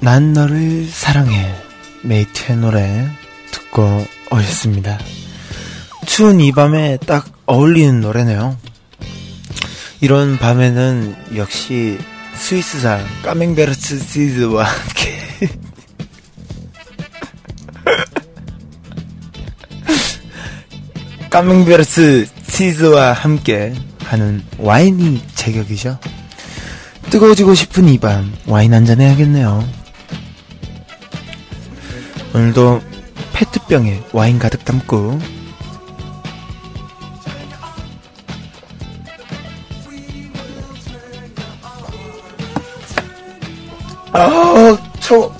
난 0.10 0.34
너를 0.34 0.88
사랑해. 0.92 1.54
메이트의 2.02 2.58
노래 2.58 3.08
듣고 3.52 4.08
오셨습니다. 4.32 4.98
추운 6.08 6.40
이 6.40 6.52
밤에 6.52 6.98
딱 7.06 7.28
어울리는 7.46 8.02
노래네요. 8.02 8.58
이런 10.02 10.40
밤에는 10.40 11.36
역시 11.36 12.00
스위스산 12.34 13.06
까맹베르츠 13.22 14.00
치즈와 14.08 14.64
함께 14.64 15.20
까맹베르츠 21.30 22.26
치즈와 22.48 23.14
함께 23.14 23.76
하는 24.06 24.44
와인이 24.58 25.22
제격이죠. 25.36 26.00
뜨거워지고 27.12 27.54
싶은 27.54 27.88
이 27.90 28.00
밤 28.00 28.34
와인 28.48 28.74
한잔 28.74 29.02
해야겠네요. 29.02 29.78
오늘도 32.34 32.82
페트병에 33.34 34.04
와인 34.14 34.38
가득 34.38 34.64
담고. 34.66 35.20
아 44.12 44.78
차워. 45.00 45.36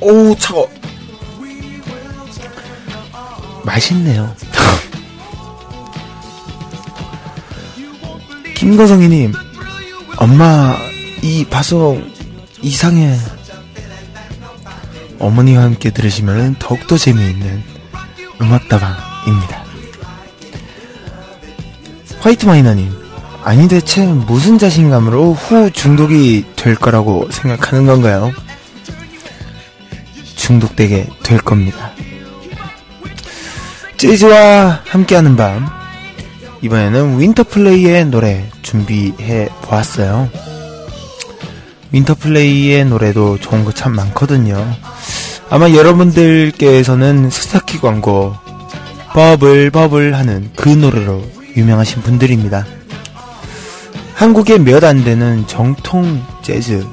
오 0.00 0.34
차워. 0.36 0.68
맛있네요. 3.64 4.34
김거성이님 8.56 9.32
엄마 10.18 10.76
이 11.22 11.44
방송 11.44 12.12
이상해 12.60 13.16
어머니와 15.22 15.62
함께 15.62 15.90
들으시면 15.90 16.56
더욱더 16.58 16.98
재미있는 16.98 17.62
음악다방입니다. 18.40 19.62
화이트 22.20 22.44
마이너님, 22.46 22.92
아니 23.44 23.68
대체 23.68 24.04
무슨 24.06 24.58
자신감으로 24.58 25.32
후 25.32 25.70
중독이 25.70 26.44
될 26.56 26.74
거라고 26.74 27.28
생각하는 27.30 27.86
건가요? 27.86 28.32
중독되게 30.36 31.08
될 31.22 31.38
겁니다. 31.38 31.92
재즈와 33.96 34.82
함께하는 34.84 35.36
밤 35.36 35.68
이번에는 36.62 37.20
윈터플레이의 37.20 38.06
노래 38.06 38.48
준비해 38.62 39.48
보았어요. 39.62 40.28
윈터플레이의 41.92 42.86
노래도 42.86 43.38
좋은 43.38 43.64
거 43.64 43.72
참 43.72 43.94
많거든요. 43.94 44.66
아마 45.52 45.70
여러분들께서는 45.70 47.28
스타키 47.28 47.76
광고 47.76 48.34
Bubble 49.12 49.70
Bubble 49.70 50.14
하는 50.14 50.50
그 50.56 50.70
노래로 50.70 51.22
유명하신 51.54 52.00
분들입니다. 52.00 52.64
한국에 54.14 54.56
몇안 54.56 55.04
되는 55.04 55.46
정통 55.46 56.22
재즈 56.40 56.86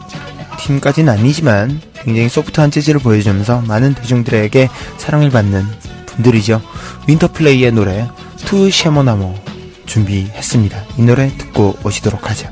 팀까지는 0.57 1.13
아니지만 1.13 1.79
굉장히 2.03 2.27
소프트한 2.27 2.69
재즈를 2.69 2.99
보여주면서 2.99 3.61
많은 3.61 3.93
대중들에게 3.93 4.67
사랑을 4.97 5.29
받는 5.29 5.63
분들이죠. 6.07 6.61
윈터플레이의 7.07 7.71
노래 7.71 8.09
투 8.39 8.69
쉐모나모 8.69 9.35
준비했습니다. 9.85 10.83
이 10.97 11.01
노래 11.03 11.31
듣고 11.37 11.77
오시도록 11.85 12.29
하죠. 12.29 12.49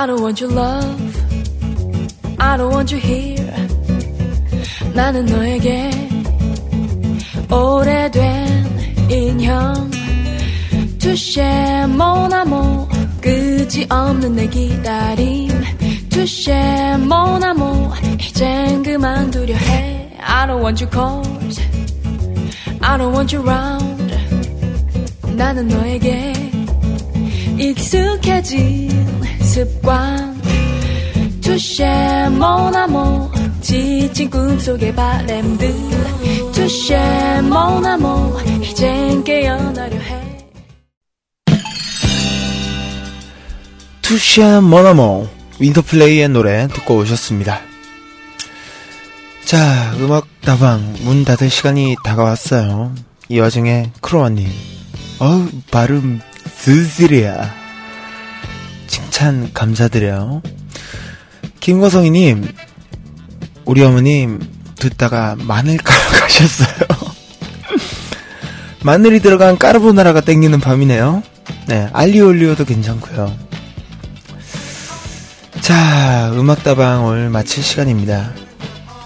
I 0.00 0.06
don't 0.06 0.22
want 0.22 0.40
your 0.40 0.48
love. 0.48 1.14
I 2.38 2.56
don't 2.56 2.72
want 2.72 2.90
you 2.90 2.98
here. 2.98 3.52
나는 4.94 5.26
너에게 5.26 5.90
오래된 7.50 9.10
인형. 9.10 9.90
mon 11.90 12.32
amour. 12.32 12.88
끝이 13.20 13.86
없는 13.90 14.36
내 14.36 14.48
기다림. 14.48 15.50
mon 17.00 17.42
amour. 17.44 17.94
이젠 18.18 18.82
그만두려 18.82 19.54
해. 19.54 20.16
I 20.18 20.46
don't 20.46 20.62
want 20.62 20.82
you 20.82 20.88
close. 20.90 21.60
I 22.80 22.96
don't 22.96 23.12
want 23.12 23.36
you 23.36 23.46
round. 23.46 24.14
나는 25.36 25.68
너에게 25.68 26.32
익숙해진 27.58 29.09
습관 29.50 30.40
mon 32.30 32.72
amour 32.72 33.32
지친 33.60 34.30
꿈속의 34.30 34.94
바램들 34.94 35.74
mon 37.38 37.84
amour 37.84 38.44
이젠 38.62 39.24
깨어나려 39.24 39.98
해 39.98 40.46
투샤 44.02 44.60
머나모 44.60 45.28
윈터플레이의 45.58 46.28
노래 46.28 46.68
듣고 46.68 46.96
오셨습니다. 46.98 47.60
자, 49.44 49.92
음악 49.98 50.26
다방 50.42 50.94
문 51.00 51.24
닫을 51.24 51.50
시간이 51.50 51.96
다가왔어요. 52.04 52.94
이 53.28 53.38
와중에 53.40 53.90
크로아님, 54.00 54.48
어우 55.18 55.48
발음 55.70 56.20
스스리야. 56.56 57.59
칭찬 58.90 59.50
감사드려요. 59.54 60.42
김거성이님, 61.60 62.48
우리 63.64 63.84
어머님 63.84 64.40
듣다가 64.74 65.36
마늘 65.38 65.76
까러 65.76 66.00
가셨어요. 66.20 66.88
마늘이 68.82 69.20
들어간 69.20 69.56
까르보나라가 69.58 70.20
땡기는 70.22 70.58
밤이네요. 70.58 71.22
네, 71.68 71.88
알리올리오도 71.92 72.64
괜찮고요. 72.64 73.32
자, 75.60 76.32
음악다방을 76.34 77.30
마칠 77.30 77.62
시간입니다. 77.62 78.32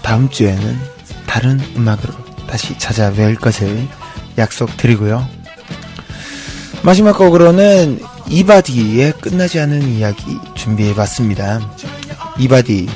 다음 0.01 0.29
주에는 0.29 0.79
다른 1.27 1.59
음악으로 1.75 2.13
다시 2.47 2.75
찾아뵐 2.77 3.39
것을 3.39 3.87
약속드리고요. 4.37 5.27
마지막 6.81 7.17
곡으로는 7.17 7.99
이바디의 8.29 9.13
끝나지 9.21 9.59
않은 9.59 9.87
이야기 9.89 10.37
준비해봤습니다. 10.55 11.61
이바디, 12.39 12.87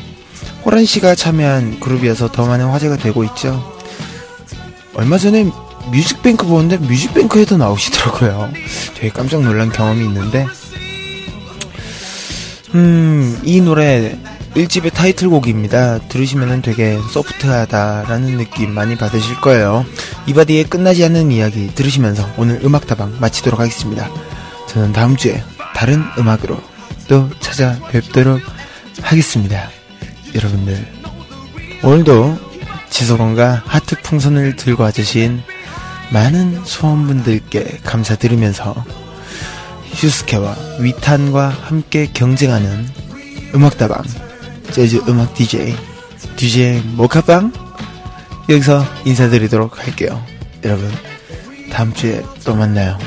호란 0.66 0.86
씨가 0.86 1.16
참여한 1.16 1.80
그룹이어서 1.80 2.32
더 2.32 2.46
많은 2.46 2.68
화제가 2.68 2.98
되고 2.98 3.24
있죠. 3.26 3.78
얼마 4.96 5.18
전에 5.18 5.50
뮤직뱅크 5.92 6.46
보는데 6.46 6.78
뮤직뱅크에도 6.78 7.58
나오시더라고요. 7.58 8.52
되게 8.96 9.10
깜짝 9.10 9.42
놀란 9.42 9.72
경험이 9.72 10.06
있는데, 10.06 10.46
음, 12.76 13.40
이 13.44 13.62
노래 13.62 14.20
1집의 14.56 14.94
타이틀곡입니다. 14.94 16.10
들으시면 16.10 16.62
되게 16.62 17.00
소프트하다라는 17.12 18.38
느낌 18.38 18.72
많이 18.72 18.98
받으실 18.98 19.40
거예요. 19.42 19.86
이바디의 20.28 20.66
끝나지 20.66 21.06
않는 21.06 21.32
이야기 21.32 21.74
들으시면서 21.74 22.28
오늘 22.38 22.60
음악다방 22.64 23.18
마치도록 23.20 23.60
하겠습니다. 23.60 24.10
저는 24.70 24.94
다음 24.94 25.18
주에 25.18 25.44
다른 25.74 26.04
음악으로 26.18 26.62
또 27.08 27.28
찾아뵙도록 27.40 28.40
하겠습니다. 29.02 29.70
여러분들, 30.36 30.86
오늘도 31.84 32.38
지소건과 32.90 33.64
하트 33.66 34.00
풍선을 34.02 34.56
들고 34.56 34.84
와주신 34.84 35.42
많은 36.12 36.64
소원분들께 36.66 37.80
감사드리면서 37.84 38.86
휴스케와 39.94 40.56
위탄과 40.80 41.50
함께 41.50 42.08
경쟁하는 42.14 42.88
음악다방 43.56 44.04
재즈 44.72 45.02
음악 45.08 45.34
DJ 45.34 45.76
DJ 46.36 46.82
모카빵 46.94 47.54
여기서 48.50 48.86
인사드리도록 49.06 49.80
할게요. 49.80 50.24
여러분 50.64 50.92
다음 51.72 51.94
주에 51.94 52.24
또 52.44 52.56
만나요. 52.56 52.98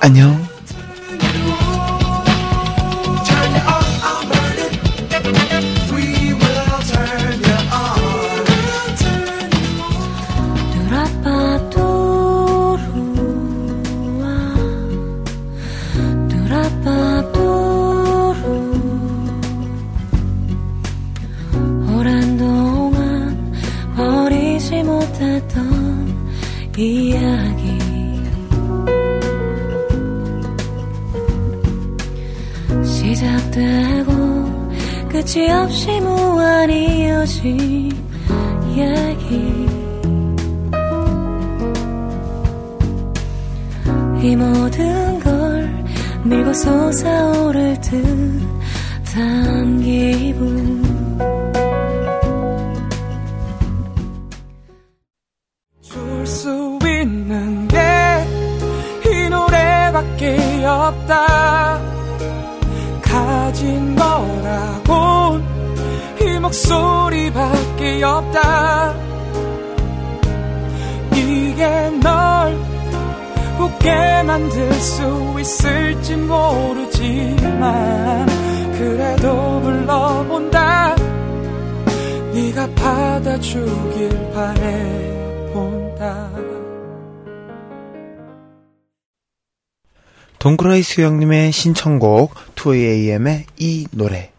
안녕. 0.00 0.51
끝이 35.62 35.62
없이 35.62 36.00
무한 36.00 36.68
이어진 36.70 37.90
얘기. 38.74 39.66
이 44.22 44.36
모든 44.36 45.18
걸 45.20 45.84
밀고 46.24 46.52
솟아오를 46.52 47.80
듯한 47.80 49.80
기분 49.82 50.81
만들 74.32 74.72
수 74.72 75.36
있을지 75.38 76.16
모르지만 76.16 77.66
그래도 78.78 79.60
불러본다. 79.60 80.96
네가 82.32 82.66
받아주길 82.74 84.32
바래 84.32 85.52
본다. 85.52 86.30
동그라이 90.38 90.82
수영님의 90.82 91.52
신청곡 91.52 92.32
2AM의 92.54 93.44
이 93.58 93.86
노래 93.90 94.31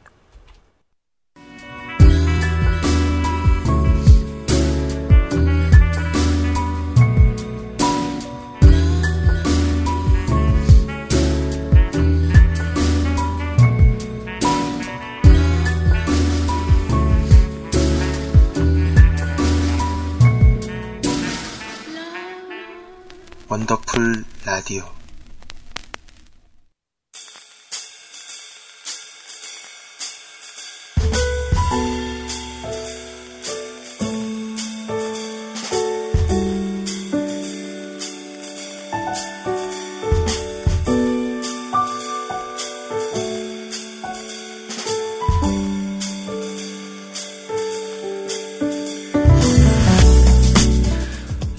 라디오. 24.63 24.83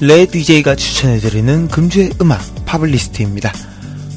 레 0.00 0.26
DJ가 0.26 0.74
추천해드리는 0.76 1.68
금주의 1.68 2.10
음악 2.20 2.53
파블리스트입니다. 2.74 3.52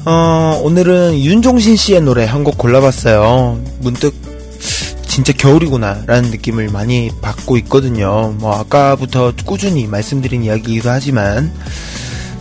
어, 0.04 0.60
오늘은 0.62 1.18
윤종신 1.18 1.76
씨의 1.76 2.00
노래 2.02 2.24
한 2.24 2.42
곡 2.44 2.56
골라봤어요. 2.58 3.60
문득 3.80 4.14
진짜 5.06 5.32
겨울이구나 5.32 6.04
라는 6.06 6.30
느낌을 6.30 6.68
많이 6.68 7.10
받고 7.20 7.56
있거든요. 7.58 8.34
뭐 8.38 8.54
아까부터 8.56 9.32
꾸준히 9.44 9.86
말씀드린 9.86 10.44
이야기이기도 10.44 10.90
하지만 10.90 11.52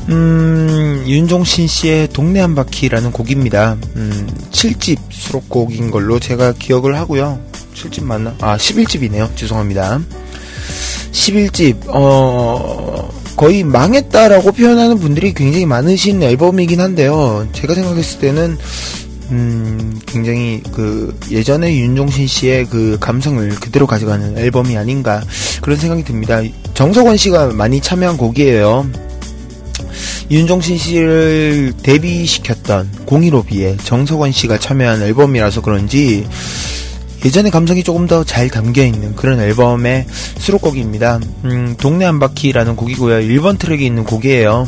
음, 0.09 1.03
윤종신 1.07 1.67
씨의 1.67 2.09
동네 2.09 2.39
한 2.39 2.55
바퀴라는 2.55 3.11
곡입니다. 3.11 3.77
음, 3.95 4.27
7집 4.51 4.97
수록곡인 5.09 5.91
걸로 5.91 6.19
제가 6.19 6.53
기억을 6.53 6.95
하고요. 6.97 7.39
7집 7.75 8.03
맞나? 8.03 8.35
아, 8.39 8.57
11집이네요. 8.57 9.35
죄송합니다. 9.35 9.99
11집, 11.11 11.75
어, 11.87 12.96
거의 13.37 13.63
망했다라고 13.63 14.51
표현하는 14.51 14.97
분들이 14.97 15.33
굉장히 15.33 15.65
많으신 15.67 16.21
앨범이긴 16.23 16.81
한데요. 16.81 17.47
제가 17.53 17.75
생각했을 17.75 18.19
때는, 18.19 18.57
음, 19.29 19.99
굉장히 20.07 20.63
그, 20.73 21.17
예전에 21.29 21.77
윤종신 21.77 22.25
씨의 22.25 22.65
그 22.65 22.97
감성을 22.99 23.47
그대로 23.51 23.85
가져가는 23.85 24.37
앨범이 24.37 24.75
아닌가, 24.75 25.23
그런 25.61 25.77
생각이 25.77 26.03
듭니다. 26.03 26.41
정석원 26.73 27.15
씨가 27.15 27.53
많이 27.53 27.79
참여한 27.79 28.17
곡이에요. 28.17 28.89
윤종신 30.29 30.77
씨를 30.77 31.73
데뷔시켰던 31.83 32.89
015B에 33.05 33.77
정석원 33.83 34.31
씨가 34.31 34.57
참여한 34.57 35.01
앨범이라서 35.03 35.61
그런지 35.61 36.27
예전의 37.27 37.51
감성이 37.51 37.83
조금 37.83 38.07
더 38.07 38.23
잘 38.23 38.49
담겨 38.49 38.85
있는 38.85 39.13
그런 39.13 39.41
앨범의 39.41 40.05
수록곡입니다. 40.37 41.19
음, 41.43 41.75
동네 41.77 42.05
한 42.05 42.19
바퀴라는 42.19 42.77
곡이고요. 42.77 43.19
1번 43.19 43.59
트랙에 43.59 43.85
있는 43.85 44.05
곡이에요. 44.05 44.65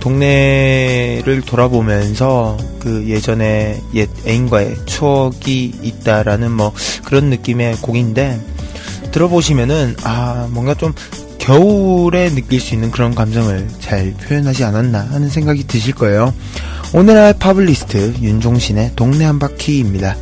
동네를 0.00 1.42
돌아보면서 1.46 2.56
그 2.80 3.04
예전에 3.06 3.80
옛 3.94 4.08
애인과의 4.26 4.74
추억이 4.86 5.72
있다라는 5.80 6.50
뭐 6.50 6.72
그런 7.04 7.30
느낌의 7.30 7.76
곡인데 7.76 8.40
들어보시면은 9.12 9.94
아 10.02 10.48
뭔가 10.50 10.74
좀 10.74 10.92
겨울에 11.38 12.30
느낄 12.30 12.60
수 12.60 12.74
있는 12.74 12.90
그런 12.90 13.14
감성을 13.14 13.68
잘 13.78 14.12
표현하지 14.14 14.64
않았나 14.64 15.10
하는 15.12 15.28
생각이 15.28 15.68
드실 15.68 15.94
거예요. 15.94 16.34
오늘의 16.92 17.34
파블리스트 17.38 18.14
윤종신의 18.20 18.92
동네 18.96 19.24
한 19.24 19.38
바퀴입니다. 19.38 20.16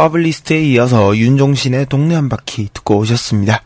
파블리스트에 0.00 0.62
이어서 0.62 1.14
윤종신의 1.14 1.86
동네 1.86 2.14
한 2.14 2.30
바퀴 2.30 2.70
듣고 2.72 2.96
오셨습니다. 2.98 3.62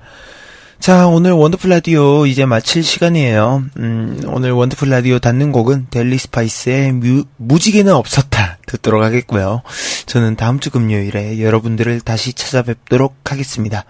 자, 0.81 1.07
오늘 1.07 1.31
원더풀 1.31 1.71
라디오 1.71 2.27
이제 2.27 2.45
마칠 2.45 2.83
시간이에요. 2.83 3.63
음, 3.79 4.21
오늘 4.27 4.51
원더풀 4.51 4.91
라디오 4.91 5.21
닫는 5.21 5.53
곡은 5.53 5.87
델리 5.91 6.19
스파이스의 6.19 6.93
뮤, 6.93 7.25
무지개는 7.37 7.95
없었다 7.95 8.59
듣도록 8.67 9.05
하겠고요. 9.05 9.63
저는 10.07 10.35
다음 10.35 10.59
주 10.59 10.71
금요일에 10.73 11.41
여러분들을 11.41 12.01
다시 12.01 12.33
찾아뵙도록 12.33 13.15
하겠습니다. 13.31 13.85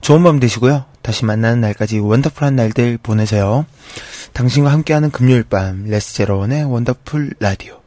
좋은 0.00 0.22
밤 0.22 0.40
되시고요. 0.40 0.86
다시 1.02 1.26
만나는 1.26 1.60
날까지 1.60 1.98
원더풀한 1.98 2.56
날들 2.56 2.98
보내세요. 3.02 3.66
당신과 4.32 4.72
함께하는 4.72 5.10
금요일 5.10 5.42
밤 5.42 5.84
레스 5.84 6.14
제로원의 6.14 6.64
원더풀 6.64 7.34
라디오. 7.40 7.84